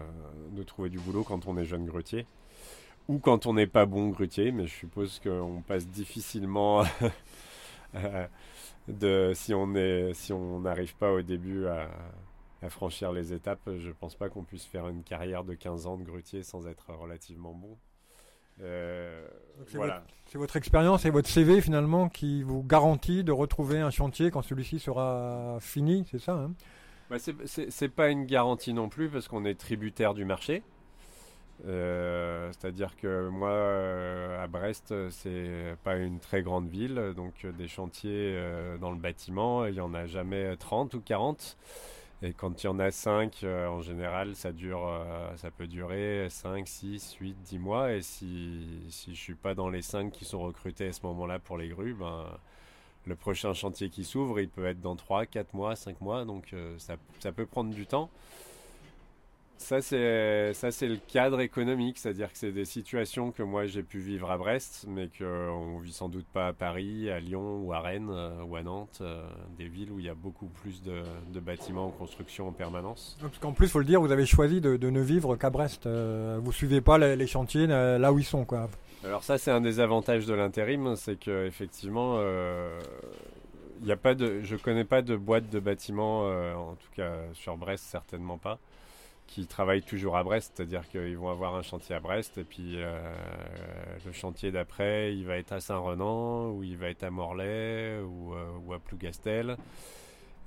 de 0.51 0.63
trouver 0.63 0.89
du 0.89 0.99
boulot 0.99 1.23
quand 1.23 1.47
on 1.47 1.57
est 1.57 1.65
jeune 1.65 1.85
grutier 1.85 2.25
ou 3.07 3.19
quand 3.19 3.45
on 3.45 3.53
n'est 3.53 3.67
pas 3.67 3.85
bon 3.85 4.09
grutier, 4.09 4.51
mais 4.51 4.65
je 4.65 4.73
suppose 4.73 5.19
qu'on 5.19 5.61
passe 5.65 5.87
difficilement 5.87 6.83
euh, 7.95 8.27
de 8.87 9.31
si 9.33 9.53
on 9.53 9.75
est 9.75 10.13
si 10.13 10.33
on 10.33 10.59
n'arrive 10.59 10.95
pas 10.95 11.11
au 11.11 11.21
début 11.21 11.67
à 11.67 11.89
à 12.61 12.69
franchir 12.69 13.11
les 13.11 13.33
étapes, 13.33 13.69
je 13.77 13.91
pense 13.91 14.15
pas 14.15 14.29
qu'on 14.29 14.43
puisse 14.43 14.65
faire 14.65 14.87
une 14.87 15.03
carrière 15.03 15.43
de 15.43 15.53
15 15.53 15.85
ans 15.85 15.97
de 15.97 16.03
grutier 16.03 16.43
sans 16.43 16.65
être 16.67 16.93
relativement 16.93 17.53
bon. 17.53 17.77
Euh, 18.61 19.25
c'est 19.67 19.77
voilà. 19.77 20.03
Votre 20.35 20.55
expérience 20.57 21.05
et 21.05 21.11
votre 21.11 21.29
CV 21.29 21.61
finalement 21.61 22.09
qui 22.09 22.41
vous 22.41 22.63
garantit 22.63 23.23
de 23.23 23.31
retrouver 23.31 23.79
un 23.79 23.91
chantier 23.91 24.31
quand 24.31 24.41
celui-ci 24.41 24.79
sera 24.79 25.57
fini, 25.59 26.05
c'est 26.09 26.17
ça 26.19 26.33
hein? 26.33 26.53
Bah, 27.09 27.17
c'est- 27.19 27.87
pas 27.89 28.09
une 28.09 28.25
garantie 28.25 28.73
non 28.73 28.89
plus 28.89 29.09
parce 29.09 29.27
qu'on 29.27 29.45
est 29.45 29.53
tributaire 29.53 30.15
du 30.15 30.25
marché. 30.25 30.63
Euh, 31.67 32.49
C'est-à-dire 32.51 32.95
que 32.95 33.29
moi, 33.29 33.49
euh, 33.49 34.43
à 34.43 34.47
Brest, 34.47 34.93
c'est 35.11 35.75
pas 35.83 35.97
une 35.97 36.19
très 36.19 36.41
grande 36.41 36.67
ville, 36.67 37.13
donc 37.15 37.45
des 37.45 37.67
chantiers 37.67 38.33
euh, 38.35 38.77
dans 38.79 38.89
le 38.89 38.97
bâtiment, 38.97 39.65
il 39.65 39.75
y 39.75 39.81
en 39.81 39.93
a 39.93 40.07
jamais 40.07 40.55
30 40.57 40.95
ou 40.95 41.01
40. 41.01 41.57
Et 42.25 42.31
quand 42.31 42.63
il 42.63 42.67
y 42.67 42.69
en 42.69 42.79
a 42.79 42.89
5, 42.89 43.43
en 43.43 43.81
général, 43.81 44.33
ça 44.33 44.53
dure, 44.53 44.87
euh, 44.87 45.35
ça 45.35 45.51
peut 45.51 45.67
durer 45.67 46.27
5, 46.29 46.65
6, 46.65 47.17
8, 47.19 47.35
10 47.43 47.59
mois. 47.59 47.93
Et 47.93 48.01
si, 48.01 48.65
si 48.89 49.13
je 49.13 49.19
suis 49.19 49.35
pas 49.35 49.53
dans 49.53 49.69
les 49.69 49.81
5 49.81 50.09
qui 50.09 50.23
sont 50.23 50.41
recrutés 50.41 50.87
à 50.87 50.93
ce 50.93 51.05
moment-là 51.05 51.39
pour 51.39 51.57
les 51.57 51.67
grues, 51.67 51.93
ben, 51.93 52.25
le 53.05 53.15
prochain 53.17 53.53
chantier 53.53 53.89
qui 53.89 54.05
s'ouvre, 54.05 54.39
il 54.39 54.47
peut 54.47 54.65
être 54.65 54.79
dans 54.79 54.95
3, 54.95 55.25
4 55.25 55.53
mois, 55.53 55.75
5 55.75 55.99
mois, 55.99 56.23
donc 56.23 56.53
euh, 56.53 56.75
ça, 56.79 56.95
ça 57.19 57.33
peut 57.33 57.45
prendre 57.45 57.73
du 57.73 57.85
temps. 57.85 58.09
Ça, 59.57 59.81
c'est 59.81 60.53
ça, 60.53 60.71
c'est 60.71 60.87
le 60.87 60.97
cadre 61.07 61.39
économique, 61.39 61.97
c'est-à-dire 61.97 62.31
que 62.31 62.37
c'est 62.37 62.51
des 62.51 62.65
situations 62.65 63.31
que 63.31 63.43
moi 63.43 63.65
j'ai 63.65 63.83
pu 63.83 63.99
vivre 63.99 64.29
à 64.29 64.37
Brest, 64.37 64.85
mais 64.89 65.09
qu'on 65.17 65.79
vit 65.79 65.93
sans 65.93 66.09
doute 66.09 66.25
pas 66.33 66.47
à 66.47 66.53
Paris, 66.53 67.09
à 67.09 67.19
Lyon 67.21 67.61
ou 67.63 67.71
à 67.71 67.79
Rennes 67.79 68.09
euh, 68.11 68.43
ou 68.43 68.57
à 68.57 68.63
Nantes, 68.63 68.99
euh, 69.01 69.25
des 69.57 69.67
villes 69.67 69.91
où 69.91 69.99
il 69.99 70.05
y 70.05 70.09
a 70.09 70.15
beaucoup 70.15 70.47
plus 70.47 70.81
de, 70.81 71.01
de 71.31 71.39
bâtiments 71.39 71.87
en 71.87 71.91
construction 71.91 72.49
en 72.49 72.51
permanence. 72.51 73.17
Parce 73.21 73.37
qu'en 73.37 73.53
plus, 73.53 73.69
faut 73.69 73.79
le 73.79 73.85
dire, 73.85 74.01
vous 74.01 74.11
avez 74.11 74.25
choisi 74.25 74.59
de, 74.59 74.75
de 74.75 74.89
ne 74.89 75.01
vivre 75.01 75.37
qu'à 75.37 75.49
Brest. 75.49 75.85
Euh, 75.85 76.39
vous 76.43 76.51
suivez 76.51 76.81
pas 76.81 76.97
les, 76.97 77.15
les 77.15 77.27
chantiers 77.27 77.67
euh, 77.69 77.97
là 77.97 78.11
où 78.11 78.19
ils 78.19 78.25
sont, 78.25 78.43
quoi. 78.43 78.69
Alors 79.05 79.23
ça, 79.23 79.37
c'est 79.37 79.51
un 79.51 79.61
des 79.61 79.79
avantages 79.79 80.25
de 80.25 80.33
l'intérim, 80.33 80.95
c'est 80.97 81.17
que 81.17 81.45
effectivement, 81.45 82.15
euh, 82.17 82.79
il 83.81 83.87
y 83.87 83.91
a 83.91 83.97
pas 83.97 84.13
de, 84.13 84.41
je 84.41 84.55
connais 84.57 84.85
pas 84.85 85.01
de 85.01 85.15
boîte 85.15 85.49
de 85.49 85.59
bâtiments, 85.59 86.21
en 86.25 86.75
tout 86.75 86.89
cas 86.95 87.11
sur 87.33 87.57
Brest 87.57 87.83
certainement 87.83 88.37
pas, 88.37 88.59
qui 89.27 89.47
travaillent 89.47 89.83
toujours 89.83 90.17
à 90.17 90.23
Brest, 90.23 90.53
c'est-à-dire 90.55 90.87
qu'ils 90.87 91.17
vont 91.17 91.29
avoir 91.29 91.55
un 91.55 91.61
chantier 91.61 91.95
à 91.95 91.99
Brest 91.99 92.37
et 92.37 92.43
puis 92.43 92.75
euh, 92.75 92.99
le 94.05 94.11
chantier 94.11 94.51
d'après, 94.51 95.15
il 95.15 95.25
va 95.25 95.37
être 95.37 95.53
à 95.53 95.59
Saint-Renan 95.59 96.51
ou 96.51 96.63
il 96.63 96.77
va 96.77 96.89
être 96.89 97.03
à 97.03 97.09
Morlaix 97.09 97.99
ou, 98.01 98.33
euh, 98.35 98.75
à 98.75 98.79
Plougastel. 98.79 99.57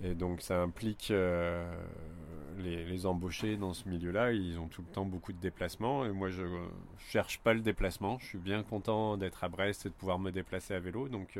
Et 0.04 0.14
donc 0.14 0.42
ça 0.42 0.60
implique 0.60 1.10
euh, 1.10 1.64
les, 2.58 2.84
les 2.84 3.06
embauchés 3.06 3.56
dans 3.56 3.72
ce 3.72 3.88
milieu-là, 3.88 4.32
ils 4.32 4.58
ont 4.58 4.68
tout 4.68 4.82
le 4.86 4.92
temps 4.92 5.06
beaucoup 5.06 5.32
de 5.32 5.40
déplacements. 5.40 6.04
Et 6.04 6.10
moi, 6.10 6.28
je 6.28 6.42
ne 6.42 6.66
cherche 7.08 7.40
pas 7.40 7.54
le 7.54 7.60
déplacement. 7.60 8.18
Je 8.20 8.26
suis 8.26 8.38
bien 8.38 8.62
content 8.62 9.16
d'être 9.16 9.42
à 9.42 9.48
Brest 9.48 9.86
et 9.86 9.88
de 9.88 9.94
pouvoir 9.94 10.18
me 10.18 10.30
déplacer 10.30 10.74
à 10.74 10.80
vélo. 10.80 11.08
Donc 11.08 11.38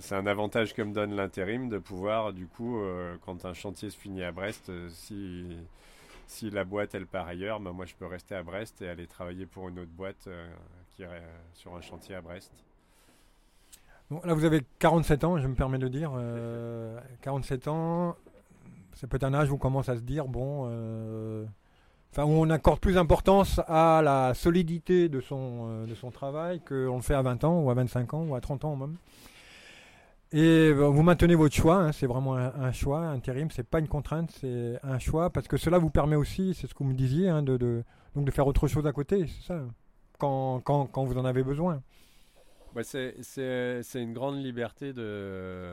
c'est 0.00 0.16
un 0.16 0.26
avantage 0.26 0.74
que 0.74 0.82
me 0.82 0.92
donne 0.92 1.14
l'intérim 1.14 1.68
de 1.68 1.78
pouvoir, 1.78 2.32
du 2.32 2.46
coup, 2.46 2.80
quand 3.24 3.44
un 3.44 3.54
chantier 3.54 3.90
se 3.90 3.96
finit 3.96 4.24
à 4.24 4.32
Brest, 4.32 4.72
si, 4.90 5.46
si 6.30 6.48
la 6.50 6.64
boîte 6.64 6.94
elle 6.94 7.06
part 7.06 7.26
ailleurs, 7.26 7.60
ben 7.60 7.72
moi 7.72 7.86
je 7.86 7.94
peux 7.94 8.06
rester 8.06 8.34
à 8.34 8.42
Brest 8.42 8.80
et 8.82 8.88
aller 8.88 9.06
travailler 9.06 9.46
pour 9.46 9.68
une 9.68 9.80
autre 9.80 9.90
boîte 9.90 10.26
euh, 10.28 10.48
qui 10.94 11.02
est 11.02 11.06
euh, 11.06 11.20
sur 11.54 11.74
un 11.74 11.80
chantier 11.80 12.14
à 12.14 12.20
Brest. 12.20 12.52
Bon, 14.10 14.20
là, 14.24 14.34
vous 14.34 14.44
avez 14.44 14.62
47 14.80 15.24
ans, 15.24 15.38
je 15.38 15.46
me 15.46 15.54
permets 15.54 15.78
de 15.78 15.86
dire. 15.88 16.12
euh, 16.16 16.98
47 17.22 17.68
ans, 17.68 18.16
c'est 18.94 19.06
peut-être 19.06 19.24
un 19.24 19.34
âge 19.34 19.50
où 19.50 19.54
on 19.54 19.58
commence 19.58 19.88
à 19.88 19.96
se 19.96 20.00
dire, 20.00 20.26
bon, 20.26 20.66
euh, 20.68 21.44
enfin, 22.12 22.24
où 22.24 22.30
on 22.30 22.50
accorde 22.50 22.80
plus 22.80 22.94
d'importance 22.94 23.60
à 23.68 24.00
la 24.02 24.34
solidité 24.34 25.08
de 25.08 25.20
son, 25.20 25.68
euh, 25.68 25.86
de 25.86 25.94
son 25.94 26.10
travail 26.10 26.60
qu'on 26.60 26.96
le 26.96 27.02
fait 27.02 27.14
à 27.14 27.22
20 27.22 27.44
ans, 27.44 27.60
ou 27.60 27.70
à 27.70 27.74
25 27.74 28.14
ans, 28.14 28.24
ou 28.24 28.34
à 28.34 28.40
30 28.40 28.64
ans 28.64 28.74
même. 28.76 28.96
Et 30.32 30.68
euh, 30.68 30.88
vous 30.88 31.02
maintenez 31.02 31.34
votre 31.34 31.54
choix, 31.54 31.76
hein, 31.76 31.92
c'est 31.92 32.06
vraiment 32.06 32.36
un, 32.36 32.54
un 32.54 32.70
choix, 32.72 33.00
intérim, 33.00 33.50
c'est 33.50 33.66
pas 33.66 33.80
une 33.80 33.88
contrainte, 33.88 34.30
c'est 34.40 34.78
un 34.84 35.00
choix, 35.00 35.30
parce 35.30 35.48
que 35.48 35.56
cela 35.56 35.78
vous 35.78 35.90
permet 35.90 36.14
aussi, 36.16 36.54
c'est 36.54 36.68
ce 36.68 36.74
que 36.74 36.84
vous 36.84 36.90
me 36.90 36.94
disiez, 36.94 37.28
hein, 37.28 37.42
de, 37.42 37.82
donc 38.14 38.24
de 38.24 38.30
faire 38.30 38.46
autre 38.46 38.68
chose 38.68 38.86
à 38.86 38.92
côté, 38.92 39.26
c'est 39.26 39.48
ça, 39.48 39.64
quand, 40.18 40.60
quand, 40.60 40.86
quand 40.86 41.04
vous 41.04 41.18
en 41.18 41.24
avez 41.24 41.42
besoin. 41.42 41.82
Bah, 42.72 42.84
c'est, 42.84 43.16
c'est, 43.22 43.82
c'est 43.82 44.00
une 44.00 44.12
grande 44.12 44.36
liberté 44.36 44.92
de, 44.92 45.66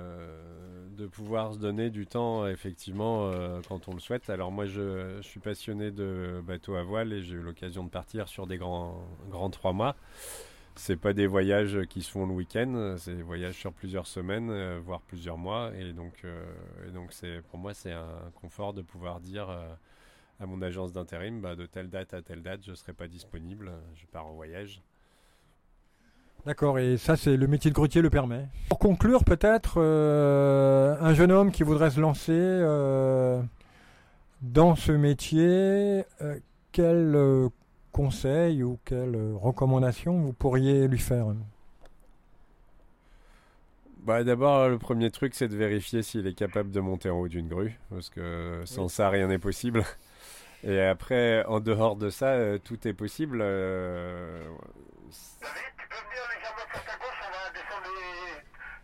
de 0.97 1.05
pouvoir 1.05 1.53
se 1.53 1.59
donner 1.59 1.91
du 1.91 2.07
temps, 2.07 2.47
effectivement, 2.47 3.27
euh, 3.27 3.59
quand 3.69 3.87
on 3.87 3.93
le 3.93 3.99
souhaite. 3.99 4.31
Alors 4.31 4.51
moi, 4.51 4.65
je, 4.65 5.17
je 5.17 5.27
suis 5.27 5.39
passionné 5.39 5.91
de 5.91 6.41
bateau 6.43 6.73
à 6.73 6.81
voile 6.81 7.13
et 7.13 7.21
j'ai 7.21 7.35
eu 7.35 7.41
l'occasion 7.41 7.83
de 7.83 7.89
partir 7.89 8.27
sur 8.27 8.47
des 8.47 8.57
grands, 8.57 8.99
grands 9.29 9.51
trois 9.51 9.73
mois. 9.73 9.95
C'est 10.77 10.95
pas 10.95 11.13
des 11.13 11.25
voyages 11.25 11.79
qui 11.89 12.03
se 12.03 12.11
font 12.11 12.27
le 12.27 12.33
week-end, 12.33 12.95
c'est 12.97 13.15
des 13.15 13.23
voyages 13.23 13.55
sur 13.55 13.73
plusieurs 13.73 14.05
semaines, 14.05 14.49
euh, 14.51 14.79
voire 14.83 15.01
plusieurs 15.01 15.37
mois. 15.37 15.71
Et 15.75 15.91
donc, 15.91 16.13
euh, 16.23 16.45
donc 16.93 17.11
pour 17.49 17.59
moi, 17.59 17.73
c'est 17.73 17.91
un 17.91 18.31
confort 18.39 18.73
de 18.73 18.83
pouvoir 18.83 19.19
dire 19.19 19.49
euh, 19.49 19.67
à 20.39 20.45
mon 20.45 20.61
agence 20.61 20.93
d'intérim, 20.93 21.41
bah, 21.41 21.55
de 21.55 21.65
telle 21.65 21.89
date 21.89 22.13
à 22.13 22.21
telle 22.21 22.43
date, 22.43 22.61
je 22.65 22.73
serai 22.75 22.93
pas 22.93 23.07
disponible, 23.07 23.71
je 23.95 24.05
pars 24.05 24.27
en 24.27 24.33
voyage. 24.33 24.81
D'accord, 26.45 26.77
et 26.77 26.97
ça, 26.97 27.17
c'est 27.17 27.35
le 27.35 27.47
métier 27.47 27.71
de 27.71 27.75
grutier 27.75 28.01
le 28.01 28.11
permet. 28.11 28.47
Pour 28.69 28.79
conclure, 28.79 29.23
peut-être, 29.25 29.81
un 29.81 31.13
jeune 31.13 31.31
homme 31.31 31.51
qui 31.51 31.63
voudrait 31.63 31.89
se 31.89 31.99
lancer 31.99 33.43
dans 34.41 34.75
ce 34.75 34.91
métier, 34.91 36.03
quel 36.71 37.49
conseil 37.97 38.61
ou 38.63 38.77
quelle 38.85 39.15
euh, 39.15 39.33
recommandation 39.35 40.19
vous 40.21 40.31
pourriez 40.33 40.87
lui 40.87 40.99
faire 40.99 41.25
Bah, 44.03 44.23
D'abord, 44.23 44.69
le 44.69 44.77
premier 44.77 45.09
truc, 45.09 45.33
c'est 45.33 45.47
de 45.47 45.55
vérifier 45.57 46.03
s'il 46.03 46.27
est 46.27 46.33
capable 46.37 46.69
de 46.71 46.79
monter 46.79 47.09
en 47.09 47.17
haut 47.19 47.27
d'une 47.27 47.47
grue, 47.47 47.77
parce 47.89 48.09
que 48.09 48.61
sans 48.65 48.83
Oui. 48.83 48.89
ça, 48.89 49.09
rien 49.09 49.27
n'est 49.27 49.39
possible. 49.39 49.83
Et 50.63 50.79
après, 50.81 51.43
en 51.45 51.59
dehors 51.59 51.95
de 51.95 52.09
ça, 52.09 52.27
euh, 52.33 52.57
tout 52.63 52.87
est 52.87 52.93
possible. 52.93 53.39
euh, 53.41 54.43
David, 55.41 55.63
tu 55.77 55.87
peux 55.89 55.95
venir 55.95 56.23
les 56.29 56.39
jambes 56.43 56.67
sur 56.71 56.83
ta 56.83 56.97
gauche, 56.97 57.19
on 57.25 57.31
va 57.31 57.51
descendre 57.53 57.89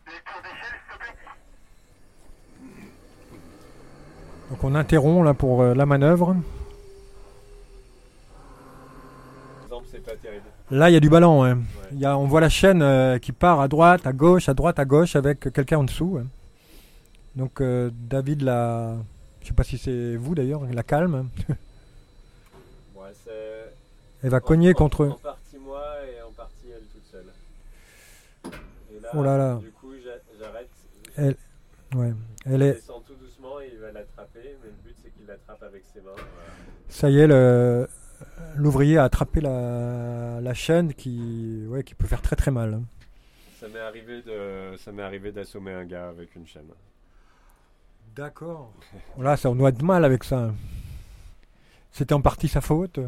les, 0.08 0.14
les 0.14 0.20
tours 0.26 0.42
d'échelle, 0.42 0.78
s'il 0.90 0.98
te 0.98 1.00
plaît 1.04 1.18
Donc 4.50 4.64
on 4.64 4.76
interrompt 4.76 5.24
là 5.26 5.34
pour 5.34 5.62
euh, 5.62 5.74
la 5.76 5.86
manœuvre. 5.86 6.36
exemple, 9.64 9.88
c'est 9.92 10.03
pas 10.16 10.22
terrible. 10.22 10.44
Là, 10.72 10.90
il 10.90 10.94
y 10.94 10.96
a 10.96 11.00
du 11.00 11.10
ballon. 11.10 11.44
hein. 11.44 11.56
Ouais. 11.92 11.98
Y 11.98 12.06
a, 12.06 12.18
on 12.18 12.26
voit 12.26 12.42
la 12.42 12.50
chaîne 12.50 12.82
euh, 12.82 13.20
qui 13.20 13.32
part 13.32 13.60
à 13.62 13.68
droite, 13.68 14.06
à 14.08 14.14
gauche, 14.14 14.50
à 14.50 14.54
droite, 14.54 14.80
à 14.80 14.86
gauche, 14.86 15.16
avec 15.16 15.40
quelqu'un 15.52 15.78
en 15.80 15.84
dessous. 15.84 16.20
hein. 16.22 16.28
Donc 17.36 17.62
euh, 17.62 17.90
David 17.94 18.42
la... 18.44 18.96
Je 19.42 19.48
sais 19.48 19.54
pas 19.54 19.64
si 19.64 19.78
c'est 19.78 20.16
vous 20.16 20.36
d'ailleurs, 20.36 20.62
la 20.72 20.84
calme. 20.84 21.30
Ouais, 22.96 23.10
c'est- 23.26 23.74
Elle 24.24 24.30
va 24.30 24.40
cogner 24.40 24.72
en- 24.72 24.74
contre... 24.74 25.06
En 25.08 25.12
partie 25.16 25.58
moi 25.58 25.84
et 26.08 26.22
en 26.22 26.32
partie 26.32 26.68
elle 26.74 26.84
toute 26.94 27.06
seule. 27.12 27.26
Et 28.96 29.00
là, 29.02 29.10
Oh 29.14 29.24
là 29.24 29.38
là. 29.38 29.56
du 29.56 29.72
coup, 29.72 29.92
j'a- 30.04 30.22
j'arrête. 30.40 30.70
Elle- 31.18 31.36
Ouais. 31.98 32.12
Elle 32.46 32.62
est... 32.64 32.74
descend 32.74 33.04
tout 33.06 33.14
doucement 33.16 33.60
et 33.62 33.70
il 33.74 33.80
va 33.80 33.92
l'attraper, 33.92 34.58
mais 34.64 34.70
le 34.70 34.76
but 34.84 34.96
c'est 35.04 35.12
qu'il 35.16 35.28
l'attrape 35.28 35.62
avec 35.64 35.84
ses 35.94 36.00
mains. 36.02 36.12
voilà. 36.16 36.28
Ça 36.90 37.10
y 37.10 37.20
est, 37.20 37.28
le- 37.28 37.88
l'ouvrier 38.56 38.98
a 38.98 39.04
attrapé 39.04 39.42
la, 39.42 40.40
la 40.42 40.54
chaîne 40.54 40.94
qui, 40.94 41.66
ouais, 41.68 41.84
qui 41.84 41.96
peut 41.96 42.08
faire 42.08 42.22
très 42.22 42.36
très 42.36 42.52
mal. 42.52 42.82
Ça 43.60 43.68
m'est 43.68 43.80
arrivé 43.80 44.22
de, 44.22 44.76
ça 44.78 44.92
m'est 44.92 45.04
arrivé 45.04 45.32
d'assommer 45.32 45.72
un 45.74 45.86
gars 45.86 46.10
avec 46.10 46.36
une 46.36 46.46
chaîne. 46.48 46.68
D'accord. 48.16 48.72
Là, 49.20 49.38
ça, 49.38 49.50
on 49.50 49.56
doit 49.56 49.70
être 49.70 49.82
mal 49.82 50.06
avec 50.06 50.24
ça. 50.24 50.54
C'était 51.92 52.14
en 52.14 52.22
partie 52.22 52.48
sa 52.48 52.62
faute? 52.62 53.00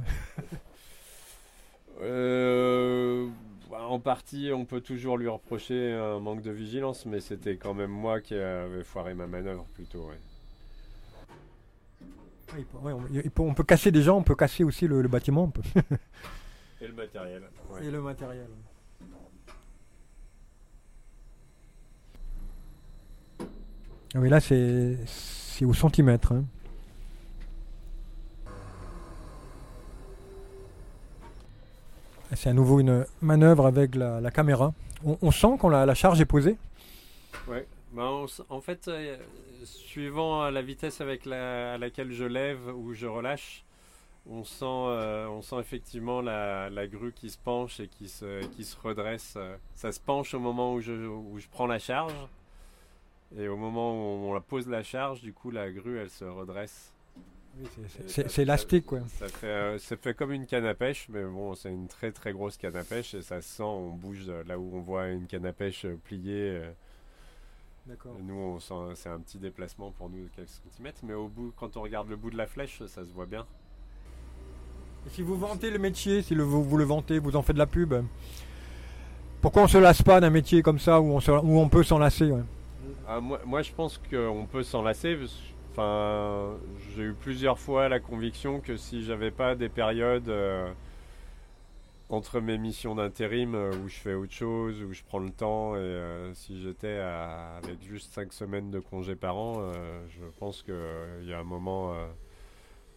Euh, 2.01 3.27
en 3.71 3.99
partie, 3.99 4.51
on 4.53 4.65
peut 4.65 4.81
toujours 4.81 5.17
lui 5.17 5.27
reprocher 5.27 5.93
un 5.93 6.19
manque 6.19 6.41
de 6.41 6.51
vigilance, 6.51 7.05
mais 7.05 7.19
c'était 7.19 7.57
quand 7.57 7.73
même 7.73 7.91
moi 7.91 8.21
qui 8.21 8.35
avais 8.35 8.83
foiré 8.83 9.13
ma 9.13 9.27
manœuvre 9.27 9.65
plutôt. 9.73 10.07
ouais. 10.07 10.19
On, 12.83 13.29
peut- 13.29 13.41
on 13.41 13.53
peut 13.53 13.63
casser 13.63 13.91
des 13.91 14.01
gens, 14.01 14.17
on 14.17 14.23
peut 14.23 14.35
casser 14.35 14.63
aussi 14.63 14.87
le, 14.87 15.01
le 15.01 15.07
bâtiment. 15.07 15.51
Et 16.81 16.87
le 16.87 16.93
matériel. 16.93 17.43
ouais. 17.71 17.85
Et 17.85 17.91
le 17.91 18.01
matériel. 18.01 18.47
Ah 23.39 24.19
oui, 24.19 24.29
là, 24.29 24.39
c'est 24.39 25.65
au 25.65 25.73
centimètre. 25.73 26.31
hein. 26.31 26.45
Et 32.31 32.35
C'est 32.35 32.49
à 32.49 32.53
nouveau 32.53 32.79
une 32.79 33.05
manœuvre 33.21 33.65
avec 33.65 33.95
la, 33.95 34.19
la 34.21 34.31
caméra. 34.31 34.73
On, 35.05 35.17
on 35.21 35.31
sent 35.31 35.57
quand 35.59 35.69
la, 35.69 35.85
la 35.85 35.93
charge 35.95 36.19
est 36.21 36.25
posée. 36.25 36.57
Bah, 37.95 38.11
en 38.49 38.61
fait, 38.61 38.87
euh, 38.87 39.17
suivant 39.63 40.49
la 40.49 40.61
vitesse 40.61 40.99
avec 41.01 41.25
la, 41.25 41.73
à 41.73 41.77
laquelle 41.77 42.11
je 42.11 42.25
lève 42.25 42.67
ou 42.75 42.93
je 42.93 43.07
relâche, 43.07 43.63
on 44.29 44.43
sent, 44.43 44.65
euh, 44.65 45.27
on 45.27 45.41
sent 45.41 45.57
effectivement 45.59 46.21
la, 46.21 46.69
la 46.69 46.87
grue 46.87 47.13
qui 47.13 47.29
se 47.29 47.37
penche 47.37 47.79
et 47.79 47.87
qui 47.87 48.09
se, 48.09 48.43
qui 48.47 48.63
se 48.65 48.75
redresse. 48.79 49.35
euh. 49.37 49.55
Ça 49.75 49.91
se 49.91 49.99
penche 49.99 50.33
au 50.33 50.39
moment 50.39 50.73
où 50.73 50.81
je, 50.81 50.91
où 50.93 51.37
je 51.39 51.47
prends 51.47 51.67
la 51.67 51.79
charge. 51.79 52.13
Et 53.37 53.47
au 53.47 53.57
moment 53.57 53.91
où 53.93 54.29
on 54.29 54.33
la 54.33 54.39
pose 54.41 54.67
la 54.67 54.83
charge, 54.83 55.21
du 55.21 55.31
coup, 55.33 55.51
la 55.51 55.71
grue, 55.71 55.97
elle 55.97 56.09
se 56.09 56.25
redresse. 56.25 56.91
C'est- 58.07 58.25
Et 58.25 58.29
C'est 58.29 58.41
élastique, 58.41 58.85
quoi. 58.85 58.99
Ça 59.07 59.27
fait, 59.29 59.47
euh, 59.47 59.77
ça 59.79 59.95
fait 59.95 60.13
comme 60.13 60.31
une 60.33 60.45
canne 60.45 60.65
à 60.65 60.73
pêche, 60.73 61.07
mais 61.09 61.23
bon, 61.23 61.55
c'est 61.55 61.69
une 61.71 61.87
très 61.87 62.11
très 62.11 62.33
grosse 62.33 62.57
canne 62.57 62.75
à 62.75 62.83
pêche 62.83 63.13
et 63.13 63.21
ça 63.21 63.41
se 63.41 63.47
sent, 63.47 63.63
on 63.63 63.91
bouge 63.91 64.25
euh, 64.27 64.43
là 64.45 64.59
où 64.59 64.75
on 64.75 64.81
voit 64.81 65.07
une 65.07 65.25
canne 65.27 65.45
à 65.45 65.53
pêche 65.53 65.85
euh, 65.85 65.95
pliée. 66.03 66.61
D'accord. 67.87 68.15
nous, 68.19 68.57
c'est 68.95 69.09
un 69.09 69.19
petit 69.19 69.37
déplacement 69.37 69.91
pour 69.91 70.09
nous 70.09 70.23
de 70.23 70.29
quelques 70.35 70.49
centimètres, 70.49 71.01
mais 71.03 71.13
au 71.13 71.27
bout, 71.27 71.53
quand 71.55 71.77
on 71.77 71.81
regarde 71.81 72.09
le 72.09 72.15
bout 72.15 72.31
de 72.31 72.37
la 72.37 72.47
flèche, 72.47 72.81
ça 72.87 73.05
se 73.05 73.11
voit 73.13 73.27
bien. 73.27 73.45
Et 75.05 75.09
si 75.11 75.21
vous 75.21 75.37
vantez 75.37 75.69
le 75.69 75.77
métier, 75.77 76.23
si 76.23 76.33
le- 76.33 76.43
vous, 76.43 76.63
vous 76.63 76.77
le 76.77 76.83
vantez, 76.83 77.19
vous 77.19 77.35
en 77.35 77.41
faites 77.43 77.55
de 77.55 77.59
la 77.59 77.67
pub, 77.67 77.93
Pourquoi 79.41 79.61
on 79.61 79.67
se 79.67 79.77
lasse 79.77 80.01
pas 80.01 80.19
d'un 80.19 80.31
métier 80.31 80.63
comme 80.63 80.79
ça 80.79 80.99
où 80.99 81.05
on, 81.11 81.19
se- 81.19 81.29
où 81.29 81.59
on 81.59 81.69
peut 81.69 81.83
s'en 81.83 81.99
lasser 81.99 82.31
ouais? 82.31 82.41
Ah, 83.07 83.19
moi, 83.21 83.39
moi, 83.45 83.61
je 83.61 83.71
pense 83.73 83.99
qu'on 84.09 84.47
peut 84.51 84.63
s'en 84.63 84.81
lasser. 84.81 85.15
parce- 85.15 85.39
Enfin, 85.71 86.53
j'ai 86.95 87.03
eu 87.03 87.13
plusieurs 87.13 87.59
fois 87.59 87.89
la 87.89 87.99
conviction 87.99 88.61
que 88.61 88.77
si 88.77 89.03
j'avais 89.03 89.29
pas 89.29 89.53
des 89.55 89.67
périodes 89.69 90.29
euh, 90.29 90.71
entre 92.09 92.39
mes 92.39 92.57
missions 92.57 92.95
d'intérim 92.95 93.55
euh, 93.55 93.71
où 93.83 93.87
je 93.87 93.95
fais 93.95 94.13
autre 94.13 94.33
chose, 94.33 94.81
où 94.83 94.93
je 94.93 95.01
prends 95.03 95.19
le 95.19 95.31
temps, 95.31 95.75
et 95.75 95.79
euh, 95.79 96.33
si 96.33 96.61
j'étais 96.61 96.97
avec 96.97 97.81
juste 97.81 98.13
5 98.13 98.31
semaines 98.31 98.71
de 98.71 98.79
congé 98.79 99.15
par 99.15 99.37
an, 99.37 99.55
euh, 99.57 99.99
je 100.09 100.25
pense 100.39 100.61
qu'il 100.61 101.27
y 101.27 101.33
a 101.33 101.39
un 101.39 101.43
moment, 101.43 101.95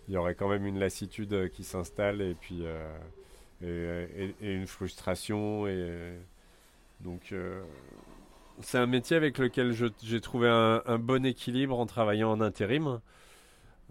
il 0.09 0.15
y 0.15 0.17
aurait 0.17 0.35
quand 0.35 0.49
même 0.49 0.67
une 0.67 0.79
lassitude 0.79 1.51
qui 1.51 1.65
s'installe 1.65 2.21
et 2.21 2.35
puis 2.35 2.65
et, 3.63 4.35
une 4.41 4.67
frustration 4.67 5.67
et 5.67 6.13
donc 7.01 7.35
c'est 8.61 8.79
un 8.79 8.87
métier 8.87 9.17
avec 9.17 9.39
lequel 9.39 9.73
j'ai 10.03 10.21
trouvé 10.21 10.49
un 10.49 10.99
bon 10.99 11.25
équilibre 11.25 11.79
en 11.79 11.87
travaillant 11.87 12.31
en 12.31 12.41
intérim. 12.41 13.01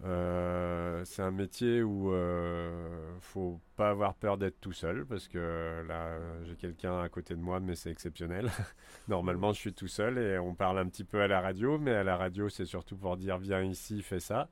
Euh, 0.04 1.02
c'est 1.04 1.22
un 1.22 1.32
métier 1.32 1.82
où 1.82 2.12
euh, 2.12 3.16
faut 3.20 3.60
pas 3.74 3.90
avoir 3.90 4.14
peur 4.14 4.38
d'être 4.38 4.60
tout 4.60 4.72
seul 4.72 5.04
parce 5.04 5.26
que 5.26 5.82
là 5.88 6.18
j'ai 6.44 6.54
quelqu'un 6.54 7.00
à 7.00 7.08
côté 7.08 7.34
de 7.34 7.40
moi 7.40 7.58
mais 7.58 7.74
c'est 7.74 7.90
exceptionnel. 7.90 8.48
Normalement 9.08 9.52
je 9.52 9.58
suis 9.58 9.72
tout 9.72 9.88
seul 9.88 10.18
et 10.18 10.38
on 10.38 10.54
parle 10.54 10.78
un 10.78 10.86
petit 10.86 11.02
peu 11.04 11.20
à 11.20 11.26
la 11.26 11.40
radio 11.40 11.78
mais 11.78 11.92
à 11.92 12.04
la 12.04 12.16
radio 12.16 12.48
c'est 12.48 12.64
surtout 12.64 12.96
pour 12.96 13.16
dire 13.16 13.38
viens 13.38 13.62
ici 13.62 14.02
fais 14.02 14.20
ça 14.20 14.48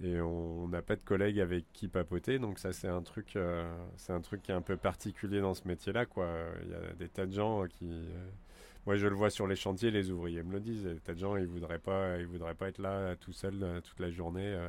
et 0.00 0.20
on 0.20 0.56
on 0.66 0.68
n'a 0.70 0.82
pas 0.82 0.96
de 0.96 1.00
collègues 1.00 1.38
avec 1.38 1.64
qui 1.72 1.86
papoter 1.86 2.38
donc 2.40 2.58
ça 2.58 2.72
c'est 2.72 2.88
un 2.88 3.02
truc 3.02 3.36
euh, 3.36 3.72
c'est 3.96 4.12
un 4.12 4.20
truc 4.20 4.42
qui 4.42 4.50
est 4.50 4.54
un 4.54 4.60
peu 4.62 4.76
particulier 4.76 5.40
dans 5.40 5.54
ce 5.54 5.66
métier 5.68 5.92
là 5.92 6.06
quoi. 6.06 6.28
Il 6.64 6.70
y 6.70 6.74
a 6.74 6.92
des 6.94 7.08
tas 7.08 7.26
de 7.26 7.32
gens 7.32 7.66
qui 7.68 7.88
euh, 7.88 8.28
moi, 8.86 8.96
je 8.96 9.06
le 9.06 9.14
vois 9.14 9.30
sur 9.30 9.46
les 9.46 9.56
chantiers, 9.56 9.90
les 9.90 10.10
ouvriers 10.10 10.42
me 10.42 10.52
le 10.52 10.60
disent. 10.60 10.84
Des 10.84 10.96
tas 10.96 11.14
de 11.14 11.18
gens, 11.18 11.36
ils 11.36 11.46
voudraient 11.46 11.78
pas, 11.78 12.18
ils 12.18 12.26
voudraient 12.26 12.54
pas 12.54 12.68
être 12.68 12.78
là 12.78 12.90
euh, 12.90 13.16
tout 13.18 13.32
seul 13.32 13.54
euh, 13.62 13.80
toute 13.80 13.98
la 14.00 14.10
journée 14.10 14.46
euh, 14.46 14.68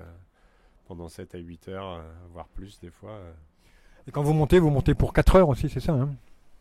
pendant 0.88 1.08
7 1.08 1.36
à 1.36 1.38
8 1.38 1.68
heures, 1.70 2.04
voire 2.32 2.48
plus 2.48 2.80
des 2.80 2.90
fois. 2.90 3.20
Et 4.08 4.12
quand 4.12 4.24
vous 4.24 4.34
montez, 4.34 4.60
vous 4.60 4.70
montez 4.70 4.96
pour 4.96 5.14
4 5.14 5.36
heures 5.36 5.50
aussi, 5.50 5.70
c'est 5.70 5.82
ça 5.82 5.94
hein? 5.94 6.16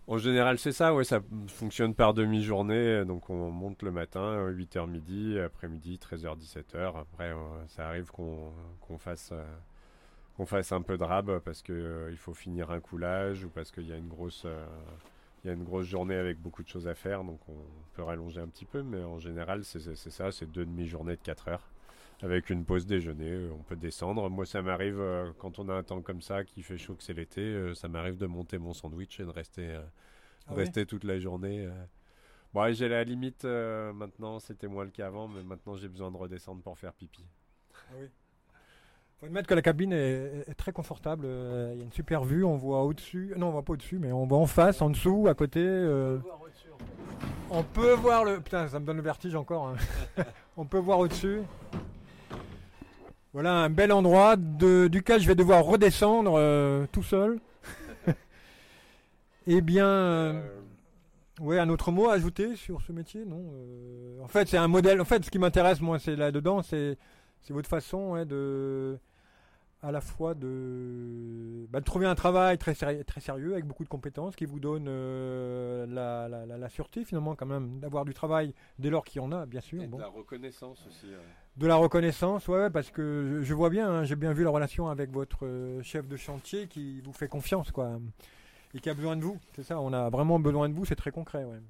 En 0.08 0.18
général, 0.18 0.58
c'est 0.58 0.72
ça, 0.72 0.94
ouais, 0.94 1.02
ça 1.02 1.20
fonctionne 1.48 1.92
par 1.92 2.14
demi-journée. 2.14 3.04
Donc, 3.04 3.28
on 3.28 3.50
monte 3.50 3.82
le 3.82 3.90
matin, 3.90 4.48
8h 4.50 4.88
midi, 4.88 5.36
après-midi, 5.38 5.98
13h, 6.00 6.38
17h. 6.38 7.00
Après, 7.00 7.32
ça 7.66 7.88
arrive 7.88 8.12
qu'on 8.12 8.52
fasse, 8.98 9.32
qu'on 10.36 10.46
fasse 10.46 10.72
un 10.72 10.82
peu 10.82 10.98
de 10.98 11.04
rab 11.04 11.38
parce 11.40 11.62
que 11.62 11.72
euh, 11.72 12.10
il 12.10 12.16
faut 12.16 12.34
finir 12.34 12.70
un 12.70 12.80
coulage 12.80 13.44
ou 13.44 13.48
parce 13.48 13.70
qu'il 13.70 13.86
y 13.86 13.92
a 13.92 13.96
une 13.96 14.08
grosse, 14.08 14.44
euh, 14.44 14.66
il 15.46 15.50
y 15.50 15.52
a 15.52 15.54
une 15.54 15.62
grosse 15.62 15.86
journée 15.86 16.16
avec 16.16 16.40
beaucoup 16.40 16.64
de 16.64 16.68
choses 16.68 16.88
à 16.88 16.96
faire. 16.96 17.22
Donc, 17.22 17.38
on 17.48 17.54
peut 17.94 18.02
rallonger 18.02 18.40
un 18.40 18.48
petit 18.48 18.64
peu, 18.64 18.82
mais 18.82 19.04
en 19.04 19.20
général, 19.20 19.64
c'est 19.64 19.78
ça, 19.94 20.32
c'est 20.32 20.50
deux 20.50 20.66
demi-journées 20.66 21.14
de 21.14 21.22
4 21.22 21.48
heures. 21.48 21.70
Avec 22.20 22.50
une 22.50 22.64
pause 22.64 22.84
déjeuner, 22.84 23.30
euh, 23.30 23.52
on 23.52 23.62
peut 23.62 23.76
descendre. 23.76 24.28
Moi, 24.28 24.44
ça 24.44 24.60
m'arrive 24.60 24.98
euh, 24.98 25.30
quand 25.38 25.60
on 25.60 25.68
a 25.68 25.74
un 25.74 25.84
temps 25.84 26.02
comme 26.02 26.20
ça, 26.20 26.42
qui 26.42 26.64
fait 26.64 26.78
chaud, 26.78 26.96
que 26.96 27.04
c'est 27.04 27.12
l'été, 27.12 27.42
euh, 27.42 27.74
ça 27.74 27.86
m'arrive 27.86 28.16
de 28.16 28.26
monter 28.26 28.58
mon 28.58 28.72
sandwich 28.72 29.20
et 29.20 29.24
de 29.24 29.30
rester, 29.30 29.68
euh, 29.68 29.82
Ah 30.48 30.54
rester 30.54 30.84
toute 30.84 31.04
la 31.04 31.20
journée. 31.20 31.68
Bon, 32.52 32.72
j'ai 32.72 32.88
la 32.88 33.04
limite 33.04 33.44
maintenant, 33.44 34.40
c'était 34.40 34.66
moins 34.66 34.84
le 34.84 34.90
cas 34.90 35.06
avant, 35.06 35.28
mais 35.28 35.44
maintenant 35.44 35.76
j'ai 35.76 35.88
besoin 35.88 36.10
de 36.10 36.16
redescendre 36.16 36.62
pour 36.62 36.76
faire 36.76 36.94
pipi. 36.94 37.24
Faut 39.20 39.26
admettre 39.26 39.48
que 39.48 39.54
la 39.54 39.62
cabine 39.62 39.92
est, 39.92 40.44
est 40.48 40.54
très 40.56 40.72
confortable. 40.72 41.24
euh, 41.26 41.70
Il 41.74 41.78
y 41.78 41.80
a 41.80 41.84
une 41.84 41.92
super 41.92 42.24
vue, 42.24 42.44
on 42.44 42.56
voit 42.56 42.82
au-dessus. 42.84 43.32
Non, 43.36 43.48
on 43.48 43.50
voit 43.50 43.62
pas 43.62 43.72
au-dessus, 43.72 43.98
mais 43.98 44.12
on 44.12 44.26
voit 44.26 44.38
en 44.38 44.46
face, 44.46 44.82
en 44.82 44.90
dessous, 44.90 45.26
à 45.28 45.34
côté. 45.34 45.60
euh, 45.62 46.18
on 47.50 47.62
peut 47.62 47.92
voir 47.94 48.24
le. 48.24 48.40
Putain, 48.40 48.68
ça 48.68 48.78
me 48.80 48.84
donne 48.86 48.96
le 48.98 49.02
vertige 49.02 49.34
encore. 49.34 49.68
hein. 49.68 50.22
on 50.56 50.64
peut 50.66 50.78
voir 50.78 50.98
au-dessus. 50.98 51.40
Voilà 53.32 53.52
un 53.52 53.68
bel 53.70 53.92
endroit 53.92 54.36
de- 54.36 54.88
duquel 54.88 55.20
je 55.20 55.26
vais 55.26 55.34
devoir 55.34 55.62
redescendre 55.64 56.34
euh, 56.36 56.86
tout 56.92 57.02
seul. 57.02 57.38
Eh 59.48 59.60
bien, 59.60 59.86
euh, 59.86 60.42
ouais, 61.40 61.58
un 61.60 61.68
autre 61.68 61.92
mot 61.92 62.08
à 62.08 62.14
ajouter 62.14 62.56
sur 62.56 62.80
ce 62.82 62.90
métier, 62.92 63.24
non 63.24 63.44
Euh, 63.54 64.20
En 64.24 64.26
fait, 64.26 64.48
c'est 64.48 64.56
un 64.56 64.66
modèle. 64.66 65.00
En 65.00 65.04
fait, 65.04 65.24
ce 65.24 65.30
qui 65.30 65.38
m'intéresse, 65.38 65.80
moi, 65.80 66.00
c'est 66.00 66.16
là-dedans, 66.16 66.62
c'est 66.62 66.98
c'est 67.42 67.52
votre 67.52 67.68
façon 67.68 68.12
ouais, 68.12 68.24
de 68.24 68.98
à 69.82 69.92
la 69.92 70.00
fois 70.00 70.34
de, 70.34 71.66
bah, 71.70 71.78
de 71.80 71.84
trouver 71.84 72.06
un 72.06 72.14
travail 72.14 72.58
très, 72.58 72.72
séri- 72.72 73.04
très 73.04 73.20
sérieux 73.20 73.52
avec 73.52 73.66
beaucoup 73.66 73.84
de 73.84 73.88
compétences 73.88 74.34
qui 74.34 74.46
vous 74.46 74.58
donne 74.58 74.86
euh, 74.88 75.86
la, 75.86 76.28
la- 76.28 76.46
la- 76.46 76.58
la 76.58 76.68
sûreté 76.68 77.04
finalement 77.04 77.36
quand 77.36 77.46
même 77.46 77.78
d'avoir 77.78 78.04
du 78.04 78.14
travail 78.14 78.52
dès 78.78 78.90
lors 78.90 79.04
qu'il 79.04 79.20
y 79.22 79.24
en 79.24 79.30
a 79.32 79.46
bien 79.46 79.60
sûr 79.60 79.82
et 79.82 79.86
bon. 79.86 79.98
de 79.98 80.02
la 80.02 80.08
reconnaissance 80.08 80.84
aussi. 80.88 81.06
ouais. 81.06 81.20
de 81.56 81.66
la 81.66 81.76
reconnaissance 81.76 82.48
ouais, 82.48 82.70
parce 82.70 82.90
que 82.90 83.26
je, 83.28 83.42
je 83.44 83.54
vois 83.54 83.70
bien 83.70 83.88
hein, 83.88 84.04
j'ai 84.04 84.16
bien 84.16 84.32
vu 84.32 84.42
la 84.44 84.50
relation 84.50 84.88
avec 84.88 85.10
votre 85.12 85.46
euh, 85.46 85.82
chef 85.82 86.08
de 86.08 86.16
chantier 86.16 86.66
qui 86.66 87.00
vous 87.02 87.12
fait 87.12 87.28
confiance 87.28 87.70
quoi 87.70 88.00
et 88.74 88.80
qui 88.80 88.90
a 88.90 88.94
besoin 88.94 89.14
de 89.14 89.22
vous 89.22 89.38
c'est 89.54 89.62
ça 89.62 89.78
on 89.78 89.92
a 89.92 90.08
vraiment 90.10 90.40
besoin 90.40 90.68
de 90.68 90.74
vous 90.74 90.84
c'est 90.86 90.96
très 90.96 91.12
concret 91.12 91.44
ouais. 91.44 91.60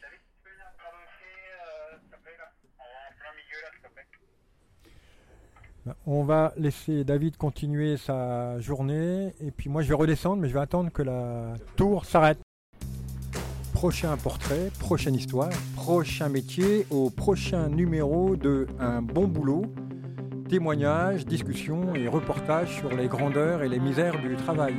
David, 0.00 0.20
tu 0.30 0.38
peux 0.42 0.50
venir 0.50 0.66
annoncer, 0.78 1.34
euh, 1.66 1.98
s'il 2.00 2.08
te 2.10 2.16
plaît, 2.22 2.36
là 2.38 2.52
En 2.78 3.12
plein 3.18 3.32
milieu, 3.36 3.60
là, 3.60 3.68
s'il 3.72 3.82
te 3.82 3.88
plaît. 3.92 4.06
Bah, 5.54 5.60
On 6.06 6.24
va 6.24 6.52
laisser 6.56 7.04
David 7.04 7.36
continuer 7.36 7.96
sa 7.96 8.58
journée 8.60 9.34
et 9.40 9.50
puis 9.50 9.68
moi 9.68 9.82
je 9.82 9.88
vais 9.88 9.94
redescendre 9.94 10.40
mais 10.40 10.48
je 10.48 10.54
vais 10.54 10.60
attendre 10.60 10.90
que 10.90 11.02
la 11.02 11.54
tour 11.76 12.04
s'arrête. 12.04 12.38
Prochain 13.74 14.16
portrait, 14.16 14.70
prochaine 14.78 15.14
histoire, 15.14 15.50
prochain 15.76 16.28
métier 16.28 16.86
au 16.90 17.10
prochain 17.10 17.68
numéro 17.68 18.34
de 18.36 18.66
Un 18.78 19.02
bon 19.02 19.26
boulot. 19.26 19.66
Témoignages, 20.48 21.26
discussions 21.26 21.94
et 21.94 22.08
reportages 22.08 22.78
sur 22.78 22.90
les 22.90 23.08
grandeurs 23.08 23.62
et 23.62 23.68
les 23.68 23.80
misères 23.80 24.20
du 24.20 24.36
travail. 24.36 24.74